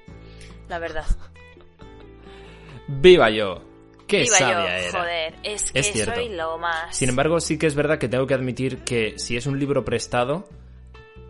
La 0.69 0.79
verdad. 0.79 1.05
¡Viva 2.87 3.29
yo! 3.29 3.61
¡Qué 4.07 4.21
Viva 4.21 4.37
sabia 4.37 4.55
yo, 4.79 4.87
era! 4.87 4.99
joder, 4.99 5.35
es 5.43 5.71
que 5.71 5.79
Es 5.79 5.91
cierto. 5.91 6.15
soy 6.15 6.29
lo 6.29 6.57
más. 6.57 6.95
Sin 6.95 7.09
embargo, 7.09 7.39
sí 7.41 7.57
que 7.59 7.67
es 7.67 7.75
verdad 7.75 7.97
que 7.99 8.07
tengo 8.07 8.25
que 8.25 8.33
admitir 8.33 8.79
que 8.85 9.19
si 9.19 9.35
es 9.35 9.45
un 9.47 9.59
libro 9.59 9.83
prestado, 9.83 10.47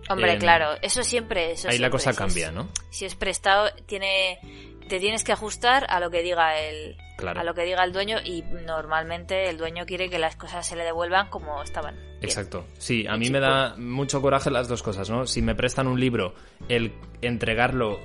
Hombre, 0.10 0.34
em, 0.34 0.40
claro, 0.40 0.78
eso 0.82 1.04
siempre. 1.04 1.52
Eso 1.52 1.68
ahí 1.70 1.80
la 1.80 1.90
cosa 1.90 2.06
si 2.06 2.10
es- 2.12 2.18
cambia, 2.18 2.52
¿no? 2.52 2.70
Si 2.92 3.06
es 3.06 3.16
prestado, 3.16 3.70
tiene, 3.88 4.40
te 4.88 5.00
tienes 5.00 5.24
que 5.24 5.32
ajustar 5.32 5.86
a 5.90 6.00
lo 6.00 6.10
que 6.10 6.22
diga 6.24 6.60
el, 6.60 6.98
Claro. 7.18 7.40
a 7.40 7.44
lo 7.44 7.54
que 7.54 7.64
diga 7.64 7.84
el 7.84 7.92
dueño 7.92 8.18
y 8.24 8.44
normalmente 8.66 9.50
el 9.50 9.58
dueño 9.58 9.86
quiere 9.86 10.10
que 10.10 10.20
las 10.20 10.36
cosas 10.36 10.68
se 10.68 10.76
le 10.76 10.84
devuelvan 10.84 11.30
como 11.30 11.62
estaban. 11.64 11.96
Bien. 11.96 12.18
Exacto. 12.22 12.66
Sí, 12.78 13.06
a 13.08 13.18
mí 13.18 13.30
me 13.30 13.40
da 13.40 13.76
mucho 13.78 14.22
coraje 14.22 14.52
las 14.52 14.68
dos 14.68 14.84
cosas, 14.84 15.10
¿no? 15.10 15.26
Si 15.26 15.42
me 15.42 15.56
prestan 15.56 15.88
un 15.88 16.00
libro, 16.00 16.36
el 16.70 16.94
entregarlo 17.22 18.00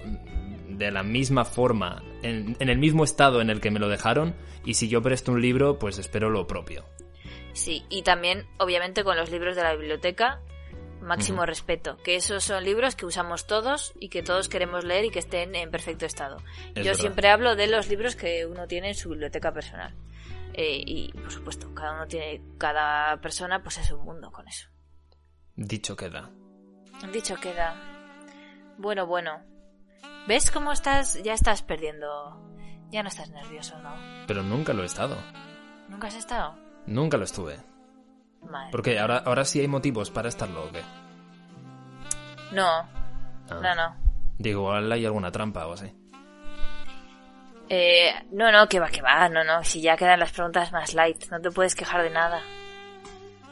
de 0.69 0.91
la 0.91 1.03
misma 1.03 1.45
forma, 1.45 2.03
en, 2.23 2.57
en 2.59 2.69
el 2.69 2.79
mismo 2.79 3.05
estado 3.05 3.41
en 3.41 3.51
el 3.51 3.61
que 3.61 3.71
me 3.71 3.79
lo 3.81 3.89
dejaron, 3.89 4.35
y 4.65 4.75
si 4.75 4.89
yo 4.89 5.03
presto 5.03 5.33
un 5.33 5.43
libro, 5.43 5.79
pues 5.79 5.99
espero 5.99 6.31
lo 6.31 6.47
propio. 6.47 6.85
Sí, 7.53 7.85
y 7.91 8.03
también, 8.03 8.47
obviamente, 8.59 9.05
con 9.05 9.17
los 9.17 9.31
libros 9.31 9.57
de 9.57 9.63
la 9.63 9.75
biblioteca, 9.75 10.41
máximo 11.03 11.45
respeto. 11.47 11.97
Que 11.99 12.17
esos 12.17 12.45
son 12.45 12.65
libros 12.65 12.97
que 12.97 13.07
usamos 13.07 13.47
todos 13.47 13.93
y 14.01 14.09
que 14.09 14.23
todos 14.23 14.49
queremos 14.49 14.85
leer 14.85 15.05
y 15.07 15.11
que 15.11 15.19
estén 15.19 15.55
en 15.55 15.71
perfecto 15.71 16.07
estado. 16.07 16.39
Es 16.75 16.75
Yo 16.77 16.85
verdad. 16.85 16.95
siempre 17.01 17.29
hablo 17.29 17.57
de 17.57 17.67
los 17.67 17.89
libros 17.89 18.17
que 18.17 18.47
uno 18.47 18.67
tiene 18.67 18.89
en 18.89 18.95
su 18.95 19.11
biblioteca 19.11 19.53
personal. 19.53 19.95
Eh, 20.55 20.83
y, 20.85 21.13
por 21.13 21.33
supuesto, 21.33 21.75
cada 21.75 21.95
uno 21.95 22.07
tiene, 22.07 22.43
cada 22.59 23.21
persona, 23.21 23.63
pues 23.63 23.79
es 23.79 23.91
un 23.91 24.05
mundo 24.05 24.31
con 24.31 24.47
eso. 24.49 24.69
Dicho 25.57 25.97
queda. 25.97 26.31
Dicho 27.13 27.37
queda. 27.37 27.75
Bueno, 28.79 29.07
bueno. 29.07 29.43
¿Ves 30.27 30.51
cómo 30.51 30.73
estás? 30.73 31.23
Ya 31.23 31.35
estás 31.35 31.63
perdiendo. 31.63 32.39
Ya 32.91 33.03
no 33.03 33.09
estás 33.09 33.31
nervioso, 33.31 33.79
¿no? 33.79 33.95
Pero 34.27 34.43
nunca 34.43 34.73
lo 34.73 34.83
he 34.83 34.87
estado. 34.87 35.17
¿Nunca 35.89 36.09
has 36.09 36.15
estado? 36.17 36.55
Nunca 36.87 37.17
lo 37.17 37.25
estuve. 37.25 37.59
Madre. 38.51 38.69
Porque 38.71 38.99
ahora, 38.99 39.19
ahora 39.19 39.45
sí 39.45 39.61
hay 39.61 39.69
motivos 39.69 40.11
para 40.11 40.29
estarlo, 40.29 40.65
¿o 40.65 40.73
qué? 40.73 40.83
No, 42.53 42.67
Ah. 42.69 42.89
no, 43.51 43.75
no. 43.75 43.97
Digo, 44.39 44.61
igual 44.63 44.91
hay 44.93 45.05
alguna 45.07 45.31
trampa 45.31 45.67
o 45.67 45.73
así. 45.75 45.93
Eh, 47.69 48.11
no, 48.33 48.53
no, 48.53 48.69
que 48.69 48.81
va, 48.81 48.89
que 48.89 49.01
va, 49.03 49.29
no, 49.29 49.45
no. 49.45 49.65
Si 49.65 49.81
ya 49.81 49.97
quedan 49.97 50.21
las 50.21 50.33
preguntas 50.33 50.73
más 50.73 50.93
light, 50.95 51.25
no 51.31 51.41
te 51.41 51.51
puedes 51.51 51.75
quejar 51.75 52.03
de 52.03 52.11
nada. 52.11 52.41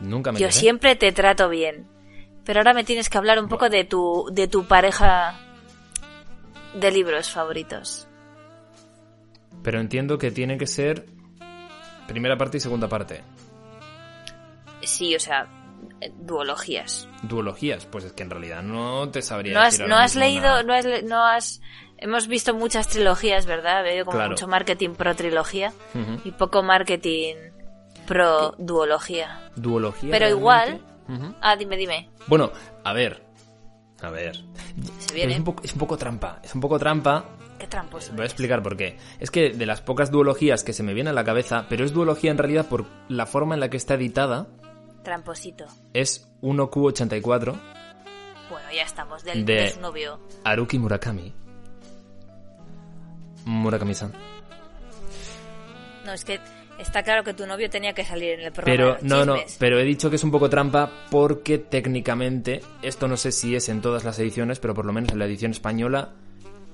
Nunca 0.00 0.32
me 0.32 0.38
Yo 0.40 0.48
quejé. 0.48 0.58
siempre 0.58 0.96
te 0.96 1.12
trato 1.12 1.48
bien. 1.48 1.86
Pero 2.44 2.60
ahora 2.60 2.74
me 2.74 2.84
tienes 2.84 3.08
que 3.08 3.18
hablar 3.18 3.38
un 3.38 3.48
poco 3.48 3.68
de 3.68 3.84
tu, 3.84 4.28
de 4.32 4.48
tu 4.48 4.66
pareja 4.66 5.34
de 6.74 6.90
libros 6.90 7.30
favoritos. 7.30 8.08
Pero 9.62 9.80
entiendo 9.80 10.18
que 10.18 10.30
tiene 10.30 10.56
que 10.58 10.66
ser 10.66 11.06
primera 12.08 12.36
parte 12.36 12.56
y 12.56 12.60
segunda 12.60 12.88
parte. 12.88 13.22
Sí, 14.82 15.14
o 15.14 15.20
sea, 15.20 15.48
eh, 16.00 16.12
duologías. 16.18 17.08
Duologías, 17.22 17.86
pues 17.86 18.04
es 18.04 18.12
que 18.12 18.22
en 18.22 18.30
realidad 18.30 18.62
no 18.62 19.08
te 19.10 19.22
sabría 19.22 19.54
No 19.54 19.60
has, 19.60 19.72
decir 19.74 19.88
no 19.88 19.96
has 19.96 20.14
leído, 20.16 20.42
nada. 20.42 20.62
no 20.62 20.72
has, 20.74 20.86
no 21.04 21.24
has... 21.26 21.60
Hemos 21.98 22.28
visto 22.28 22.54
muchas 22.54 22.88
trilogías, 22.88 23.44
¿verdad? 23.46 23.80
Habido 23.86 24.06
como 24.06 24.16
Claro. 24.16 24.30
mucho 24.30 24.48
marketing 24.48 24.90
pro 24.94 25.14
trilogía 25.14 25.72
y 26.24 26.30
poco 26.32 26.62
marketing 26.62 27.34
pro 28.06 28.54
duología. 28.58 29.50
Duología. 29.56 30.10
Pero 30.10 30.28
igual-. 30.28 30.80
Ah, 31.42 31.56
dime, 31.56 31.76
dime. 31.76 32.08
Bueno, 32.26 32.52
a 32.84 32.92
ver. 32.92 33.22
A 34.00 34.08
ver. 34.10 34.36
Se 34.36 35.08
Pero 35.08 35.14
viene. 35.14 35.32
es, 35.34 35.38
un 35.40 35.44
poco, 35.44 35.62
es 35.62 35.72
un 35.74 35.78
poco 35.78 35.98
trampa. 35.98 36.40
Es 36.42 36.54
un 36.54 36.60
poco 36.62 36.78
trampa. 36.78 37.24
Qué 37.58 37.66
tramposo. 37.66 38.12
Voy 38.14 38.22
a 38.22 38.26
explicar 38.26 38.62
por 38.62 38.76
qué. 38.78 38.96
Es 39.18 39.30
que 39.30 39.50
de 39.50 39.66
las 39.66 39.82
pocas 39.82 40.10
duologías 40.10 40.64
que 40.64 40.72
se 40.72 40.82
me 40.82 40.94
viene 40.94 41.10
a 41.10 41.12
la 41.12 41.24
cabeza, 41.24 41.66
pero 41.68 41.84
es 41.84 41.92
duología 41.92 42.30
en 42.30 42.38
realidad 42.38 42.66
por 42.66 42.86
la 43.08 43.26
forma 43.26 43.52
en 43.54 43.60
la 43.60 43.68
que 43.68 43.76
está 43.76 43.94
editada, 43.94 44.46
Tramposito. 45.02 45.66
es 45.94 46.28
1Q84 46.42 47.54
Bueno, 48.50 48.68
ya 48.74 48.82
estamos, 48.82 49.22
del, 49.24 49.44
De- 49.44 49.54
de 49.54 49.70
su 49.70 49.80
novio. 49.80 50.18
Haruki 50.44 50.78
Murakami. 50.78 51.32
Murakami-san. 53.44 54.12
No, 56.04 56.12
es 56.12 56.24
que 56.24 56.40
está 56.78 57.02
claro 57.02 57.24
que 57.24 57.34
tu 57.34 57.46
novio 57.46 57.68
tenía 57.70 57.92
que 57.94 58.04
salir 58.04 58.32
en 58.32 58.40
el 58.40 58.52
programa. 58.52 58.76
Pero 58.76 58.86
de 58.96 59.02
los 59.02 59.26
no, 59.26 59.34
no, 59.36 59.40
pero 59.58 59.78
he 59.78 59.84
dicho 59.84 60.10
que 60.10 60.16
es 60.16 60.24
un 60.24 60.30
poco 60.30 60.48
trampa 60.50 60.90
porque 61.10 61.58
técnicamente, 61.58 62.60
esto 62.82 63.08
no 63.08 63.16
sé 63.16 63.32
si 63.32 63.54
es 63.54 63.68
en 63.68 63.80
todas 63.80 64.04
las 64.04 64.18
ediciones, 64.18 64.58
pero 64.60 64.74
por 64.74 64.84
lo 64.84 64.92
menos 64.92 65.12
en 65.12 65.18
la 65.18 65.26
edición 65.26 65.50
española, 65.52 66.12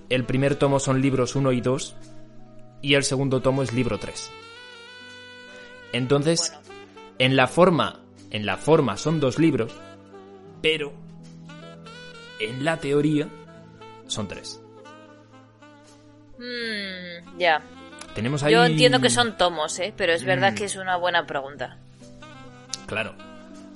el 0.09 0.24
primer 0.24 0.57
tomo 0.57 0.79
son 0.81 1.01
libros 1.01 1.35
1 1.37 1.53
y 1.53 1.61
2 1.61 1.97
y 2.83 2.95
el 2.95 3.05
segundo 3.05 3.43
tomo 3.43 3.62
es 3.62 3.72
libro 3.72 3.99
3. 3.99 4.31
Entonces, 5.93 6.53
Bueno. 6.53 6.83
en 7.18 7.37
la 7.37 7.47
forma, 7.49 8.01
en 8.31 8.47
la 8.47 8.57
forma 8.57 8.97
son 8.97 9.20
dos 9.20 9.39
libros, 9.39 9.72
pero 10.62 10.93
en 12.41 12.64
la 12.64 12.77
teoría 12.79 13.29
son 14.07 14.29
tres. 14.29 14.61
Mm, 16.39 17.39
ya. 17.39 17.62
Tenemos 18.14 18.43
ahí 18.43 18.53
Yo 18.53 18.64
entiendo 18.64 19.01
que 19.01 19.11
son 19.11 19.37
tomos, 19.37 19.79
¿eh? 19.79 19.93
Pero 19.97 20.12
es 20.12 20.24
verdad 20.24 20.53
Mm. 20.53 20.55
que 20.55 20.64
es 20.64 20.77
una 20.77 20.97
buena 20.97 21.27
pregunta. 21.27 21.79
Claro, 22.87 23.14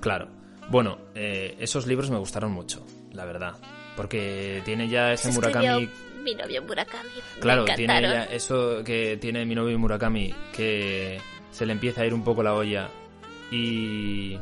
claro. 0.00 0.28
Bueno, 0.68 0.98
eh, 1.14 1.56
esos 1.58 1.86
libros 1.86 2.10
me 2.10 2.18
gustaron 2.18 2.52
mucho, 2.52 2.84
la 3.12 3.24
verdad. 3.24 3.54
Porque 3.96 4.62
tiene 4.64 4.88
ya 4.88 5.12
ese 5.12 5.32
Murakami. 5.32 5.88
mi 6.22 6.34
novio 6.34 6.62
Murakami. 6.62 7.08
Claro, 7.40 7.64
tiene 7.64 8.00
ya 8.02 8.24
eso 8.24 8.82
que 8.84 9.16
tiene 9.20 9.44
mi 9.44 9.54
novio 9.54 9.78
Murakami, 9.78 10.32
que 10.54 11.20
se 11.50 11.66
le 11.66 11.72
empieza 11.72 12.02
a 12.02 12.06
ir 12.06 12.14
un 12.14 12.22
poco 12.24 12.42
la 12.42 12.54
olla. 12.54 12.88
Y. 13.50 14.38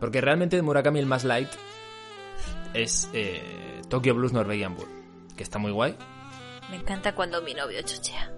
Porque 0.00 0.20
realmente 0.20 0.56
de 0.56 0.62
Murakami 0.62 1.00
el 1.00 1.06
más 1.06 1.24
light 1.24 1.48
es 2.74 3.10
eh, 3.12 3.42
Tokyo 3.88 4.14
Blues 4.14 4.32
Norwegian 4.32 4.74
Wood, 4.74 4.88
que 5.36 5.42
está 5.42 5.58
muy 5.58 5.72
guay. 5.72 5.96
Me 6.70 6.76
encanta 6.76 7.14
cuando 7.14 7.42
mi 7.42 7.54
novio 7.54 7.80
chochea. 7.82 8.32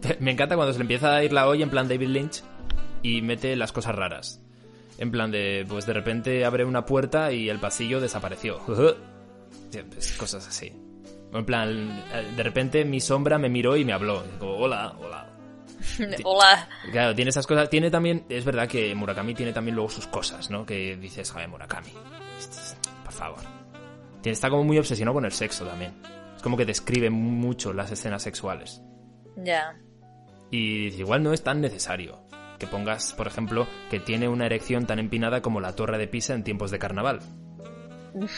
Me 0.20 0.30
encanta 0.30 0.56
cuando 0.56 0.72
se 0.72 0.78
le 0.78 0.84
empieza 0.84 1.14
a 1.14 1.24
ir 1.24 1.32
la 1.32 1.48
olla 1.48 1.62
en 1.64 1.70
plan 1.70 1.88
David 1.88 2.08
Lynch 2.08 2.42
y 3.02 3.22
mete 3.22 3.56
las 3.56 3.72
cosas 3.72 3.94
raras. 3.94 4.40
En 4.98 5.10
plan 5.10 5.30
de, 5.30 5.64
pues 5.68 5.86
de 5.86 5.92
repente 5.92 6.44
abre 6.44 6.64
una 6.64 6.84
puerta 6.84 7.32
y 7.32 7.48
el 7.48 7.58
pasillo 7.58 8.00
desapareció. 8.00 8.60
Pues, 9.70 10.12
cosas 10.12 10.48
así. 10.48 10.72
En 11.32 11.44
plan, 11.44 12.02
de 12.36 12.42
repente 12.42 12.86
mi 12.86 13.00
sombra 13.00 13.38
me 13.38 13.50
miró 13.50 13.76
y 13.76 13.84
me 13.84 13.92
habló. 13.92 14.22
Como, 14.38 14.56
hola, 14.56 14.94
hola. 14.98 15.37
Hola. 16.24 16.68
Claro, 16.92 17.14
tiene 17.14 17.30
esas 17.30 17.46
cosas. 17.46 17.68
Tiene 17.70 17.90
también, 17.90 18.24
es 18.28 18.44
verdad 18.44 18.68
que 18.68 18.94
Murakami 18.94 19.34
tiene 19.34 19.52
también 19.52 19.74
luego 19.74 19.90
sus 19.90 20.06
cosas, 20.06 20.50
¿no? 20.50 20.64
Que 20.66 20.96
dices, 20.96 21.30
joder, 21.30 21.48
Murakami. 21.48 21.90
Por 23.04 23.12
favor. 23.12 23.40
Tiene, 24.22 24.34
está 24.34 24.50
como 24.50 24.64
muy 24.64 24.78
obsesionado 24.78 25.14
con 25.14 25.24
el 25.24 25.32
sexo 25.32 25.64
también. 25.66 25.94
Es 26.36 26.42
como 26.42 26.56
que 26.56 26.64
describe 26.64 27.10
mucho 27.10 27.72
las 27.72 27.90
escenas 27.90 28.22
sexuales. 28.22 28.80
Ya. 29.36 29.76
Y 30.50 30.86
dice, 30.86 30.98
igual 31.00 31.22
no 31.22 31.32
es 31.32 31.42
tan 31.42 31.60
necesario 31.60 32.20
que 32.58 32.66
pongas, 32.66 33.12
por 33.12 33.26
ejemplo, 33.26 33.66
que 33.90 34.00
tiene 34.00 34.28
una 34.28 34.46
erección 34.46 34.86
tan 34.86 34.98
empinada 34.98 35.42
como 35.42 35.60
la 35.60 35.74
torre 35.76 35.98
de 35.98 36.08
Pisa 36.08 36.34
en 36.34 36.42
tiempos 36.44 36.70
de 36.70 36.78
carnaval. 36.78 37.20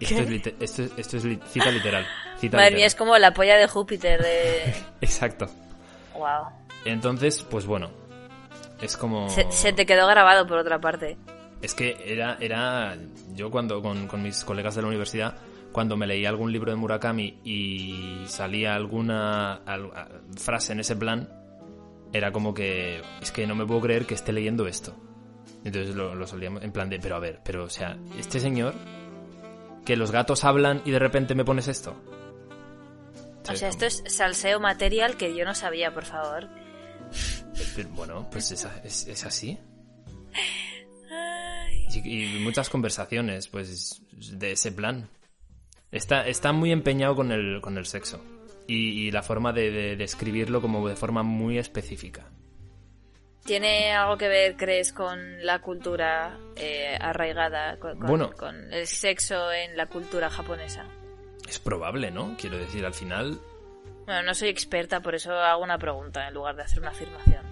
Esto 0.00 0.20
es, 0.20 0.28
lite- 0.28 0.54
esto 0.60 0.82
es- 0.82 0.92
esto 0.96 1.16
es 1.16 1.24
li- 1.24 1.40
cita 1.50 1.70
literal. 1.70 2.04
Cita 2.38 2.56
Madre 2.56 2.70
literal. 2.70 2.74
mía, 2.74 2.86
es 2.86 2.94
como 2.94 3.16
la 3.16 3.32
polla 3.32 3.56
de 3.56 3.68
Júpiter 3.68 4.20
de... 4.20 4.74
Exacto. 5.00 5.48
Wow. 6.14 6.46
Entonces, 6.84 7.42
pues 7.50 7.66
bueno. 7.66 7.90
Es 8.80 8.96
como... 8.96 9.28
Se, 9.30 9.50
se 9.50 9.72
te 9.72 9.86
quedó 9.86 10.06
grabado 10.06 10.46
por 10.46 10.58
otra 10.58 10.80
parte. 10.80 11.16
Es 11.62 11.74
que 11.74 11.96
era, 12.04 12.36
era 12.40 12.96
yo 13.34 13.50
cuando 13.50 13.80
con, 13.80 14.06
con 14.08 14.22
mis 14.22 14.44
colegas 14.44 14.74
de 14.74 14.82
la 14.82 14.88
universidad, 14.88 15.36
cuando 15.72 15.96
me 15.96 16.06
leía 16.06 16.28
algún 16.28 16.52
libro 16.52 16.70
de 16.70 16.76
Murakami 16.76 17.40
y 17.44 18.24
salía 18.26 18.74
alguna 18.74 19.54
al- 19.64 19.90
a- 19.94 20.08
frase 20.36 20.72
en 20.72 20.80
ese 20.80 20.96
plan, 20.96 21.28
era 22.12 22.32
como 22.32 22.52
que 22.52 23.00
es 23.22 23.30
que 23.32 23.46
no 23.46 23.54
me 23.54 23.64
puedo 23.64 23.80
creer 23.80 24.06
que 24.06 24.14
esté 24.14 24.32
leyendo 24.32 24.66
esto. 24.66 24.94
Entonces 25.64 25.94
lo, 25.94 26.14
lo 26.14 26.26
solíamos 26.26 26.62
en 26.62 26.72
plan 26.72 26.90
de, 26.90 26.98
pero 26.98 27.16
a 27.16 27.20
ver, 27.20 27.40
pero 27.42 27.64
o 27.64 27.70
sea, 27.70 27.96
este 28.18 28.38
señor, 28.40 28.74
que 29.86 29.96
los 29.96 30.10
gatos 30.10 30.44
hablan 30.44 30.82
y 30.84 30.90
de 30.90 30.98
repente 30.98 31.34
me 31.34 31.44
pones 31.44 31.68
esto. 31.68 31.94
O 33.44 33.46
¿Sabes 33.46 33.60
sea, 33.60 33.68
esto 33.68 33.86
es 33.86 34.02
salseo 34.06 34.58
material 34.58 35.16
que 35.16 35.36
yo 35.36 35.44
no 35.44 35.54
sabía, 35.54 35.92
por 35.92 36.04
favor. 36.04 36.48
Pero, 37.76 37.88
Bueno, 37.90 38.28
pues 38.30 38.50
es, 38.50 38.64
a- 38.64 38.80
es- 38.84 39.06
es 39.06 39.24
así. 39.24 39.58
Y, 42.04 42.36
y 42.36 42.38
muchas 42.40 42.68
conversaciones, 42.70 43.46
pues, 43.48 44.02
de 44.12 44.52
ese 44.52 44.72
plan. 44.72 45.08
Está, 45.92 46.26
está 46.26 46.52
muy 46.52 46.72
empeñado 46.72 47.14
con 47.14 47.30
el, 47.30 47.60
con 47.60 47.78
el 47.78 47.86
sexo. 47.86 48.20
Y, 48.66 49.06
y 49.06 49.10
la 49.10 49.22
forma 49.22 49.52
de, 49.52 49.70
de 49.70 49.96
describirlo 49.96 50.60
como 50.60 50.88
de 50.88 50.96
forma 50.96 51.22
muy 51.22 51.58
específica. 51.58 52.30
¿Tiene 53.44 53.92
algo 53.92 54.16
que 54.16 54.26
ver, 54.26 54.56
crees, 54.56 54.92
con 54.92 55.44
la 55.44 55.60
cultura 55.60 56.38
eh, 56.56 56.96
arraigada, 56.98 57.78
con, 57.78 57.98
con- 57.98 58.08
Bueno. 58.08 58.32
con 58.32 58.72
el 58.72 58.86
sexo 58.86 59.52
en 59.52 59.76
la 59.76 59.86
cultura 59.86 60.30
japonesa? 60.30 60.86
Es 61.48 61.58
probable, 61.58 62.10
¿no? 62.10 62.36
Quiero 62.38 62.58
decir, 62.58 62.84
al 62.84 62.94
final... 62.94 63.38
Bueno, 64.06 64.22
no 64.22 64.34
soy 64.34 64.48
experta, 64.48 65.00
por 65.00 65.14
eso 65.14 65.32
hago 65.32 65.62
una 65.62 65.78
pregunta 65.78 66.28
en 66.28 66.34
lugar 66.34 66.56
de 66.56 66.62
hacer 66.62 66.80
una 66.80 66.90
afirmación. 66.90 67.42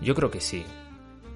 Yo 0.00 0.14
creo 0.14 0.30
que 0.30 0.40
sí. 0.40 0.64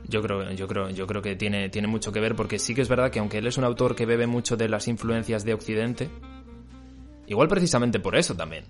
Yo 0.08 0.22
creo, 0.22 0.50
yo 0.52 0.68
creo, 0.68 0.90
yo 0.90 1.06
creo 1.06 1.22
que 1.22 1.36
tiene, 1.36 1.68
tiene 1.68 1.88
mucho 1.88 2.12
que 2.12 2.20
ver 2.20 2.36
porque 2.36 2.58
sí 2.58 2.74
que 2.74 2.82
es 2.82 2.88
verdad 2.88 3.10
que 3.10 3.18
aunque 3.18 3.38
él 3.38 3.46
es 3.46 3.58
un 3.58 3.64
autor 3.64 3.96
que 3.96 4.06
bebe 4.06 4.26
mucho 4.26 4.56
de 4.56 4.68
las 4.68 4.86
influencias 4.88 5.44
de 5.44 5.54
Occidente, 5.54 6.10
igual 7.26 7.48
precisamente 7.48 7.98
por 7.98 8.16
eso 8.16 8.36
también. 8.36 8.64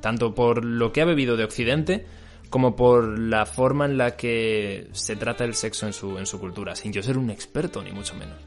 Tanto 0.00 0.34
por 0.34 0.64
lo 0.64 0.92
que 0.92 1.00
ha 1.00 1.04
bebido 1.04 1.36
de 1.36 1.44
Occidente 1.44 2.06
como 2.50 2.76
por 2.76 3.18
la 3.18 3.46
forma 3.46 3.86
en 3.86 3.98
la 3.98 4.16
que 4.16 4.88
se 4.92 5.16
trata 5.16 5.44
el 5.44 5.54
sexo 5.54 5.86
en 5.86 5.92
su, 5.92 6.18
en 6.18 6.26
su 6.26 6.38
cultura, 6.38 6.76
sin 6.76 6.92
yo 6.92 7.02
ser 7.02 7.18
un 7.18 7.30
experto 7.30 7.82
ni 7.82 7.90
mucho 7.90 8.14
menos. 8.14 8.38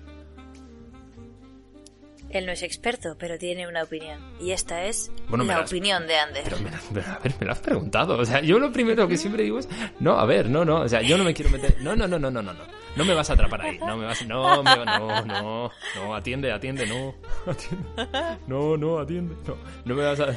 Él 2.30 2.45
no 2.45 2.51
es 2.51 2.61
experto, 2.61 3.15
pero 3.17 3.38
tiene 3.38 3.67
una 3.67 3.84
opinión. 3.84 4.19
Y 4.39 4.51
esta 4.51 4.86
es 4.86 5.11
la 5.30 5.61
opinión 5.61 6.05
de 6.05 6.15
Ander. 6.15 6.43
Pero 6.43 6.59
me, 6.59 6.69
la, 6.69 7.13
a 7.13 7.19
ver, 7.19 7.34
me 7.39 7.45
lo 7.47 7.51
has 7.51 7.59
preguntado. 7.59 8.17
O 8.17 8.25
sea, 8.25 8.41
yo 8.41 8.59
lo 8.59 8.71
primero 8.71 9.07
que 9.07 9.17
siempre 9.17 9.43
digo 9.43 9.57
es, 9.57 9.67
no, 9.99 10.13
a 10.13 10.25
ver, 10.25 10.49
no, 10.49 10.63
no. 10.63 10.82
O 10.82 10.88
sea, 10.88 11.01
yo 11.01 11.17
no 11.17 11.23
me 11.23 11.34
quiero 11.34 11.49
meter. 11.49 11.82
No, 11.82 11.95
no, 11.95 12.07
no, 12.07 12.19
no, 12.19 12.30
no, 12.30 12.41
no. 12.41 12.53
No 12.95 13.05
me 13.05 13.13
vas 13.13 13.30
a 13.30 13.34
atrapar 13.34 13.61
ahí. 13.61 13.80
No 13.80 13.97
me 13.97 14.05
vas. 14.05 14.25
No, 14.27 14.61
me, 14.61 14.86
no, 14.86 15.25
no. 15.25 15.71
No, 15.95 16.15
atiende, 16.15 16.51
atiende, 16.51 16.86
no. 16.86 17.15
No, 18.47 18.77
no, 18.77 18.99
atiende. 18.99 19.36
No, 19.47 19.57
no 19.86 19.95
me 19.95 20.03
vas 20.03 20.19
a. 20.19 20.36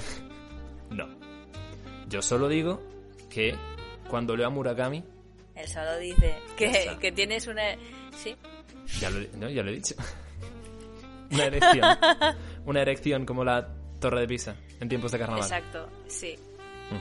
No. 0.91 1.09
Yo 2.09 2.23
solo 2.23 2.49
digo 2.49 2.83
que 3.29 3.55
cuando 4.09 4.37
leo 4.37 4.47
a 4.47 4.51
Murakami. 4.51 5.05
Él 5.55 5.69
solo 5.69 5.99
dice 5.99 6.37
que, 6.57 6.97
que 7.01 7.13
tienes 7.13 7.47
una. 7.47 7.63
Sí. 8.17 8.35
Ya 9.01 9.11
lo, 9.11 9.21
no, 9.39 9.49
ya 9.51 9.63
lo 9.63 9.71
he 9.71 9.75
dicho 9.75 9.95
una 11.33 11.45
erección, 11.45 11.99
una 12.67 12.83
erección 12.83 13.27
como 13.27 13.45
la 13.45 13.69
Torre 14.01 14.21
de 14.21 14.27
Pisa 14.29 14.57
en 14.81 14.89
tiempos 14.89 15.13
de 15.13 15.19
carnaval. 15.19 15.43
exacto, 15.43 15.89
sí, 16.07 16.35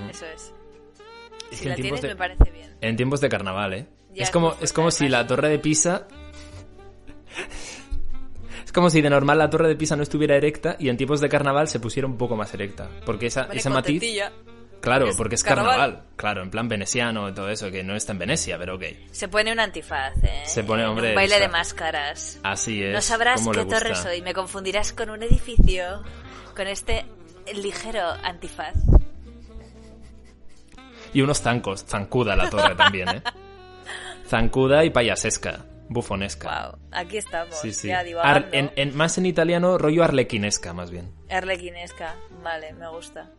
eso 0.10 0.26
es. 0.26 0.54
Es 1.52 1.58
Si 1.58 1.64
que 1.64 1.70
la 1.70 1.76
en 1.76 1.82
tiempos 1.82 2.00
tienes 2.00 2.02
de- 2.02 2.08
me 2.10 2.16
parece 2.16 2.52
bien. 2.52 2.76
En 2.82 2.96
tiempos 2.96 3.20
de 3.22 3.30
carnaval, 3.30 3.74
¿eh? 3.74 3.88
Ya, 4.14 4.24
es 4.24 4.30
como, 4.32 4.50
pues, 4.52 4.64
es 4.64 4.74
como 4.74 4.90
si 4.92 5.06
además- 5.06 5.22
la 5.22 5.28
torre 5.28 5.50
de 5.50 5.60
Pisa... 5.60 6.08
Es 8.66 8.72
como 8.74 8.90
si 8.90 9.02
de 9.02 9.10
normal 9.10 9.38
la 9.38 9.50
torre 9.50 9.68
de 9.68 9.76
Pisa 9.76 9.98
no 9.98 10.04
estuviera 10.04 10.38
erecta 10.38 10.78
y 10.80 10.88
en 10.88 10.96
tiempos 10.96 11.20
de 11.20 11.28
carnaval 11.28 11.68
se 11.68 11.82
pusiera 11.82 12.08
un 12.08 12.18
poco 12.18 12.38
más 12.38 12.54
erecta. 12.54 12.90
Porque 13.06 13.26
esa, 13.26 13.50
ese 13.52 13.70
matiz... 13.70 14.02
Claro, 14.82 15.08
es 15.08 15.16
porque 15.16 15.36
es 15.36 15.44
carnaval. 15.44 15.72
carnaval. 15.78 16.04
Claro, 16.16 16.42
en 16.44 16.50
plan 16.52 16.68
veneciano 16.68 17.30
y 17.30 17.34
todo 17.34 17.50
eso, 17.50 17.70
que 17.72 17.84
no 17.84 17.96
está 17.96 18.12
en 18.14 18.20
Venecia, 18.20 18.58
pero 18.58 18.76
ok. 18.76 18.84
Se 19.12 19.28
pone 19.28 19.52
un 19.52 19.60
antifaz, 19.60 20.14
¿eh? 20.24 20.42
Se 20.46 20.64
pone, 20.64 20.86
hombre, 20.86 21.10
Un 21.10 21.16
baile 21.16 21.40
de 21.40 21.48
máscaras. 21.48 22.40
Así 22.44 22.84
es. 22.84 22.94
No 22.94 23.02
sabrás 23.02 23.48
qué 23.48 23.66
torre 23.66 23.96
soy. 23.96 24.22
Me 24.22 24.34
confundirás 24.34 24.92
con 24.94 25.10
un 25.12 25.22
edificio. 25.24 26.04
Con 26.56 26.68
este 26.68 27.06
ligero 27.54 28.02
antifaz. 28.24 28.74
Y 31.14 31.22
unos 31.22 31.42
zancos. 31.42 31.86
Zancuda 31.86 32.36
la 32.36 32.50
torre 32.50 32.76
también, 32.76 33.10
¿eh? 33.10 33.22
Zancuda 34.28 34.84
y 34.86 34.90
payasesca. 34.90 35.66
Bufonesca. 35.90 36.70
Wow, 36.72 36.80
aquí 36.94 37.18
estamos. 37.18 37.54
Sí, 37.60 37.74
sí. 37.74 37.90
Ya 37.90 38.00
Ar- 38.00 38.06
divagando. 38.06 38.48
en, 38.54 38.72
en- 38.78 38.96
más 38.96 39.18
en 39.18 39.26
italiano, 39.26 39.78
rollo 39.78 40.06
arlequinesca, 40.06 40.74
más 40.74 40.90
bien. 40.90 41.12
Arlequinesca. 41.30 42.16
Vale, 42.42 42.72
me 42.74 42.88
gusta. 42.88 43.30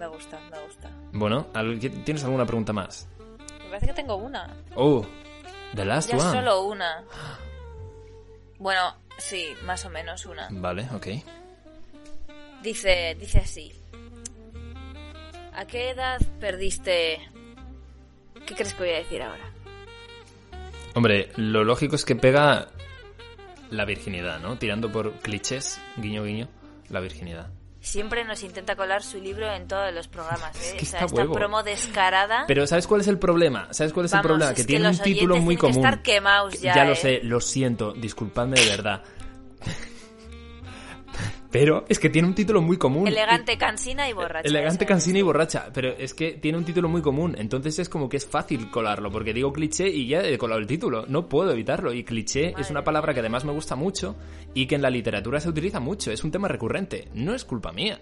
Me 0.00 0.06
gusta, 0.06 0.40
me 0.50 0.58
gusta. 0.64 0.90
Bueno, 1.12 1.48
¿al- 1.52 1.78
¿tienes 1.78 2.24
alguna 2.24 2.46
pregunta 2.46 2.72
más? 2.72 3.06
Me 3.58 3.66
parece 3.68 3.88
que 3.88 3.92
tengo 3.92 4.16
una. 4.16 4.56
Oh, 4.74 5.04
The 5.74 5.84
Last 5.84 6.10
Ya 6.10 6.16
One. 6.16 6.30
solo 6.40 6.62
una. 6.64 7.04
Bueno, 8.58 8.96
sí, 9.18 9.48
más 9.66 9.84
o 9.84 9.90
menos 9.90 10.24
una. 10.24 10.48
Vale, 10.50 10.88
ok. 10.94 11.06
Dice, 12.62 13.14
dice 13.20 13.38
así. 13.40 13.72
¿A 15.54 15.66
qué 15.66 15.90
edad 15.90 16.18
perdiste? 16.40 17.20
¿Qué 18.46 18.54
crees 18.54 18.72
que 18.72 18.82
voy 18.82 18.92
a 18.94 18.98
decir 18.98 19.22
ahora? 19.22 19.44
Hombre, 20.94 21.30
lo 21.36 21.62
lógico 21.62 21.94
es 21.94 22.06
que 22.06 22.16
pega 22.16 22.68
la 23.68 23.84
virginidad, 23.84 24.40
¿no? 24.40 24.56
Tirando 24.56 24.90
por 24.90 25.12
clichés, 25.20 25.78
guiño 25.98 26.24
guiño, 26.24 26.48
la 26.88 27.00
virginidad. 27.00 27.50
Siempre 27.82 28.24
nos 28.24 28.42
intenta 28.42 28.76
colar 28.76 29.02
su 29.02 29.18
libro 29.20 29.50
en 29.50 29.66
todos 29.66 29.92
los 29.94 30.06
programas, 30.06 30.54
¿eh? 30.56 30.60
Es 30.66 30.72
que 30.74 30.82
o 30.82 30.86
sea, 30.86 31.00
está 31.00 31.04
esta 31.06 31.16
huevo. 31.22 31.32
promo 31.34 31.62
descarada. 31.62 32.44
Pero 32.46 32.66
¿sabes 32.66 32.86
cuál 32.86 33.00
es 33.00 33.08
el 33.08 33.18
problema? 33.18 33.68
¿Sabes 33.72 33.92
cuál 33.94 34.04
es 34.06 34.12
el 34.12 34.20
problema? 34.20 34.50
es 34.50 34.56
Que 34.56 34.62
que 34.62 34.66
tiene 34.66 34.88
un 34.88 34.98
título 34.98 35.36
muy 35.38 35.56
que 35.56 35.60
común. 35.62 35.76
estar 35.78 36.02
quemaos 36.02 36.60
ya, 36.60 36.74
ya 36.74 36.84
lo 36.84 36.92
¿eh? 36.92 36.96
sé, 36.96 37.20
lo 37.22 37.40
siento, 37.40 37.92
disculpadme 37.92 38.60
de 38.60 38.68
verdad. 38.68 39.02
Pero 41.50 41.84
es 41.88 41.98
que 41.98 42.10
tiene 42.10 42.28
un 42.28 42.34
título 42.34 42.62
muy 42.62 42.76
común. 42.76 43.08
Elegante, 43.08 43.58
cansina 43.58 44.08
y 44.08 44.12
borracha. 44.12 44.48
Elegante, 44.48 44.86
cansina 44.86 45.18
y 45.18 45.22
borracha, 45.22 45.70
pero 45.74 45.90
es 45.90 46.14
que 46.14 46.32
tiene 46.32 46.58
un 46.58 46.64
título 46.64 46.88
muy 46.88 47.02
común, 47.02 47.34
entonces 47.36 47.78
es 47.80 47.88
como 47.88 48.08
que 48.08 48.18
es 48.18 48.26
fácil 48.26 48.70
colarlo, 48.70 49.10
porque 49.10 49.34
digo 49.34 49.52
cliché 49.52 49.88
y 49.88 50.06
ya 50.06 50.22
he 50.22 50.38
colado 50.38 50.60
el 50.60 50.68
título, 50.68 51.06
no 51.08 51.28
puedo 51.28 51.50
evitarlo, 51.50 51.92
y 51.92 52.04
cliché 52.04 52.54
es 52.56 52.70
una 52.70 52.84
palabra 52.84 53.14
que 53.14 53.20
además 53.20 53.44
me 53.44 53.52
gusta 53.52 53.74
mucho 53.74 54.16
y 54.54 54.66
que 54.66 54.76
en 54.76 54.82
la 54.82 54.90
literatura 54.90 55.40
se 55.40 55.48
utiliza 55.48 55.80
mucho, 55.80 56.12
es 56.12 56.22
un 56.22 56.30
tema 56.30 56.46
recurrente, 56.46 57.08
no 57.14 57.34
es 57.34 57.44
culpa 57.44 57.72
mía. 57.72 58.00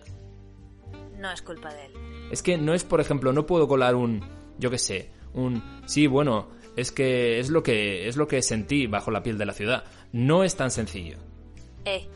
No 1.17 1.33
es 1.33 1.43
culpa 1.43 1.73
de 1.73 1.87
él. 1.87 1.93
Es 2.31 2.43
que 2.43 2.59
no 2.59 2.75
es, 2.75 2.85
por 2.85 3.01
ejemplo, 3.01 3.33
no 3.33 3.47
puedo 3.47 3.67
colar 3.67 3.95
un, 3.95 4.23
yo 4.59 4.71
qué 4.71 4.79
sé, 4.79 5.11
un, 5.33 5.63
sí, 5.87 6.07
bueno, 6.07 6.49
es 6.77 6.93
que 6.93 7.39
es 7.39 7.49
lo 7.49 7.63
que 7.63 8.09
es 8.09 8.17
lo 8.17 8.29
que 8.29 8.43
sentí 8.43 8.87
bajo 8.87 9.11
la 9.11 9.23
piel 9.23 9.39
de 9.39 9.47
la 9.47 9.53
ciudad. 9.53 9.85
No 10.13 10.45
es 10.45 10.55
tan 10.55 10.71
sencillo, 10.71 11.17
Eh, 11.85 12.07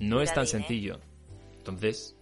no 0.00 0.20
es 0.20 0.32
tan 0.32 0.44
¿eh? 0.44 0.48
sencillo. 0.48 1.00
Entonces, 1.58 2.16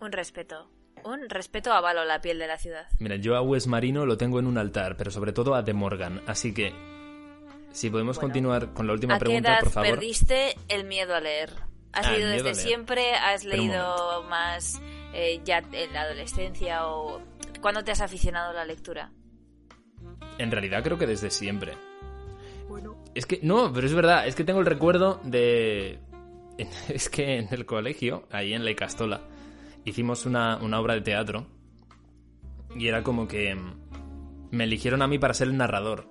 un 0.00 0.12
respeto. 0.12 0.70
Un 1.04 1.30
respeto 1.30 1.72
a 1.72 1.80
Valo, 1.80 2.04
la 2.04 2.20
piel 2.20 2.38
de 2.38 2.46
la 2.46 2.58
ciudad. 2.58 2.86
Mira, 2.98 3.16
yo 3.16 3.34
a 3.36 3.40
Wes 3.42 3.66
Marino 3.66 4.04
lo 4.04 4.16
tengo 4.18 4.38
en 4.38 4.46
un 4.46 4.58
altar, 4.58 4.96
pero 4.98 5.10
sobre 5.10 5.32
todo 5.32 5.54
a 5.54 5.62
De 5.62 5.72
Morgan. 5.72 6.20
Así 6.26 6.52
que, 6.52 6.74
si 7.72 7.88
podemos 7.88 8.16
Bueno, 8.16 8.26
continuar 8.28 8.74
con 8.74 8.86
la 8.86 8.92
última 8.92 9.14
¿A 9.14 9.18
qué 9.18 9.24
pregunta, 9.24 9.52
edad 9.52 9.60
por 9.60 9.70
favor. 9.70 9.90
perdiste 9.90 10.56
el 10.68 10.84
miedo 10.84 11.14
a 11.14 11.20
leer? 11.20 11.50
¿Has 11.92 12.06
Ah, 12.06 12.12
leído 12.12 12.28
desde 12.28 12.54
siempre? 12.54 13.14
¿Has 13.14 13.44
Pero 13.44 13.56
leído 13.56 14.22
más 14.24 14.80
eh, 15.14 15.40
ya 15.44 15.58
en 15.72 15.92
la 15.92 16.02
adolescencia? 16.02 16.86
o 16.86 17.20
¿Cuándo 17.62 17.82
te 17.82 17.92
has 17.92 18.00
aficionado 18.00 18.50
a 18.50 18.52
la 18.52 18.64
lectura? 18.64 19.10
En 20.38 20.50
realidad 20.50 20.82
creo 20.82 20.98
que 20.98 21.06
desde 21.06 21.30
siempre. 21.30 21.72
Es 23.14 23.26
que, 23.26 23.40
no, 23.42 23.72
pero 23.72 23.86
es 23.86 23.94
verdad, 23.94 24.26
es 24.26 24.34
que 24.36 24.44
tengo 24.44 24.60
el 24.60 24.66
recuerdo 24.66 25.20
de... 25.24 25.98
Es 26.88 27.08
que 27.08 27.38
en 27.38 27.48
el 27.52 27.66
colegio, 27.66 28.26
ahí 28.30 28.52
en 28.54 28.64
La 28.64 28.74
Castola, 28.74 29.20
hicimos 29.84 30.26
una, 30.26 30.56
una 30.58 30.80
obra 30.80 30.94
de 30.94 31.00
teatro 31.02 31.46
y 32.76 32.86
era 32.88 33.02
como 33.02 33.26
que 33.28 33.54
mm, 33.54 33.74
me 34.50 34.64
eligieron 34.64 35.02
a 35.02 35.06
mí 35.06 35.18
para 35.18 35.34
ser 35.34 35.48
el 35.48 35.56
narrador. 35.56 36.08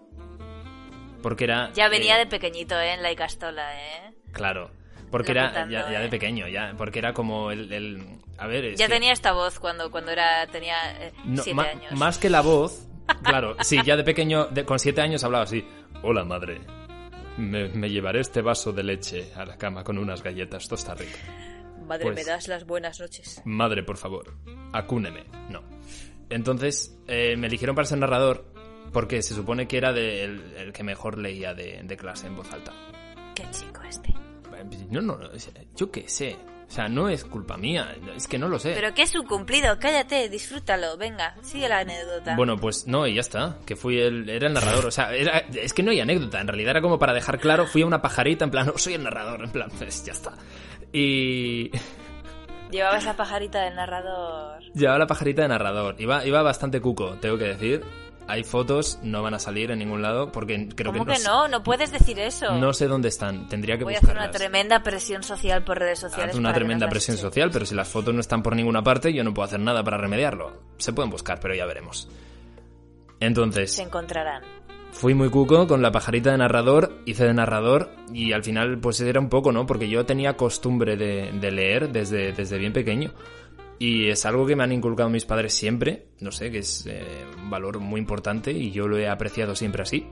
Porque 1.21 1.43
era... 1.45 1.71
Ya 1.73 1.89
venía 1.89 2.15
eh, 2.15 2.19
de 2.19 2.27
pequeñito, 2.27 2.79
¿eh? 2.79 2.93
En 2.93 3.03
la 3.03 3.11
Icastola, 3.11 3.75
¿eh? 3.75 4.13
Claro. 4.31 4.71
Porque 5.11 5.31
era 5.31 5.67
ya, 5.67 5.89
de 5.89 6.05
eh. 6.05 6.09
pequeño, 6.09 6.47
ya. 6.47 6.73
Porque 6.77 6.99
era 6.99 7.13
como 7.13 7.51
el... 7.51 7.71
el- 7.73 8.19
a 8.37 8.47
ver, 8.47 8.63
es 8.65 8.79
Ya 8.79 8.87
que- 8.87 8.93
tenía 8.93 9.11
esta 9.11 9.33
voz 9.33 9.59
cuando, 9.59 9.91
cuando 9.91 10.11
era 10.11 10.47
tenía 10.47 10.75
eh, 11.01 11.11
No, 11.25 11.41
siete 11.43 11.55
ma- 11.55 11.63
años. 11.63 11.91
Más 11.91 12.17
que 12.17 12.29
la 12.29 12.39
voz, 12.41 12.87
claro, 13.23 13.57
sí, 13.61 13.79
ya 13.83 13.97
de 13.97 14.03
pequeño, 14.05 14.45
de- 14.45 14.63
con 14.63 14.79
siete 14.79 15.01
años 15.01 15.23
hablaba 15.25 15.43
así. 15.43 15.67
Hola, 16.03 16.23
madre. 16.23 16.61
Me, 17.39 17.69
me 17.69 17.89
llevaré 17.89 18.19
este 18.19 18.41
vaso 18.41 18.71
de 18.73 18.83
leche 18.83 19.31
a 19.35 19.45
la 19.45 19.57
cama 19.57 19.83
con 19.83 19.97
unas 19.97 20.21
galletas. 20.21 20.63
Esto 20.63 20.75
está 20.75 20.93
rico. 20.93 21.17
Madre, 21.87 22.03
pues- 22.03 22.15
me 22.15 22.23
das 22.23 22.47
las 22.47 22.65
buenas 22.65 22.99
noches. 22.99 23.41
Madre, 23.45 23.83
por 23.83 23.97
favor, 23.97 24.35
acúneme. 24.73 25.25
No. 25.49 25.63
Entonces, 26.29 26.95
eh, 27.07 27.35
me 27.37 27.47
eligieron 27.47 27.75
para 27.75 27.87
ser 27.87 27.97
narrador 27.97 28.45
porque 28.93 29.21
se 29.21 29.33
supone 29.33 29.67
que 29.67 29.77
era 29.77 29.93
de- 29.93 30.23
el, 30.23 30.53
el 30.57 30.73
que 30.73 30.83
mejor 30.83 31.17
leía 31.17 31.53
de, 31.53 31.81
de 31.83 31.97
clase 31.97 32.27
en 32.27 32.35
voz 32.35 32.51
alta. 32.51 32.73
Qué 33.35 33.43
chico 33.51 33.81
este. 33.87 34.13
No, 34.91 35.01
no, 35.01 35.17
no, 35.17 35.29
yo 35.75 35.89
qué 35.91 36.07
sé. 36.07 36.35
O 36.70 36.72
sea, 36.72 36.88
no 36.88 37.09
es 37.09 37.26
culpa 37.26 37.57
mía, 37.57 37.95
es 38.15 38.28
que 38.28 38.38
no 38.38 38.47
lo 38.47 38.59
sé. 38.59 38.74
Pero 38.76 38.93
que 38.93 39.01
es 39.01 39.15
un 39.15 39.26
cumplido, 39.26 39.80
cállate, 39.80 40.30
disfrútalo, 40.30 40.97
venga, 40.97 41.34
sigue 41.41 41.67
la 41.67 41.80
anécdota. 41.80 42.36
Bueno, 42.36 42.57
pues 42.57 42.86
no, 42.86 43.07
y 43.07 43.15
ya 43.15 43.22
está. 43.22 43.57
Que 43.65 43.76
fui 43.76 43.99
el, 43.99 44.30
era 44.30 44.45
el 44.47 44.53
narrador. 44.53 44.86
O 44.86 44.91
sea, 44.91 45.11
era- 45.15 45.39
es 45.39 45.74
que 45.74 45.82
no 45.82 45.89
hay 45.89 45.99
anécdota. 45.99 46.39
En 46.39 46.47
realidad 46.47 46.72
era 46.72 46.82
como 46.82 46.99
para 46.99 47.13
dejar 47.13 47.39
claro, 47.39 47.65
fui 47.65 47.82
a 47.82 47.88
una 47.88 48.03
pajarita 48.03 48.45
en 48.45 48.51
plan, 48.51 48.67
no, 48.67 48.78
soy 48.78 48.93
el 48.93 49.03
narrador. 49.03 49.43
En 49.43 49.49
plan, 49.51 49.72
pues 49.80 50.05
ya 50.05 50.11
está. 50.13 50.34
Y 50.93 51.72
Llevaba 52.72 52.97
esa 52.99 53.15
pajarita 53.17 53.63
del 53.63 53.74
narrador. 53.76 54.61
llevaba 54.76 54.99
la 54.99 55.07
pajarita 55.07 55.41
de 55.41 55.47
narrador. 55.47 55.95
Iba, 55.97 56.24
iba 56.24 56.43
bastante 56.43 56.80
cuco, 56.80 57.15
tengo 57.20 57.36
que 57.39 57.45
decir. 57.45 57.84
Hay 58.30 58.43
fotos, 58.43 58.99
no 59.01 59.23
van 59.23 59.34
a 59.34 59.39
salir 59.39 59.71
en 59.71 59.80
ningún 59.80 60.03
lado 60.03 60.32
porque 60.32 60.69
creo 60.75 60.91
¿Cómo 60.91 61.03
que, 61.03 61.13
que 61.13 61.23
no? 61.23 61.47
No 61.47 61.63
puedes 61.63 61.91
decir 61.91 62.19
eso. 62.19 62.51
No 62.59 62.73
sé 62.73 62.88
dónde 62.88 63.07
están, 63.09 63.49
tendría 63.49 63.75
que 63.75 63.84
Voy 63.84 63.95
a 63.95 63.97
hacer 63.97 64.11
una 64.11 64.27
buscarlas. 64.27 64.38
tremenda 64.38 64.84
presión 64.84 65.23
social 65.23 65.63
por 65.63 65.80
redes 65.80 65.97
sociales. 65.97 66.36
Haz 66.36 66.39
una 66.39 66.53
tremenda 66.53 66.88
presión 66.88 67.17
social, 67.17 67.49
pero 67.51 67.65
si 67.65 67.73
las 67.73 67.88
fotos 67.88 68.13
no 68.13 68.19
están 68.19 68.43
por 68.43 68.55
ninguna 68.55 68.84
parte, 68.84 69.11
yo 69.11 69.23
no 69.23 69.34
puedo 69.34 69.47
hacer 69.47 69.59
nada 69.59 69.84
para 69.84 69.97
remediarlo. 69.97 70.61
Se 70.77 70.93
pueden 70.93 71.09
buscar, 71.09 71.39
pero 71.39 71.55
ya 71.55 71.65
veremos. 71.65 72.07
Entonces, 73.19 73.73
Se 73.73 73.82
encontrarán. 73.82 74.43
Fui 74.91 75.13
muy 75.15 75.30
cuco 75.30 75.67
con 75.67 75.82
la 75.82 75.91
pajarita 75.91 76.32
de 76.32 76.38
narrador, 76.38 77.01
hice 77.05 77.25
de 77.25 77.34
narrador 77.34 77.89
y 78.13 78.34
al 78.34 78.43
final 78.43 78.80
pues 78.80 78.99
era 79.01 79.19
un 79.19 79.30
poco, 79.30 79.51
¿no? 79.51 79.65
Porque 79.65 79.89
yo 79.89 80.05
tenía 80.05 80.38
costumbre 80.38 80.97
de, 80.97 81.32
de 81.34 81.51
leer 81.51 81.89
desde, 81.91 82.32
desde 82.32 82.57
bien 82.57 82.73
pequeño 82.73 83.11
y 83.80 84.09
es 84.09 84.25
algo 84.25 84.45
que 84.45 84.57
me 84.57 84.63
han 84.63 84.73
inculcado 84.73 85.09
mis 85.09 85.25
padres 85.25 85.53
siempre, 85.53 86.07
no 86.19 86.32
sé, 86.32 86.51
que 86.51 86.59
es 86.59 86.86
eh, 86.86 87.01
un 87.41 87.49
valor 87.49 87.80
muy 87.80 87.99
importante 87.99 88.51
y 88.51 88.71
yo 88.71 88.88
lo 88.88 88.97
he 88.97 89.07
apreciado 89.07 89.55
siempre 89.55 89.84
así. 89.84 90.05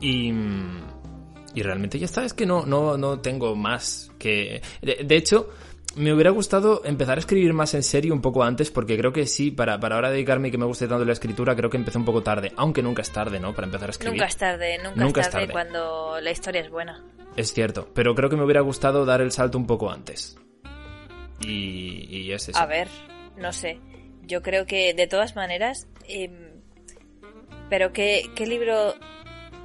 Y, 0.00 0.32
y 1.54 1.62
realmente 1.62 2.00
ya 2.00 2.06
está, 2.06 2.24
es 2.24 2.34
que 2.34 2.44
no, 2.44 2.66
no, 2.66 2.98
no 2.98 3.20
tengo 3.20 3.54
más 3.54 4.10
que... 4.18 4.60
De, 4.82 5.04
de 5.04 5.16
hecho, 5.16 5.50
me 5.94 6.12
hubiera 6.12 6.30
gustado 6.30 6.82
empezar 6.84 7.16
a 7.18 7.20
escribir 7.20 7.52
más 7.52 7.74
en 7.74 7.84
serio 7.84 8.12
un 8.12 8.20
poco 8.20 8.42
antes, 8.42 8.72
porque 8.72 8.98
creo 8.98 9.12
que 9.12 9.26
sí, 9.26 9.52
para, 9.52 9.78
para 9.78 9.94
ahora 9.94 10.10
dedicarme 10.10 10.48
y 10.48 10.50
que 10.50 10.58
me 10.58 10.66
guste 10.66 10.88
tanto 10.88 11.04
la 11.04 11.12
escritura, 11.12 11.54
creo 11.54 11.70
que 11.70 11.76
empecé 11.76 11.98
un 11.98 12.04
poco 12.04 12.24
tarde, 12.24 12.52
aunque 12.56 12.82
nunca 12.82 13.02
es 13.02 13.12
tarde, 13.12 13.38
¿no? 13.38 13.54
Para 13.54 13.66
empezar 13.66 13.88
a 13.88 13.92
escribir. 13.92 14.14
Nunca 14.14 14.26
es 14.26 14.36
tarde, 14.36 14.78
nunca, 14.78 14.96
Nunca 15.00 15.20
es 15.20 15.30
tarde. 15.30 15.52
cuando 15.52 16.20
la 16.20 16.30
historia 16.32 16.62
es 16.62 16.70
buena. 16.70 17.04
Es 17.36 17.52
cierto, 17.52 17.88
pero 17.94 18.16
creo 18.16 18.28
que 18.28 18.36
me 18.36 18.44
hubiera 18.44 18.62
gustado 18.62 19.04
dar 19.04 19.20
el 19.20 19.30
salto 19.30 19.58
un 19.58 19.66
poco 19.68 19.90
antes. 19.92 20.36
Y, 21.46 22.06
y 22.10 22.32
es 22.32 22.48
eso. 22.48 22.58
A 22.58 22.66
ver, 22.66 22.88
no 23.36 23.52
sé. 23.52 23.80
Yo 24.22 24.42
creo 24.42 24.66
que 24.66 24.94
de 24.94 25.06
todas 25.06 25.34
maneras. 25.36 25.88
em, 26.08 26.52
pero 27.68 27.92
qué, 27.92 28.24
qué 28.34 28.46
libro. 28.46 28.94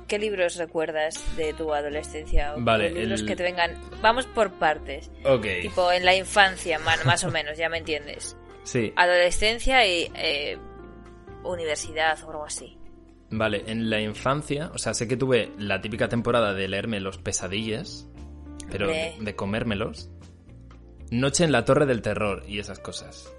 ¿Qué 0.08 0.20
libros 0.20 0.56
recuerdas 0.56 1.22
de 1.36 1.52
tu 1.54 1.74
adolescencia? 1.74 2.56
O 2.56 2.62
Vale, 2.62 2.90
libros 2.92 3.20
el- 3.22 3.28
que 3.28 3.36
te 3.36 3.44
vengan. 3.44 3.76
Vamos 4.02 4.26
por 4.28 4.54
partes. 4.54 5.12
Ok. 5.26 5.46
Tipo 5.64 5.92
en 5.92 6.06
la 6.06 6.16
infancia, 6.16 6.80
más 6.80 7.24
o 7.26 7.30
menos, 7.32 7.58
ya 7.58 7.68
me 7.68 7.80
entiendes. 7.80 8.38
Sí. 8.64 8.94
Adolescencia 8.96 9.86
y 9.86 10.10
eh, 10.16 10.58
universidad 11.44 12.18
o 12.24 12.32
algo 12.32 12.46
así. 12.46 12.78
Vale, 13.30 13.64
en 13.68 13.90
la 13.90 14.00
infancia, 14.00 14.72
o 14.74 14.78
sea, 14.78 14.94
sé 14.94 15.10
que 15.10 15.18
tuve 15.18 15.52
la 15.58 15.82
típica 15.82 16.08
temporada 16.08 16.54
de 16.54 16.70
leerme 16.70 17.02
los 17.02 17.18
pesadillas, 17.18 18.08
pero 18.72 18.88
de, 18.88 19.16
de 19.20 19.36
comérmelos. 19.36 20.10
Noche 21.12 21.44
en 21.44 21.52
la 21.52 21.66
Torre 21.66 21.86
del 21.86 22.02
Terror 22.02 22.44
y 22.48 22.60
esas 22.60 22.80
cosas. 22.80 23.34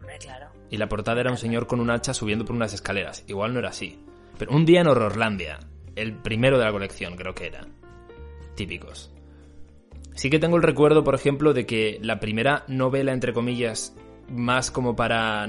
Hombre, 0.00 0.18
claro. 0.18 0.48
Y 0.70 0.76
la 0.76 0.88
portada 0.88 1.20
era 1.20 1.30
un 1.30 1.36
señor 1.36 1.66
con 1.66 1.80
un 1.80 1.90
hacha 1.90 2.14
subiendo 2.14 2.44
por 2.44 2.56
unas 2.56 2.72
escaleras. 2.72 3.24
Igual 3.28 3.52
no 3.52 3.60
era 3.60 3.68
así. 3.68 3.98
Pero 4.38 4.52
un 4.52 4.64
día 4.64 4.80
en 4.80 4.88
Horrorlandia. 4.88 5.58
El 5.94 6.14
primero 6.14 6.58
de 6.58 6.64
la 6.64 6.72
colección, 6.72 7.16
creo 7.16 7.34
que 7.34 7.46
era. 7.46 7.66
Típicos. 8.54 9.10
Sí 10.14 10.30
que 10.30 10.38
tengo 10.38 10.56
el 10.56 10.62
recuerdo, 10.62 11.04
por 11.04 11.14
ejemplo, 11.14 11.54
de 11.54 11.66
que 11.66 11.98
la 12.02 12.20
primera 12.20 12.64
novela, 12.68 13.12
entre 13.12 13.32
comillas, 13.32 13.94
más 14.28 14.70
como 14.70 14.96
para... 14.96 15.46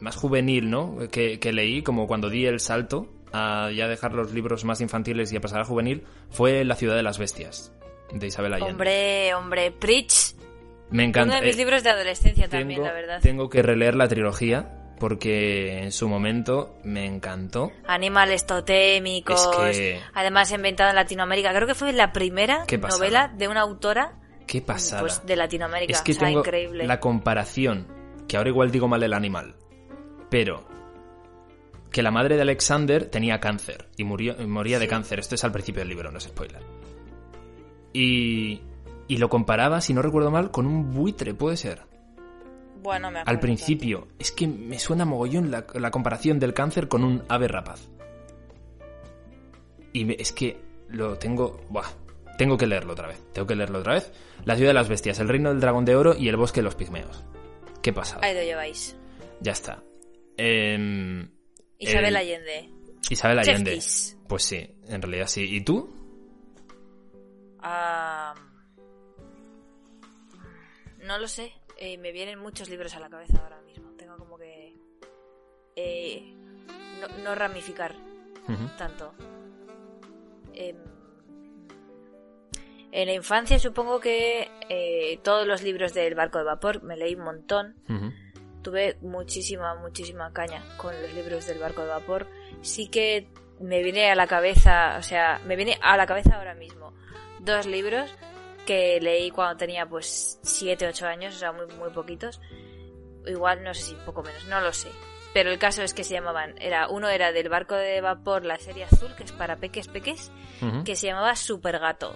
más 0.00 0.16
juvenil, 0.16 0.70
¿no? 0.70 0.98
Que, 1.10 1.38
que 1.38 1.52
leí, 1.52 1.82
como 1.82 2.06
cuando 2.06 2.28
di 2.28 2.46
el 2.46 2.60
salto 2.60 3.08
a 3.32 3.70
ya 3.72 3.88
dejar 3.88 4.12
los 4.12 4.32
libros 4.32 4.64
más 4.64 4.80
infantiles 4.80 5.32
y 5.32 5.36
a 5.36 5.40
pasar 5.40 5.60
a 5.60 5.64
juvenil, 5.64 6.04
fue 6.30 6.64
La 6.64 6.76
ciudad 6.76 6.94
de 6.94 7.02
las 7.02 7.18
bestias, 7.18 7.72
de 8.12 8.26
Isabel 8.26 8.54
Allende. 8.54 8.72
Hombre, 8.72 9.34
hombre, 9.34 9.70
Preach. 9.72 10.33
Me 10.90 11.04
encanta. 11.04 11.34
Uno 11.34 11.40
de 11.40 11.46
mis 11.46 11.56
eh, 11.56 11.58
libros 11.58 11.82
de 11.82 11.90
adolescencia 11.90 12.48
también, 12.48 12.82
la 12.82 12.92
verdad. 12.92 13.20
tengo 13.20 13.48
que 13.48 13.62
releer 13.62 13.94
la 13.94 14.08
trilogía 14.08 14.80
porque 14.98 15.82
en 15.82 15.92
su 15.92 16.08
momento 16.08 16.78
me 16.84 17.04
encantó. 17.04 17.72
Animales 17.86 18.46
totémicos. 18.46 19.48
Es 19.68 19.78
que- 19.78 20.00
Además, 20.14 20.52
inventada 20.52 20.90
en 20.90 20.96
Latinoamérica. 20.96 21.52
Creo 21.52 21.66
que 21.66 21.74
fue 21.74 21.92
la 21.92 22.12
primera 22.12 22.64
novela 22.90 23.32
de 23.36 23.48
una 23.48 23.62
autora 23.62 24.18
Qué 24.46 24.60
pasada. 24.62 25.00
pues, 25.02 25.24
de 25.26 25.36
Latinoamérica. 25.36 25.92
es 25.92 26.02
que 26.02 26.12
o 26.12 26.14
sea, 26.14 26.28
tengo 26.28 26.40
increíble. 26.40 26.86
la 26.86 27.00
comparación, 27.00 27.86
que 28.28 28.36
ahora 28.36 28.50
igual 28.50 28.70
digo 28.70 28.88
mal 28.88 29.02
el 29.02 29.12
animal, 29.14 29.56
pero 30.30 30.66
que 31.90 32.02
la 32.02 32.10
madre 32.10 32.36
de 32.36 32.42
Alexander 32.42 33.06
tenía 33.08 33.40
cáncer 33.40 33.88
y 33.96 34.04
murió, 34.04 34.36
moría 34.46 34.78
de 34.78 34.88
cáncer. 34.88 35.18
Esto 35.20 35.34
es 35.34 35.44
al 35.44 35.52
principio 35.52 35.80
del 35.80 35.88
libro, 35.88 36.10
no 36.10 36.18
es 36.18 36.24
spoiler. 36.24 36.62
Y, 37.92 38.60
y 39.08 39.18
lo 39.18 39.28
comparaba, 39.28 39.80
si 39.80 39.92
no 39.94 40.02
recuerdo 40.02 40.30
mal, 40.30 40.50
con 40.50 40.66
un 40.66 40.92
buitre, 40.92 41.34
puede 41.34 41.56
ser. 41.56 41.82
Bueno, 42.82 43.10
me 43.10 43.20
Al 43.20 43.40
principio. 43.40 44.08
Es 44.18 44.30
que 44.32 44.46
me 44.46 44.78
suena 44.78 45.04
mogollón 45.04 45.50
la, 45.50 45.66
la 45.74 45.90
comparación 45.90 46.38
del 46.38 46.52
cáncer 46.54 46.88
con 46.88 47.02
un 47.04 47.22
ave 47.28 47.48
rapaz. 47.48 47.88
Y 49.92 50.04
me- 50.04 50.16
es 50.18 50.32
que 50.32 50.60
lo 50.88 51.16
tengo... 51.18 51.60
Buah, 51.70 51.86
tengo 52.36 52.56
que 52.58 52.66
leerlo 52.66 52.92
otra 52.92 53.08
vez. 53.08 53.22
Tengo 53.32 53.46
que 53.46 53.54
leerlo 53.54 53.78
otra 53.78 53.94
vez. 53.94 54.12
La 54.44 54.56
ciudad 54.56 54.70
de 54.70 54.74
las 54.74 54.88
bestias, 54.88 55.18
el 55.20 55.28
reino 55.28 55.50
del 55.50 55.60
dragón 55.60 55.84
de 55.84 55.96
oro 55.96 56.14
y 56.16 56.28
el 56.28 56.36
bosque 56.36 56.60
de 56.60 56.64
los 56.64 56.74
pigmeos. 56.74 57.24
¿Qué 57.80 57.92
pasa? 57.92 58.18
Ahí 58.22 58.34
lo 58.34 58.42
lleváis. 58.42 58.96
Ya 59.40 59.52
está. 59.52 59.82
Em, 60.36 61.30
Isabel 61.78 62.06
el- 62.06 62.16
Allende. 62.16 62.70
Isabel 63.08 63.38
Allende. 63.38 63.70
Chefkis. 63.72 64.18
Pues 64.28 64.42
sí, 64.42 64.68
en 64.88 65.00
realidad 65.00 65.26
sí. 65.26 65.42
¿Y 65.44 65.60
tú? 65.62 65.94
Ah, 67.60 68.34
no 71.04 71.18
lo 71.18 71.28
sé. 71.28 71.52
Eh, 71.76 71.98
me 71.98 72.12
vienen 72.12 72.38
muchos 72.38 72.68
libros 72.68 72.94
a 72.94 73.00
la 73.00 73.08
cabeza 73.08 73.40
ahora 73.42 73.60
mismo. 73.62 73.92
Tengo 73.96 74.16
como 74.16 74.38
que 74.38 74.76
eh, 75.76 76.34
no, 77.00 77.24
no 77.24 77.34
ramificar 77.34 77.94
tanto. 78.76 79.14
Em, 80.52 80.76
en 82.92 83.06
la 83.06 83.12
infancia 83.12 83.58
supongo 83.58 83.98
que 83.98 84.48
eh, 84.68 85.18
todos 85.22 85.46
los 85.46 85.62
libros 85.62 85.94
del 85.94 86.14
barco 86.14 86.38
de 86.38 86.44
vapor 86.44 86.82
me 86.82 86.96
leí 86.96 87.14
un 87.14 87.24
montón. 87.24 87.76
Tuve 88.62 88.96
muchísima, 89.02 89.74
muchísima 89.74 90.32
caña 90.32 90.62
con 90.78 90.94
los 91.02 91.12
libros 91.12 91.46
del 91.46 91.58
barco 91.58 91.82
de 91.82 91.88
vapor. 91.88 92.26
Sí 92.62 92.88
que 92.88 93.28
me 93.60 93.82
viene 93.82 94.10
a 94.10 94.14
la 94.14 94.26
cabeza, 94.26 94.96
o 94.98 95.02
sea, 95.02 95.40
me 95.44 95.56
viene 95.56 95.78
a 95.82 95.96
la 95.96 96.06
cabeza 96.06 96.36
ahora 96.36 96.54
mismo 96.54 96.94
dos 97.40 97.66
libros 97.66 98.10
que 98.66 99.00
leí 99.00 99.30
cuando 99.30 99.56
tenía 99.56 99.86
pues 99.86 100.38
7, 100.42 100.88
8 100.88 101.06
años, 101.06 101.36
o 101.36 101.38
sea, 101.38 101.52
muy, 101.52 101.66
muy 101.76 101.90
poquitos. 101.90 102.40
Igual, 103.26 103.62
no 103.62 103.72
sé 103.74 103.82
si 103.82 103.94
poco 103.94 104.22
menos, 104.22 104.44
no 104.46 104.60
lo 104.60 104.72
sé. 104.72 104.88
Pero 105.32 105.50
el 105.50 105.58
caso 105.58 105.82
es 105.82 105.94
que 105.94 106.04
se 106.04 106.14
llamaban, 106.14 106.54
era 106.60 106.88
uno 106.88 107.08
era 107.08 107.32
del 107.32 107.48
barco 107.48 107.74
de 107.74 108.00
vapor, 108.00 108.44
la 108.44 108.56
serie 108.58 108.84
azul, 108.84 109.14
que 109.16 109.24
es 109.24 109.32
para 109.32 109.56
peques 109.56 109.88
peques, 109.88 110.30
que 110.84 110.94
se 110.94 111.08
llamaba 111.08 111.34
Super 111.34 111.80
Gato. 111.80 112.14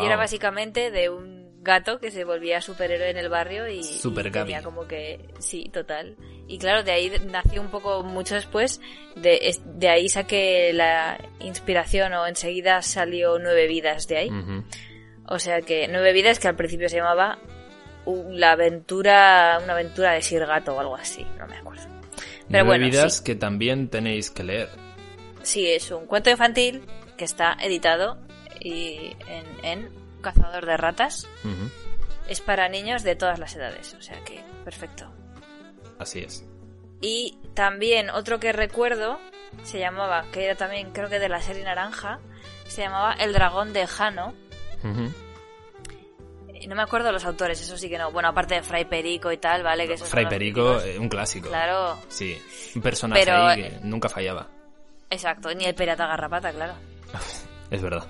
Y 0.00 0.04
era 0.04 0.16
básicamente 0.16 0.90
de 0.90 1.10
un 1.10 1.44
gato 1.64 1.98
que 1.98 2.10
se 2.10 2.24
volvía 2.24 2.60
superhéroe 2.60 3.10
en 3.10 3.16
el 3.16 3.28
barrio 3.28 3.66
y, 3.68 3.82
Super 3.82 4.26
y 4.26 4.30
tenía 4.30 4.62
como 4.62 4.86
que 4.86 5.28
sí, 5.38 5.70
total. 5.72 6.16
Y 6.46 6.58
claro, 6.58 6.82
de 6.82 6.92
ahí 6.92 7.10
nació 7.26 7.60
un 7.62 7.70
poco 7.70 8.02
mucho 8.02 8.34
después, 8.34 8.80
de, 9.16 9.56
de 9.64 9.88
ahí 9.88 10.08
saqué 10.08 10.72
la 10.72 11.18
inspiración 11.40 12.12
o 12.12 12.26
enseguida 12.26 12.82
salió 12.82 13.38
Nueve 13.38 13.66
Vidas 13.66 14.06
de 14.06 14.16
ahí. 14.16 14.30
O 15.28 15.38
sea 15.38 15.62
que 15.62 15.88
Nueve 15.88 16.12
Vidas 16.12 16.38
que 16.38 16.48
al 16.48 16.56
principio 16.56 16.88
se 16.88 16.96
llamaba 16.96 17.38
la 18.06 18.52
aventura, 18.52 19.58
una 19.62 19.72
aventura 19.72 20.12
de 20.12 20.22
Sir 20.22 20.46
Gato 20.46 20.74
o 20.74 20.80
algo 20.80 20.96
así, 20.96 21.26
no 21.38 21.46
me 21.46 21.56
acuerdo. 21.56 21.84
Pero 22.14 22.64
Nueve 22.64 22.66
bueno, 22.66 22.84
vidas 22.86 23.16
sí. 23.18 23.24
que 23.24 23.34
también 23.34 23.88
tenéis 23.88 24.30
que 24.30 24.44
leer. 24.44 24.68
Sí, 25.42 25.66
es 25.66 25.90
un 25.90 26.06
cuento 26.06 26.30
infantil 26.30 26.84
que 27.16 27.24
está 27.24 27.56
editado 27.60 28.18
y 28.60 29.16
en, 29.26 29.64
en 29.64 29.88
Cazador 30.20 30.66
de 30.66 30.76
Ratas. 30.76 31.28
Es 32.28 32.40
para 32.40 32.68
niños 32.68 33.02
de 33.02 33.16
todas 33.16 33.38
las 33.38 33.54
edades, 33.54 33.94
o 33.94 34.02
sea 34.02 34.18
que 34.24 34.42
perfecto. 34.64 35.10
Así 35.98 36.20
es. 36.20 36.44
Y 37.00 37.38
también 37.54 38.10
otro 38.10 38.40
que 38.40 38.52
recuerdo 38.52 39.18
se 39.62 39.78
llamaba, 39.78 40.24
que 40.32 40.46
era 40.46 40.54
también 40.56 40.90
creo 40.92 41.08
que 41.08 41.18
de 41.18 41.28
la 41.28 41.40
serie 41.40 41.62
naranja, 41.62 42.20
se 42.66 42.82
llamaba 42.82 43.12
El 43.12 43.32
dragón 43.32 43.72
de 43.72 43.86
Jano. 43.86 44.34
Y 46.60 46.66
No 46.66 46.74
me 46.76 46.82
acuerdo 46.82 47.12
los 47.12 47.24
autores, 47.24 47.60
eso 47.60 47.76
sí 47.76 47.88
que 47.88 47.98
no. 47.98 48.10
Bueno, 48.10 48.28
aparte 48.28 48.54
de 48.54 48.62
Fray 48.62 48.84
Perico 48.86 49.30
y 49.32 49.36
tal, 49.38 49.62
¿vale? 49.62 49.86
Que 49.86 49.96
Fray 49.98 50.26
Perico, 50.26 50.80
eh, 50.80 50.98
un 50.98 51.08
clásico. 51.08 51.48
Claro, 51.48 51.98
Sí, 52.08 52.40
un 52.74 52.82
personaje 52.82 53.24
Pero, 53.24 53.36
ahí 53.46 53.60
eh, 53.60 53.70
que 53.80 53.86
nunca 53.86 54.08
fallaba. 54.08 54.48
exacto. 55.10 55.52
Ni 55.54 55.64
el 55.64 55.74
pirata 55.74 56.06
garrapata, 56.06 56.52
claro. 56.52 56.74
Es 57.70 57.82
verdad. 57.82 58.06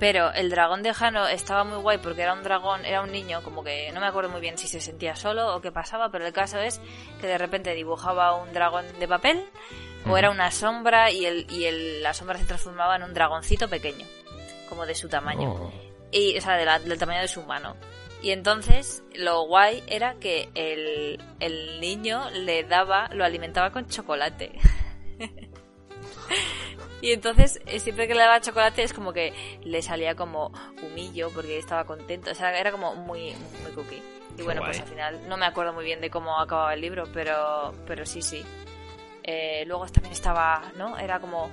Pero 0.00 0.32
el 0.32 0.50
dragón 0.50 0.82
de 0.82 0.92
Jano 0.92 1.28
estaba 1.28 1.62
muy 1.64 1.78
guay 1.78 1.98
porque 1.98 2.22
era 2.22 2.32
un 2.34 2.42
dragón, 2.42 2.84
era 2.84 3.00
un 3.02 3.12
niño, 3.12 3.42
como 3.42 3.62
que 3.62 3.90
no 3.92 4.00
me 4.00 4.06
acuerdo 4.06 4.28
muy 4.30 4.40
bien 4.40 4.58
si 4.58 4.66
se 4.66 4.80
sentía 4.80 5.14
solo 5.14 5.54
o 5.54 5.60
qué 5.60 5.70
pasaba, 5.70 6.10
pero 6.10 6.26
el 6.26 6.32
caso 6.32 6.58
es 6.58 6.80
que 7.20 7.26
de 7.28 7.38
repente 7.38 7.72
dibujaba 7.74 8.34
un 8.34 8.52
dragón 8.52 8.84
de 8.98 9.06
papel 9.06 9.44
o 10.10 10.18
era 10.18 10.30
una 10.30 10.50
sombra 10.50 11.10
y, 11.12 11.24
el, 11.24 11.46
y 11.50 11.64
el- 11.66 12.02
la 12.02 12.12
sombra 12.12 12.36
se 12.38 12.44
transformaba 12.44 12.96
en 12.96 13.04
un 13.04 13.14
dragoncito 13.14 13.68
pequeño, 13.68 14.04
como 14.68 14.86
de 14.86 14.94
su 14.94 15.08
tamaño. 15.08 15.52
Oh. 15.52 15.72
Y, 16.10 16.36
o 16.38 16.40
sea, 16.40 16.56
de 16.56 16.64
la- 16.64 16.78
del 16.78 16.98
tamaño 16.98 17.20
de 17.20 17.28
su 17.28 17.42
mano. 17.42 17.76
Y 18.22 18.30
entonces 18.30 19.02
lo 19.14 19.42
guay 19.46 19.82
era 19.86 20.14
que 20.14 20.48
el, 20.54 21.22
el 21.40 21.80
niño 21.80 22.30
le 22.30 22.64
daba, 22.64 23.08
lo 23.12 23.24
alimentaba 23.24 23.70
con 23.70 23.86
chocolate. 23.88 24.52
y 27.02 27.12
entonces 27.12 27.60
eh, 27.66 27.80
siempre 27.80 28.08
que 28.08 28.14
le 28.14 28.20
daba 28.20 28.40
chocolate 28.40 28.82
es 28.82 28.94
como 28.94 29.12
que 29.12 29.34
le 29.62 29.82
salía 29.82 30.14
como 30.14 30.52
humillo 30.82 31.30
porque 31.34 31.58
estaba 31.58 31.84
contento. 31.84 32.30
O 32.30 32.34
sea, 32.34 32.58
era 32.58 32.72
como 32.72 32.94
muy, 32.94 33.34
muy 33.62 33.72
cookie. 33.74 34.02
Y 34.32 34.36
Qué 34.38 34.42
bueno, 34.42 34.62
guay. 34.62 34.70
pues 34.72 34.80
al 34.82 34.88
final 34.88 35.28
no 35.28 35.36
me 35.36 35.44
acuerdo 35.46 35.72
muy 35.74 35.84
bien 35.84 36.00
de 36.00 36.08
cómo 36.10 36.40
acababa 36.40 36.72
el 36.74 36.80
libro, 36.80 37.04
pero, 37.12 37.74
pero 37.86 38.06
sí, 38.06 38.22
sí. 38.22 38.42
Eh, 39.22 39.64
luego 39.66 39.86
también 39.86 40.12
estaba, 40.12 40.72
¿no? 40.76 40.96
Era 40.98 41.20
como 41.20 41.50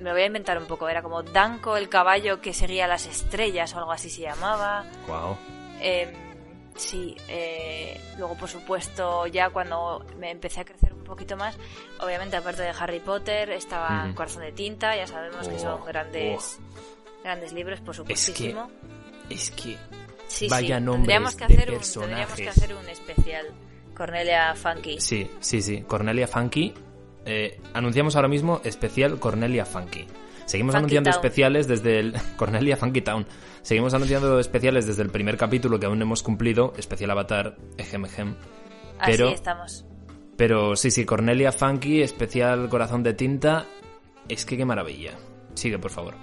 me 0.00 0.10
lo 0.10 0.12
voy 0.12 0.22
a 0.22 0.26
inventar 0.26 0.58
un 0.58 0.66
poco, 0.66 0.88
era 0.88 1.02
como 1.02 1.22
Danko 1.22 1.76
el 1.76 1.88
caballo 1.88 2.40
que 2.40 2.52
seguía 2.52 2.86
las 2.86 3.06
estrellas 3.06 3.74
o 3.74 3.78
algo 3.78 3.92
así 3.92 4.10
se 4.10 4.22
llamaba. 4.22 4.84
Wow. 5.06 5.36
Eh, 5.80 6.12
sí, 6.76 7.16
eh, 7.28 8.00
luego 8.18 8.36
por 8.36 8.48
supuesto 8.48 9.26
ya 9.26 9.50
cuando 9.50 10.04
me 10.18 10.30
empecé 10.30 10.60
a 10.60 10.64
crecer 10.64 10.92
un 10.92 11.04
poquito 11.04 11.36
más, 11.36 11.56
obviamente 12.00 12.36
aparte 12.36 12.62
de 12.62 12.70
Harry 12.70 13.00
Potter 13.00 13.50
estaba 13.50 14.04
Ujú. 14.06 14.14
Corazón 14.14 14.42
de 14.42 14.52
Tinta, 14.52 14.96
ya 14.96 15.06
sabemos 15.06 15.48
que 15.48 15.58
son 15.58 15.80
Oh, 15.80 15.84
grandes, 15.84 16.58
grandes 17.22 17.52
libros, 17.52 17.80
por 17.80 17.94
supuestísimo. 17.94 18.70
Es 19.28 19.50
que 19.50 19.76
sí, 20.26 20.48
vaya 20.48 20.78
sí, 20.78 20.84
nombres 20.84 21.06
tendríamos 21.08 21.36
que, 21.36 21.46
de 21.46 21.54
hacer 21.54 21.70
un, 21.70 21.80
tendríamos 21.80 22.34
que 22.36 22.48
hacer 22.48 22.74
un 22.74 22.88
especial. 22.88 23.46
Cornelia 23.94 24.54
Funky. 24.54 24.98
Sí, 24.98 25.30
sí, 25.40 25.60
sí. 25.60 25.82
Cornelia 25.82 26.26
Funky. 26.26 26.72
Eh, 27.26 27.60
anunciamos 27.74 28.16
ahora 28.16 28.28
mismo 28.28 28.60
especial 28.64 29.18
Cornelia 29.18 29.64
Funky. 29.66 30.06
Seguimos 30.46 30.72
Funky 30.74 30.78
anunciando 30.96 31.10
Town. 31.10 31.18
especiales 31.18 31.68
desde 31.68 31.98
el... 32.00 32.14
Cornelia 32.36 32.76
Funky 32.76 33.02
Town. 33.02 33.26
Seguimos 33.62 33.94
anunciando 33.94 34.40
especiales 34.40 34.86
desde 34.86 35.02
el 35.02 35.10
primer 35.10 35.36
capítulo 35.36 35.78
que 35.78 35.86
aún 35.86 35.98
no 35.98 36.04
hemos 36.04 36.22
cumplido. 36.22 36.72
Especial 36.76 37.10
Avatar, 37.10 37.56
ejem, 37.78 38.04
ejem. 38.06 38.34
Así 38.98 39.12
pero- 39.12 39.28
estamos. 39.30 39.84
Pero 40.36 40.74
sí, 40.74 40.90
sí, 40.90 41.04
Cornelia 41.04 41.52
Funky, 41.52 42.00
especial 42.00 42.68
Corazón 42.70 43.02
de 43.02 43.12
Tinta. 43.12 43.66
Es 44.28 44.46
que 44.46 44.56
qué 44.56 44.64
maravilla. 44.64 45.12
Sigue, 45.54 45.78
por 45.78 45.90
favor. 45.90 46.14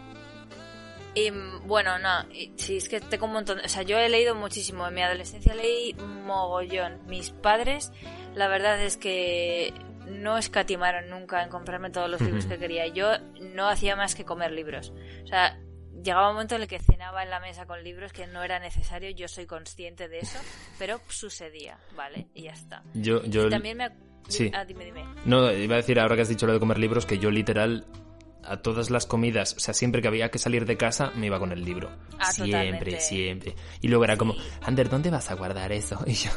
Y 1.13 1.29
mm, 1.29 1.67
bueno, 1.67 1.99
no, 1.99 2.27
y- 2.33 2.51
sí, 2.55 2.77
es 2.77 2.89
que 2.89 2.99
tengo 2.99 3.27
un 3.27 3.33
montón. 3.33 3.59
O 3.63 3.69
sea, 3.69 3.83
yo 3.83 3.97
he 3.99 4.09
leído 4.09 4.33
muchísimo. 4.33 4.87
En 4.87 4.95
mi 4.95 5.01
adolescencia 5.03 5.53
leí 5.53 5.95
mogollón. 6.25 6.99
Mis 7.07 7.29
padres, 7.29 7.91
la 8.35 8.47
verdad 8.47 8.81
es 8.81 8.97
que 8.97 9.71
no 10.09 10.37
escatimaron 10.37 11.09
nunca 11.09 11.43
en 11.43 11.49
comprarme 11.49 11.89
todos 11.89 12.09
los 12.09 12.21
libros 12.21 12.45
que 12.45 12.57
quería. 12.57 12.87
Yo 12.87 13.11
no 13.53 13.67
hacía 13.67 13.95
más 13.95 14.15
que 14.15 14.25
comer 14.25 14.51
libros. 14.51 14.93
O 15.23 15.27
sea, 15.27 15.59
llegaba 16.03 16.29
un 16.29 16.35
momento 16.35 16.55
en 16.55 16.61
el 16.63 16.67
que 16.67 16.79
cenaba 16.79 17.23
en 17.23 17.29
la 17.29 17.39
mesa 17.39 17.65
con 17.65 17.83
libros 17.83 18.13
que 18.13 18.27
no 18.27 18.43
era 18.43 18.59
necesario. 18.59 19.09
Yo 19.11 19.27
soy 19.27 19.45
consciente 19.45 20.07
de 20.07 20.19
eso, 20.19 20.39
pero 20.79 20.99
sucedía, 21.07 21.77
¿vale? 21.95 22.27
Y 22.33 22.43
ya 22.43 22.51
está. 22.51 22.83
Yo, 22.93 23.23
yo... 23.23 23.47
Y 23.47 23.49
también 23.49 23.77
me. 23.77 23.89
Sí. 24.27 24.51
Ah, 24.53 24.65
dime, 24.65 24.85
dime. 24.85 25.05
No, 25.25 25.51
iba 25.51 25.75
a 25.75 25.77
decir 25.77 25.99
ahora 25.99 26.15
que 26.15 26.23
has 26.23 26.29
dicho 26.29 26.45
lo 26.47 26.53
de 26.53 26.59
comer 26.59 26.79
libros 26.79 27.05
que 27.05 27.17
yo 27.17 27.31
literal 27.31 27.85
a 28.43 28.57
todas 28.61 28.89
las 28.89 29.05
comidas, 29.05 29.55
o 29.57 29.59
sea, 29.59 29.73
siempre 29.73 30.01
que 30.01 30.07
había 30.07 30.31
que 30.31 30.39
salir 30.39 30.65
de 30.65 30.77
casa 30.77 31.11
me 31.15 31.27
iba 31.27 31.39
con 31.39 31.51
el 31.51 31.63
libro. 31.63 31.89
Ah, 32.17 32.31
siempre, 32.31 32.61
totalmente. 32.61 32.99
siempre. 33.01 33.55
Y 33.81 33.89
luego 33.89 34.05
era 34.05 34.17
como, 34.17 34.35
Ander, 34.61 34.89
¿dónde 34.89 35.09
vas 35.09 35.29
a 35.29 35.35
guardar 35.35 35.71
eso? 35.71 35.99
Y 36.07 36.13
yo, 36.13 36.31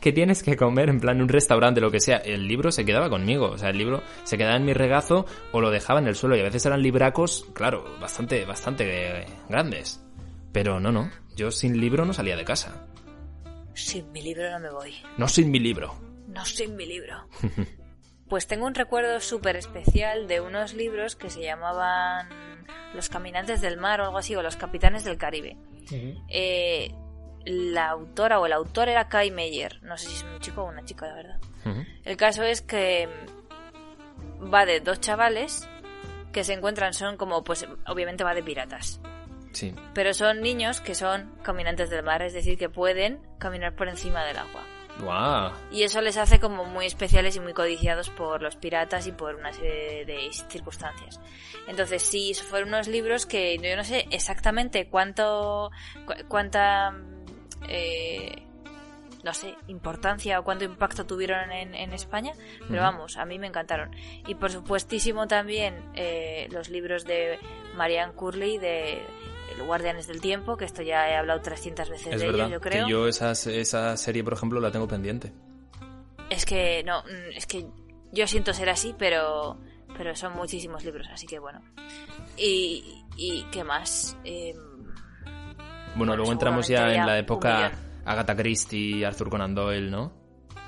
¿qué 0.00 0.12
tienes 0.12 0.42
que 0.42 0.56
comer? 0.56 0.88
En 0.88 1.00
plan, 1.00 1.20
un 1.20 1.28
restaurante, 1.28 1.80
lo 1.80 1.90
que 1.90 2.00
sea. 2.00 2.18
El 2.18 2.46
libro 2.46 2.72
se 2.72 2.84
quedaba 2.84 3.08
conmigo, 3.08 3.50
o 3.50 3.58
sea, 3.58 3.70
el 3.70 3.78
libro 3.78 4.02
se 4.24 4.38
quedaba 4.38 4.56
en 4.56 4.64
mi 4.64 4.72
regazo 4.72 5.26
o 5.52 5.60
lo 5.60 5.70
dejaba 5.70 6.00
en 6.00 6.06
el 6.06 6.14
suelo 6.14 6.36
y 6.36 6.40
a 6.40 6.44
veces 6.44 6.66
eran 6.66 6.82
libracos, 6.82 7.46
claro, 7.54 7.84
bastante, 8.00 8.44
bastante 8.44 9.22
eh, 9.22 9.26
grandes. 9.48 10.02
Pero 10.52 10.80
no, 10.80 10.92
no, 10.92 11.10
yo 11.36 11.50
sin 11.50 11.80
libro 11.80 12.04
no 12.04 12.12
salía 12.12 12.36
de 12.36 12.44
casa. 12.44 12.86
Sin 13.74 14.10
mi 14.12 14.22
libro 14.22 14.50
no 14.50 14.60
me 14.60 14.70
voy. 14.70 14.94
No 15.18 15.26
sin 15.26 15.50
mi 15.50 15.58
libro. 15.58 15.94
No 16.28 16.44
sin 16.44 16.76
mi 16.76 16.86
libro. 16.86 17.26
Pues 18.28 18.46
tengo 18.46 18.66
un 18.66 18.74
recuerdo 18.74 19.20
súper 19.20 19.56
especial 19.56 20.26
de 20.28 20.40
unos 20.40 20.72
libros 20.74 21.14
que 21.14 21.28
se 21.28 21.42
llamaban 21.42 22.28
Los 22.94 23.08
Caminantes 23.08 23.60
del 23.60 23.76
Mar 23.76 24.00
o 24.00 24.04
algo 24.04 24.18
así, 24.18 24.34
o 24.34 24.42
Los 24.42 24.56
Capitanes 24.56 25.04
del 25.04 25.18
Caribe. 25.18 25.58
Eh, 26.30 26.94
la 27.44 27.88
autora 27.90 28.38
o 28.40 28.46
el 28.46 28.52
autor 28.52 28.88
era 28.88 29.08
Kai 29.08 29.30
Meyer. 29.30 29.82
No 29.82 29.96
sé 29.98 30.08
si 30.08 30.14
es 30.16 30.22
un 30.22 30.40
chico 30.40 30.62
o 30.62 30.68
una 30.68 30.84
chica, 30.84 31.06
la 31.06 31.14
verdad. 31.14 31.40
El 32.04 32.16
caso 32.16 32.42
es 32.42 32.60
que 32.62 33.08
va 34.52 34.66
de 34.66 34.80
dos 34.80 35.00
chavales 35.00 35.68
que 36.32 36.44
se 36.44 36.52
encuentran, 36.52 36.92
son 36.94 37.16
como, 37.16 37.44
pues 37.44 37.66
obviamente 37.86 38.24
va 38.24 38.34
de 38.34 38.42
piratas. 38.42 39.00
Sí. 39.52 39.74
Pero 39.94 40.12
son 40.14 40.40
niños 40.42 40.80
que 40.80 40.94
son 40.94 41.32
caminantes 41.42 41.88
del 41.90 42.02
mar, 42.02 42.22
es 42.22 42.32
decir, 42.34 42.58
que 42.58 42.68
pueden 42.68 43.20
caminar 43.38 43.74
por 43.76 43.88
encima 43.88 44.24
del 44.24 44.36
agua. 44.38 44.62
Guau. 44.98 45.52
Y 45.72 45.82
eso 45.84 46.00
les 46.00 46.16
hace 46.16 46.38
como 46.38 46.64
muy 46.64 46.86
especiales 46.86 47.34
y 47.36 47.40
muy 47.40 47.52
codiciados 47.52 48.10
por 48.10 48.42
los 48.42 48.56
piratas 48.56 49.06
y 49.06 49.12
por 49.12 49.34
una 49.36 49.52
serie 49.52 50.04
de 50.04 50.28
circunstancias. 50.48 51.20
Entonces, 51.66 52.02
sí, 52.02 52.32
fueron 52.34 52.68
unos 52.68 52.86
libros 52.88 53.26
que 53.26 53.56
yo 53.58 53.76
no 53.76 53.82
sé 53.84 54.06
exactamente 54.10 54.88
cuánto, 54.88 55.70
cu- 56.06 56.14
cuánta, 56.28 56.92
eh, 57.68 58.42
no 59.24 59.32
sé, 59.32 59.56
importancia 59.68 60.38
o 60.38 60.44
cuánto 60.44 60.64
impacto 60.64 61.06
tuvieron 61.06 61.50
en, 61.50 61.74
en 61.74 61.92
España, 61.92 62.32
pero 62.68 62.82
vamos, 62.82 63.16
a 63.16 63.24
mí 63.24 63.38
me 63.38 63.46
encantaron. 63.46 63.90
Y 64.26 64.34
por 64.34 64.50
supuestísimo 64.50 65.26
también 65.26 65.82
eh, 65.94 66.46
los 66.50 66.68
libros 66.68 67.04
de 67.04 67.38
Marianne 67.74 68.12
Curley 68.12 68.58
de 68.58 69.02
Los 69.56 69.66
Guardianes 69.66 70.06
del 70.06 70.20
Tiempo, 70.20 70.56
que 70.58 70.66
esto 70.66 70.82
ya 70.82 71.08
he 71.08 71.16
hablado 71.16 71.40
300 71.40 71.88
veces 71.88 72.14
Es 72.14 72.20
de 72.20 72.26
verdad 72.26 72.48
ellos, 72.48 72.52
yo 72.52 72.60
creo. 72.60 72.84
que 72.84 72.90
yo 72.90 73.08
esa, 73.08 73.32
esa 73.32 73.96
serie, 73.96 74.22
por 74.22 74.34
ejemplo, 74.34 74.60
la 74.60 74.70
tengo 74.70 74.86
pendiente. 74.86 75.32
Es 76.28 76.44
que 76.44 76.82
no, 76.84 77.02
mm, 77.02 77.36
es 77.36 77.46
que 77.46 77.66
yo 78.12 78.26
siento 78.26 78.52
ser 78.52 78.68
así, 78.68 78.94
pero 78.98 79.58
pero 79.96 80.14
son 80.16 80.34
muchísimos 80.34 80.84
libros, 80.84 81.06
así 81.12 81.26
que 81.26 81.38
bueno. 81.38 81.60
Y, 82.36 83.04
y 83.16 83.44
qué 83.52 83.64
más. 83.64 84.16
Em, 84.24 84.56
Bueno, 85.96 86.16
luego 86.16 86.32
entramos 86.32 86.68
ya 86.68 86.92
en 86.92 87.06
la 87.06 87.18
época. 87.18 87.72
Agatha 88.04 88.36
Christie, 88.36 89.04
Arthur 89.06 89.30
Conan 89.30 89.54
Doyle, 89.54 89.90
¿no? 89.90 90.12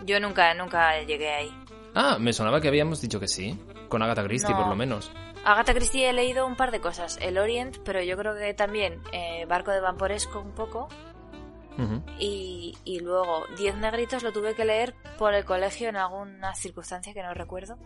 yo 0.05 0.21
nunca 0.21 0.53
nunca 0.55 1.01
llegué 1.03 1.31
ahí. 1.35 1.51
Ah, 1.95 2.19
me 2.21 2.33
sonaba 2.35 2.61
que 2.61 2.69
habíamos 2.69 3.01
dicho 3.01 3.19
que 3.19 3.29
sí. 3.29 3.59
Con 3.89 4.03
Agatha 4.03 4.23
Christie, 4.25 4.51
No. 4.55 4.61
por 4.61 4.69
lo 4.69 4.77
menos. 4.77 5.11
Agatha 5.45 5.73
Christie 5.75 6.09
he 6.09 6.13
leído 6.13 6.45
un 6.47 6.57
par 6.57 6.71
de 6.71 6.81
cosas. 6.81 7.19
El 7.23 7.39
Orient, 7.39 7.77
pero 7.85 8.03
yo 8.03 8.17
creo 8.17 8.35
que 8.35 8.53
también 8.53 9.01
eh, 9.13 9.47
Barco 9.49 9.71
de 9.71 9.81
Vamporesco 9.81 10.41
un 10.41 10.53
poco. 10.53 10.89
Y, 12.19 12.75
y 12.85 13.01
luego 13.01 13.45
Diez 13.57 13.77
Negritos 13.77 14.23
lo 14.23 14.33
tuve 14.33 14.55
que 14.55 14.65
leer 14.65 14.95
por 15.19 15.35
el 15.35 15.45
colegio 15.45 15.89
en 15.91 15.97
alguna 15.97 16.55
circunstancia 16.55 17.13
que 17.13 17.23
no 17.23 17.35
recuerdo. 17.35 17.77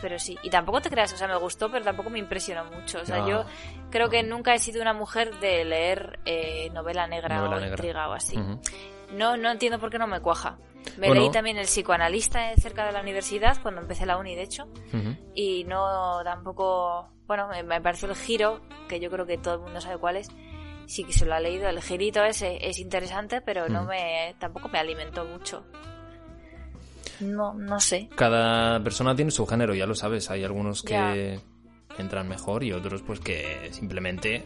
Pero 0.00 0.18
sí. 0.18 0.36
Y 0.42 0.50
tampoco 0.50 0.80
te 0.80 0.90
creas, 0.90 1.12
o 1.12 1.16
sea, 1.16 1.28
me 1.28 1.36
gustó, 1.36 1.70
pero 1.70 1.84
tampoco 1.84 2.10
me 2.10 2.18
impresionó 2.18 2.64
mucho. 2.64 3.00
O 3.00 3.04
sea, 3.04 3.26
yo 3.26 3.44
creo 3.90 4.08
que 4.08 4.22
nunca 4.22 4.54
he 4.54 4.58
sido 4.58 4.82
una 4.82 4.92
mujer 4.92 5.38
de 5.40 5.64
leer 5.64 6.18
eh, 6.24 6.70
novela 6.70 7.06
negra 7.06 7.36
Novela 7.36 7.56
o 7.56 7.60
negra. 7.60 7.76
intriga 7.76 8.08
o 8.08 8.12
así. 8.12 8.36
No, 9.12 9.36
no 9.36 9.50
entiendo 9.52 9.78
por 9.78 9.90
qué 9.90 9.98
no 9.98 10.06
me 10.08 10.20
cuaja. 10.20 10.58
Me 10.98 11.08
Bueno. 11.08 11.22
leí 11.22 11.30
también 11.30 11.56
El 11.58 11.66
psicoanalista 11.66 12.52
eh, 12.52 12.56
cerca 12.60 12.84
de 12.86 12.92
la 12.92 13.00
universidad, 13.00 13.56
cuando 13.62 13.80
empecé 13.80 14.06
la 14.06 14.16
uni, 14.18 14.34
de 14.34 14.42
hecho. 14.42 14.68
Y 15.34 15.64
no 15.64 16.22
tampoco. 16.24 17.08
Bueno, 17.26 17.48
me, 17.48 17.62
me 17.62 17.80
pareció 17.80 18.08
el 18.08 18.14
giro, 18.16 18.60
que 18.88 19.00
yo 19.00 19.10
creo 19.10 19.26
que 19.26 19.36
todo 19.38 19.54
el 19.54 19.60
mundo 19.60 19.80
sabe 19.80 19.98
cuál 19.98 20.16
es. 20.16 20.28
Sí 20.86 21.04
que 21.04 21.12
se 21.12 21.26
lo 21.26 21.34
ha 21.34 21.40
leído. 21.40 21.68
El 21.68 21.82
girito 21.82 22.22
ese 22.24 22.58
es 22.68 22.78
interesante, 22.78 23.40
pero 23.40 23.68
no 23.68 23.82
Mm. 23.84 23.88
me. 23.88 24.34
tampoco 24.38 24.68
me 24.68 24.78
alimentó 24.78 25.24
mucho. 25.24 25.64
No, 27.20 27.54
no 27.54 27.80
sé. 27.80 28.08
Cada 28.14 28.82
persona 28.82 29.14
tiene 29.16 29.30
su 29.30 29.46
género, 29.46 29.74
ya 29.74 29.86
lo 29.86 29.94
sabes. 29.94 30.30
Hay 30.30 30.44
algunos 30.44 30.82
que 30.82 30.92
Ya. 30.92 31.98
entran 31.98 32.28
mejor 32.28 32.62
y 32.62 32.72
otros 32.72 33.02
pues 33.02 33.20
que 33.20 33.68
simplemente 33.72 34.44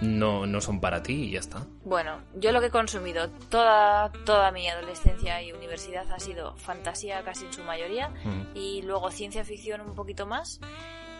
no, 0.00 0.46
no 0.46 0.60
son 0.60 0.80
para 0.80 1.02
ti 1.02 1.24
y 1.24 1.30
ya 1.32 1.40
está. 1.40 1.66
Bueno, 1.84 2.20
yo 2.34 2.52
lo 2.52 2.60
que 2.60 2.66
he 2.66 2.70
consumido 2.70 3.28
toda, 3.50 4.10
toda 4.24 4.50
mi 4.52 4.68
adolescencia 4.68 5.42
y 5.42 5.52
universidad 5.52 6.10
ha 6.12 6.18
sido 6.20 6.56
fantasía 6.56 7.22
casi 7.24 7.46
en 7.46 7.52
su 7.52 7.62
mayoría 7.64 8.08
Ujú. 8.24 8.58
y 8.58 8.82
luego 8.82 9.10
ciencia 9.10 9.44
ficción 9.44 9.80
un 9.80 9.94
poquito 9.94 10.26
más 10.26 10.60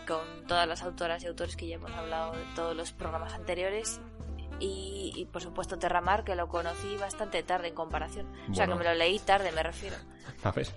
con 0.07 0.47
todas 0.49 0.67
las 0.67 0.83
autoras 0.83 1.23
y 1.23 1.29
autores 1.29 1.55
que 1.57 1.69
ya 1.69 1.77
hemos 1.77 1.93
hablado 1.93 2.33
de 2.33 2.43
todos 2.57 2.75
los 2.77 2.93
programas 2.93 3.35
anteriores 3.35 4.01
y, 4.63 5.13
y, 5.17 5.25
por 5.27 5.43
supuesto 5.43 5.79
Terramar 5.79 6.25
que 6.25 6.35
lo 6.37 6.49
conocí 6.49 6.97
bastante 6.97 7.43
tarde 7.43 7.69
en 7.69 7.75
comparación. 7.75 8.27
O 8.51 8.55
sea 8.55 8.67
que 8.67 8.75
me 8.75 8.85
lo 8.85 8.95
leí 8.95 9.19
tarde 9.19 9.51
me 9.53 9.63
refiero. 9.63 9.97
A 10.45 10.51
ver, 10.53 10.69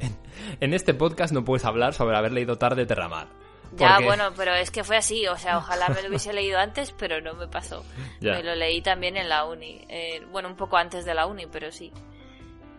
en, 0.00 0.16
en 0.60 0.74
este 0.74 0.94
podcast 0.94 1.32
no 1.32 1.44
puedes 1.44 1.64
hablar 1.64 1.94
sobre 1.94 2.16
haber 2.16 2.32
leído 2.32 2.56
tarde 2.58 2.86
Terramar. 2.86 3.28
ya 3.76 3.90
Porque- 3.94 4.04
bueno 4.06 4.24
pero 4.36 4.54
es 4.54 4.70
que 4.70 4.82
fue 4.84 4.96
así 4.96 5.26
o 5.28 5.36
sea 5.36 5.58
ojalá 5.58 5.88
me 5.90 6.02
lo 6.02 6.08
hubiese 6.08 6.32
leído 6.32 6.58
antes 6.58 6.92
pero 6.92 7.20
no 7.20 7.34
me 7.34 7.46
pasó. 7.48 7.84
Ya. 8.20 8.32
me 8.34 8.42
lo 8.42 8.54
leí 8.56 8.82
también 8.82 9.16
en 9.16 9.28
la 9.28 9.44
uni 9.44 9.84
Eh, 9.88 10.24
bueno 10.32 10.48
un 10.48 10.56
poco 10.56 10.76
antes 10.76 11.04
de 11.04 11.14
la 11.14 11.26
uni 11.26 11.46
pero 11.46 11.70
sí. 11.72 11.92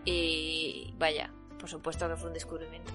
Y 0.04 0.92
vaya 0.98 1.30
por 1.58 1.68
supuesto 1.68 2.08
que 2.08 2.16
fue 2.16 2.28
un 2.28 2.34
descubrimiento 2.34 2.92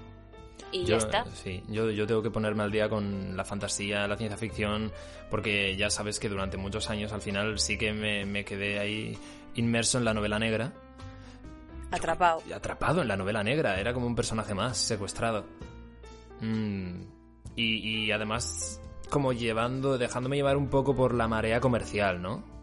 y 0.72 0.86
Yo, 0.86 0.98
ya 0.98 0.98
está 0.98 1.26
Sí, 1.34 1.64
yo, 1.68 1.90
yo 1.92 2.08
tengo 2.08 2.22
que 2.22 2.32
ponerme 2.32 2.64
al 2.64 2.72
día 2.72 2.90
con 2.90 3.36
la 3.36 3.46
fantasía, 3.46 4.08
la 4.08 4.18
ciencia 4.18 4.38
ficción, 4.38 4.92
porque 5.30 5.76
ya 5.76 5.90
sabes 5.90 6.20
que 6.20 6.30
durante 6.30 6.58
muchos 6.58 6.90
años 6.90 7.12
al 7.14 7.22
final 7.22 7.60
sí 7.60 7.78
que 7.78 7.94
me, 7.94 8.26
me 8.26 8.44
quedé 8.46 8.80
ahí 8.80 9.18
inmerso 9.56 9.98
en 9.98 10.06
la 10.06 10.14
novela 10.14 10.40
negra, 10.40 10.74
atrapado 11.92 12.42
y 12.48 12.52
atrapado 12.52 13.02
en 13.02 13.08
la 13.08 13.18
novela 13.18 13.44
negra, 13.44 13.80
era 13.80 13.94
como 13.94 14.08
un 14.08 14.16
personaje 14.16 14.54
más, 14.54 14.78
secuestrado. 14.78 15.46
Mm, 16.42 17.02
y, 17.56 18.06
y 18.06 18.12
además 18.12 18.82
como 19.10 19.34
llevando, 19.34 19.98
dejándome 19.98 20.36
llevar 20.36 20.58
un 20.58 20.70
poco 20.70 20.96
por 20.96 21.14
la 21.14 21.28
marea 21.28 21.60
comercial, 21.60 22.22
¿no? 22.22 22.55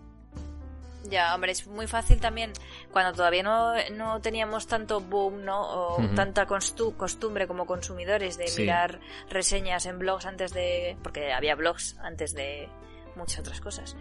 Ya, 1.04 1.34
hombre, 1.34 1.52
es 1.52 1.66
muy 1.66 1.86
fácil 1.86 2.20
también 2.20 2.52
cuando 2.92 3.12
todavía 3.12 3.42
no, 3.42 3.72
no 3.92 4.20
teníamos 4.20 4.66
tanto 4.66 5.00
boom, 5.00 5.44
¿no? 5.44 5.60
O 5.60 5.96
tanta 6.14 6.46
costu- 6.46 6.96
costumbre 6.96 7.46
como 7.48 7.66
consumidores 7.66 8.36
de 8.38 8.46
Sí. 8.46 8.62
mirar 8.62 9.00
reseñas 9.28 9.86
en 9.86 9.98
blogs 9.98 10.26
antes 10.26 10.52
de... 10.52 10.96
porque 11.02 11.32
había 11.32 11.54
blogs 11.56 11.96
antes 11.98 12.34
de 12.34 12.68
muchas 13.16 13.40
otras 13.40 13.60
cosas. 13.60 13.96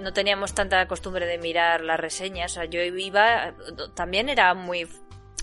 No 0.00 0.12
teníamos 0.14 0.54
tanta 0.54 0.86
costumbre 0.88 1.26
de 1.26 1.36
mirar 1.38 1.82
las 1.82 2.00
reseñas. 2.00 2.52
O 2.52 2.54
sea, 2.54 2.64
yo 2.66 2.80
iba... 2.82 3.52
También 3.94 4.28
era 4.30 4.54
muy 4.54 4.88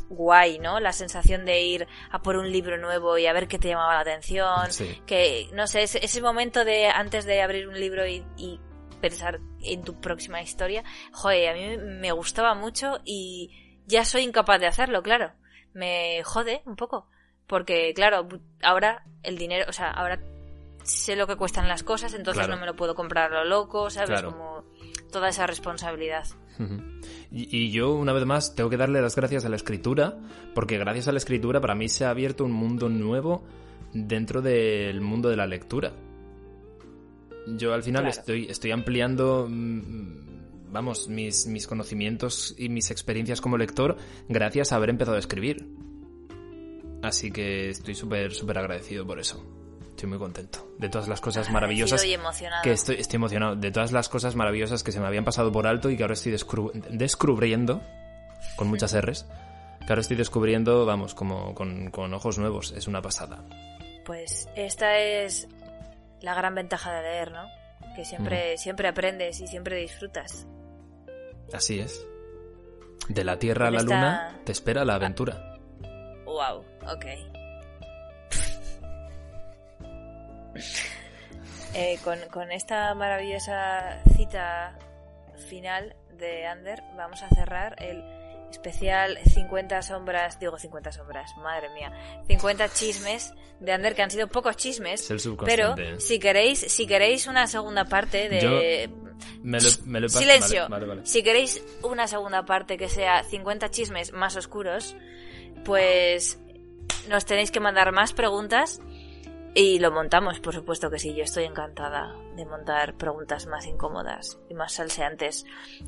guay, 0.09 0.59
¿no? 0.59 0.79
La 0.79 0.93
sensación 0.93 1.45
de 1.45 1.61
ir 1.61 1.87
a 2.11 2.21
por 2.21 2.37
un 2.37 2.51
libro 2.51 2.77
nuevo 2.77 3.17
y 3.17 3.27
a 3.27 3.33
ver 3.33 3.47
qué 3.47 3.59
te 3.59 3.67
llamaba 3.69 3.95
la 3.95 3.99
atención. 4.01 4.71
Sí. 4.71 5.01
Que, 5.05 5.49
no 5.53 5.67
sé, 5.67 5.83
ese, 5.83 6.03
ese 6.03 6.21
momento 6.21 6.63
de 6.65 6.87
antes 6.87 7.25
de 7.25 7.41
abrir 7.41 7.67
un 7.67 7.79
libro 7.79 8.07
y, 8.07 8.23
y 8.37 8.59
pensar 8.95 9.39
en 9.61 9.83
tu 9.83 9.99
próxima 9.99 10.41
historia, 10.41 10.83
joder, 11.11 11.49
a 11.49 11.53
mí 11.53 11.77
me 11.77 12.11
gustaba 12.11 12.53
mucho 12.55 12.99
y 13.03 13.51
ya 13.85 14.05
soy 14.05 14.23
incapaz 14.23 14.59
de 14.59 14.67
hacerlo, 14.67 15.03
claro. 15.03 15.31
Me 15.73 16.23
jode 16.23 16.61
un 16.65 16.75
poco. 16.75 17.07
Porque, 17.47 17.93
claro, 17.93 18.27
ahora 18.63 19.05
el 19.21 19.37
dinero, 19.37 19.65
o 19.69 19.73
sea, 19.73 19.91
ahora 19.91 20.19
sé 20.83 21.15
lo 21.15 21.27
que 21.27 21.35
cuestan 21.35 21.67
las 21.67 21.83
cosas, 21.83 22.13
entonces 22.13 22.41
Claro. 22.43 22.55
no 22.55 22.59
me 22.59 22.65
lo 22.67 22.75
puedo 22.75 22.95
comprar 22.95 23.31
a 23.31 23.43
lo 23.43 23.45
loco, 23.45 23.89
¿sabes? 23.89 24.09
Claro. 24.09 24.31
Como 24.31 24.63
toda 25.11 25.29
esa 25.29 25.45
responsabilidad. 25.45 26.25
Y 27.31 27.69
yo, 27.71 27.93
una 27.93 28.13
vez 28.13 28.25
más, 28.25 28.55
tengo 28.55 28.69
que 28.69 28.77
darle 28.77 29.01
las 29.01 29.15
gracias 29.15 29.45
a 29.45 29.49
la 29.49 29.55
escritura, 29.57 30.17
porque 30.53 30.77
gracias 30.77 31.07
a 31.07 31.11
la 31.11 31.17
escritura 31.17 31.59
para 31.59 31.75
mí 31.75 31.89
se 31.89 32.05
ha 32.05 32.09
abierto 32.09 32.45
un 32.45 32.51
mundo 32.51 32.89
nuevo 32.89 33.43
dentro 33.93 34.41
del 34.41 35.01
mundo 35.01 35.29
de 35.29 35.35
la 35.35 35.47
lectura. 35.47 35.93
Yo 37.47 37.73
al 37.73 37.83
final 37.83 38.03
Claro. 38.03 38.19
estoy, 38.19 38.47
estoy 38.49 38.71
ampliando, 38.71 39.47
mm, 39.49 40.71
vamos, 40.71 41.07
mis, 41.07 41.45
mis 41.47 41.67
conocimientos 41.67 42.55
y 42.57 42.69
mis 42.69 42.91
experiencias 42.91 43.41
como 43.41 43.57
lector 43.57 43.97
gracias 44.27 44.71
a 44.71 44.77
haber 44.77 44.89
empezado 44.89 45.15
a 45.17 45.19
escribir. 45.19 45.67
Así 47.03 47.31
que 47.31 47.69
estoy 47.69 47.93
súper, 47.95 48.33
súper 48.33 48.57
agradecido 48.57 49.05
por 49.05 49.19
eso. 49.19 49.43
Estoy 49.91 50.09
muy 50.09 50.17
contento 50.17 50.73
de 50.77 50.89
todas 50.89 51.07
las 51.07 51.21
cosas 51.21 51.49
maravillosas 51.51 52.03
y 52.03 52.13
emocionado. 52.13 52.63
que 52.63 52.71
estoy, 52.73 52.95
estoy 52.95 53.15
emocionado 53.15 53.55
de 53.55 53.71
todas 53.71 53.93
las 53.93 54.09
cosas 54.09 54.35
maravillosas 54.35 54.83
que 54.83 54.91
se 54.91 54.99
me 54.99 55.07
habían 55.07 55.23
pasado 55.23 55.51
por 55.51 55.67
alto 55.67 55.89
y 55.89 55.95
que 55.95 56.03
ahora 56.03 56.15
estoy 56.15 56.35
descubriendo, 56.89 57.81
con 58.57 58.67
muchas 58.67 58.93
R's, 58.99 59.25
que 59.79 59.85
ahora 59.87 60.01
estoy 60.01 60.17
descubriendo, 60.17 60.85
vamos, 60.85 61.13
como 61.15 61.53
con, 61.53 61.91
con 61.91 62.13
ojos 62.13 62.37
nuevos. 62.39 62.73
Es 62.75 62.87
una 62.87 63.01
pasada. 63.01 63.45
Pues 64.03 64.49
esta 64.55 64.97
es 64.99 65.47
la 66.25 66.33
gran 66.33 66.55
ventaja 66.55 66.91
de 66.93 67.01
leer, 67.03 67.31
¿no? 67.31 67.47
Que 67.95 68.03
siempre, 68.03 68.57
siempre 68.57 68.87
aprendes 68.89 69.39
y 69.39 69.47
siempre 69.47 69.77
disfrutas. 69.77 70.47
Así 71.53 71.79
es. 71.79 72.05
De 73.07 73.23
la 73.23 73.37
Tierra 73.37 73.67
a 73.67 73.71
la 73.71 73.77
esta- 73.77 73.95
Luna 73.95 74.39
te 74.43 74.51
espera 74.51 74.83
la 74.83 74.95
aventura. 74.95 75.57
Wow, 76.25 76.65
ok. 76.91 77.05
Eh, 81.73 81.97
con, 82.05 82.17
con 82.31 82.51
esta 82.53 82.93
maravillosa 82.95 83.99
cita 84.15 84.77
final 85.49 85.93
de 86.17 86.45
Ander, 86.47 86.81
vamos 86.95 87.21
a 87.21 87.27
cerrar 87.29 87.75
el 87.83 88.01
especial 88.51 89.17
50 89.33 89.81
sombras, 89.81 90.39
digo 90.39 90.57
50 90.57 90.91
sombras, 90.91 91.35
madre 91.37 91.69
mía, 91.73 91.91
50 92.27 92.69
chismes 92.69 93.33
de 93.59 93.71
Ander, 93.71 93.95
que 93.95 94.01
han 94.03 94.11
sido 94.11 94.27
pocos 94.27 94.55
chismes, 94.57 95.01
pero 95.45 95.75
si 95.99 96.19
queréis, 96.19 96.59
si 96.59 96.87
queréis 96.87 97.27
una 97.27 97.47
segunda 97.47 97.85
parte 97.85 98.29
de... 98.29 98.89
Me 99.41 99.59
lo, 99.61 99.69
me 99.85 99.99
lo 99.99 100.07
he 100.07 100.09
pas- 100.09 100.19
Silencio. 100.19 100.61
Vale, 100.63 100.85
vale, 100.85 100.85
vale. 100.87 101.05
Si 101.05 101.23
queréis 101.23 101.63
una 101.83 102.07
segunda 102.07 102.45
parte 102.45 102.77
que 102.77 102.89
sea 102.89 103.23
50 103.23 103.69
chismes 103.69 104.11
más 104.11 104.35
oscuros, 104.35 104.95
pues 105.63 106.37
nos 107.09 107.25
tenéis 107.25 107.51
que 107.51 107.59
mandar 107.59 107.91
más 107.91 108.13
preguntas 108.13 108.79
Y 109.57 109.79
lo 109.79 109.89
montamos, 109.89 110.41
por 110.41 110.53
supuesto 110.53 110.89
que 110.91 110.99
sí. 110.99 111.15
Yo 111.15 111.23
estoy 111.23 111.45
encantada 111.45 112.13
de 112.35 112.45
montar 112.45 112.95
preguntas 112.97 113.47
más 113.47 113.65
incómodas 113.65 114.37
y 114.49 114.53
más 114.53 114.73
salseantes 114.73 115.45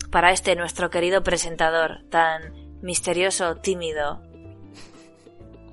para 0.10 0.32
este 0.32 0.56
nuestro 0.56 0.90
querido 0.90 1.22
presentador 1.22 2.06
tan 2.10 2.54
misterioso, 2.82 3.58
tímido 3.58 4.24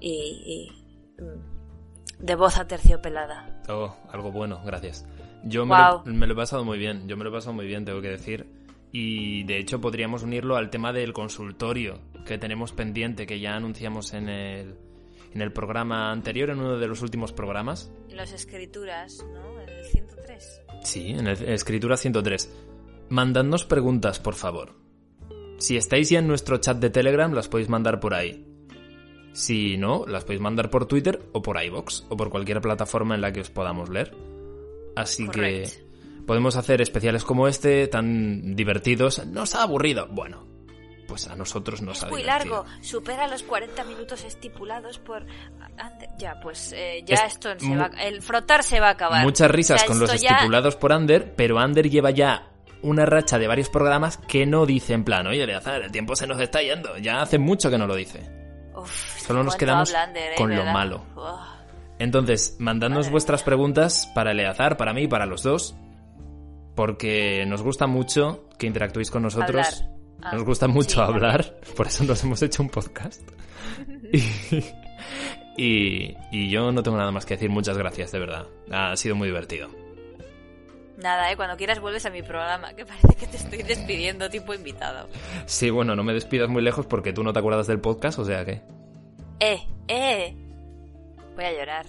y, 0.00 0.72
y 1.16 1.22
mm, 1.22 2.24
de 2.24 2.34
voz 2.34 2.58
aterciopelada. 2.58 3.62
Oh, 3.68 3.96
algo 4.10 4.32
bueno, 4.32 4.60
gracias. 4.64 5.06
Yo 5.44 5.64
me, 5.64 5.76
lo, 5.76 6.02
me 6.04 6.26
lo 6.26 6.32
he 6.32 6.36
pasado 6.36 6.64
muy 6.64 6.78
bien, 6.78 7.06
yo 7.06 7.16
me 7.16 7.22
lo 7.22 7.30
he 7.30 7.32
pasado 7.34 7.52
muy 7.52 7.66
bien, 7.66 7.84
tengo 7.84 8.00
que 8.00 8.08
decir. 8.08 8.46
Y 8.90 9.44
de 9.44 9.58
hecho 9.58 9.80
podríamos 9.80 10.24
unirlo 10.24 10.56
al 10.56 10.70
tema 10.70 10.92
del 10.92 11.12
consultorio 11.12 12.00
que 12.26 12.38
tenemos 12.38 12.72
pendiente, 12.72 13.24
que 13.24 13.38
ya 13.38 13.54
anunciamos 13.54 14.14
en 14.14 14.28
el, 14.28 14.78
en 15.34 15.42
el 15.42 15.52
programa 15.52 16.12
anterior, 16.12 16.50
en 16.50 16.60
uno 16.60 16.78
de 16.78 16.86
los 16.86 17.02
últimos 17.02 17.32
programas. 17.32 17.92
Las 18.08 18.32
escrituras, 18.32 19.24
¿no? 19.32 19.60
En 19.60 19.68
el 19.68 19.84
103. 19.84 20.62
Sí, 20.82 21.10
en 21.10 21.26
el 21.26 21.42
Escritura 21.48 21.96
103. 21.96 22.52
Mandadnos 23.08 23.64
preguntas, 23.64 24.20
por 24.20 24.34
favor. 24.34 24.74
Si 25.58 25.76
estáis 25.76 26.10
ya 26.10 26.18
en 26.18 26.28
nuestro 26.28 26.58
chat 26.58 26.78
de 26.78 26.90
Telegram, 26.90 27.32
las 27.32 27.48
podéis 27.48 27.68
mandar 27.68 28.00
por 28.00 28.14
ahí. 28.14 28.46
Si 29.32 29.76
no, 29.76 30.06
las 30.06 30.24
podéis 30.24 30.40
mandar 30.40 30.70
por 30.70 30.86
Twitter 30.86 31.20
o 31.32 31.42
por 31.42 31.62
iVoox 31.62 32.04
o 32.08 32.16
por 32.16 32.30
cualquier 32.30 32.60
plataforma 32.60 33.14
en 33.14 33.20
la 33.20 33.32
que 33.32 33.40
os 33.40 33.50
podamos 33.50 33.88
leer. 33.88 34.14
Así 34.94 35.28
que 35.28 35.68
podemos 36.26 36.56
hacer 36.56 36.80
especiales 36.80 37.24
como 37.24 37.48
este, 37.48 37.88
tan 37.88 38.54
divertidos. 38.54 39.26
¿Nos 39.26 39.56
ha 39.56 39.64
aburrido? 39.64 40.06
Bueno, 40.08 40.46
pues 41.06 41.26
a 41.28 41.36
nosotros 41.36 41.82
nos 41.82 41.98
Es 41.98 42.04
ha 42.04 42.08
muy 42.08 42.22
divertido. 42.22 42.64
largo, 42.64 42.82
supera 42.82 43.26
los 43.28 43.42
40 43.42 43.84
minutos 43.84 44.24
estipulados 44.24 44.98
por... 44.98 45.24
Ander. 45.78 46.08
Ya, 46.18 46.38
pues 46.40 46.72
eh, 46.72 47.02
ya 47.04 47.14
Es 47.16 47.34
esto 47.34 47.50
se 47.58 47.76
va... 47.76 47.90
El 48.00 48.22
frotar 48.22 48.62
se 48.62 48.80
va 48.80 48.88
a 48.88 48.92
acabar. 48.92 49.22
Muchas 49.24 49.50
risas 49.50 49.76
O 49.76 49.78
sea, 49.78 49.88
con 49.88 49.98
los 50.00 50.20
ya- 50.20 50.30
estipulados 50.30 50.76
por 50.76 50.92
Ander, 50.92 51.34
pero 51.36 51.58
Ander 51.58 51.88
lleva 51.90 52.10
ya 52.10 52.48
una 52.82 53.06
racha 53.06 53.38
de 53.38 53.46
varios 53.48 53.70
programas 53.70 54.18
que 54.18 54.44
no 54.46 54.66
dice 54.66 54.92
en 54.92 55.04
plan, 55.04 55.26
oye, 55.26 55.42
Eleazar, 55.44 55.82
el 55.82 55.90
tiempo 55.90 56.14
se 56.16 56.26
nos 56.26 56.38
está 56.40 56.60
yendo. 56.62 56.96
Ya 56.98 57.22
hace 57.22 57.38
mucho 57.38 57.70
que 57.70 57.78
no 57.78 57.86
lo 57.86 57.94
dice. 57.94 58.20
Uf, 58.76 59.20
Solo 59.20 59.42
nos 59.42 59.56
quedamos 59.56 59.94
Ander, 59.94 60.32
¿eh? 60.32 60.36
con 60.36 60.54
lo 60.54 60.64
malo. 60.66 61.04
Uf. 61.16 61.24
Entonces, 61.98 62.56
mandadnos 62.58 63.08
vuestras 63.10 63.42
preguntas 63.42 64.10
para 64.14 64.32
Eleazar, 64.32 64.76
para 64.76 64.92
mí 64.92 65.02
y 65.04 65.08
para 65.08 65.26
los 65.26 65.42
dos. 65.42 65.74
Porque 66.74 67.44
nos 67.46 67.62
gusta 67.62 67.86
mucho 67.86 68.48
que 68.58 68.66
interactuéis 68.66 69.10
con 69.10 69.22
nosotros. 69.22 69.66
Hablar. 69.66 69.94
Ah, 70.24 70.34
nos 70.34 70.44
gusta 70.44 70.66
mucho 70.66 70.94
sí, 70.94 71.00
hablar, 71.00 71.60
por 71.76 71.86
eso 71.86 72.02
nos 72.04 72.24
hemos 72.24 72.40
hecho 72.42 72.62
un 72.62 72.70
podcast. 72.70 73.22
y, 74.12 74.22
y, 75.56 76.16
y 76.32 76.50
yo 76.50 76.72
no 76.72 76.82
tengo 76.82 76.96
nada 76.96 77.10
más 77.10 77.26
que 77.26 77.34
decir. 77.34 77.50
Muchas 77.50 77.76
gracias, 77.76 78.10
de 78.12 78.18
verdad. 78.18 78.46
Ha 78.70 78.96
sido 78.96 79.14
muy 79.14 79.28
divertido. 79.28 79.68
Nada, 80.96 81.30
¿eh? 81.30 81.36
Cuando 81.36 81.56
quieras 81.56 81.80
vuelves 81.80 82.06
a 82.06 82.10
mi 82.10 82.22
programa, 82.22 82.72
que 82.74 82.86
parece 82.86 83.14
que 83.16 83.26
te 83.26 83.36
estoy 83.36 83.62
despidiendo 83.62 84.30
tipo 84.30 84.54
invitado. 84.54 85.08
Sí, 85.46 85.70
bueno, 85.70 85.96
no 85.96 86.04
me 86.04 86.14
despidas 86.14 86.48
muy 86.48 86.62
lejos 86.62 86.86
porque 86.86 87.12
tú 87.12 87.22
no 87.24 87.32
te 87.32 87.40
acuerdas 87.40 87.66
del 87.66 87.80
podcast, 87.80 88.18
o 88.18 88.24
sea 88.24 88.44
que... 88.44 88.62
¡Eh! 89.40 89.60
¡Eh! 89.88 90.36
Voy 91.34 91.44
a 91.44 91.52
llorar. 91.52 91.86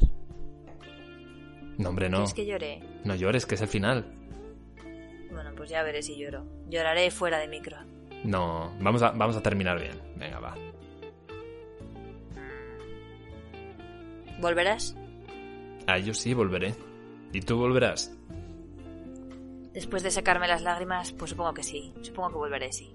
No, 1.78 1.90
hombre, 1.90 2.10
no. 2.10 2.18
¿Quieres 2.18 2.34
que 2.34 2.46
llore? 2.46 2.80
No 3.04 3.16
llores, 3.16 3.46
que 3.46 3.56
es 3.56 3.62
el 3.62 3.68
final. 3.68 4.06
Bueno, 5.32 5.52
pues 5.56 5.70
ya 5.70 5.84
veré 5.84 6.02
si 6.02 6.18
lloro. 6.18 6.46
Lloraré 6.68 7.12
fuera 7.12 7.38
de 7.38 7.48
micro. 7.48 7.78
No, 8.26 8.74
vamos 8.80 9.04
a, 9.04 9.12
vamos 9.12 9.36
a 9.36 9.42
terminar 9.42 9.80
bien. 9.80 10.02
Venga, 10.16 10.40
va. 10.40 10.56
¿Volverás? 14.40 14.96
Ah, 15.88 16.00
yo 16.00 16.14
sí 16.14 16.34
volveré. 16.34 16.74
¿Y 17.32 17.42
tú 17.42 17.58
volverás? 17.58 18.12
Después 19.74 20.04
de 20.04 20.12
secarme 20.12 20.48
las 20.48 20.64
lágrimas, 20.64 21.12
pues 21.12 21.32
supongo 21.32 21.54
que 21.54 21.64
sí. 21.64 21.94
Supongo 22.02 22.30
que 22.30 22.36
volveré, 22.38 22.72
sí. 22.72 22.95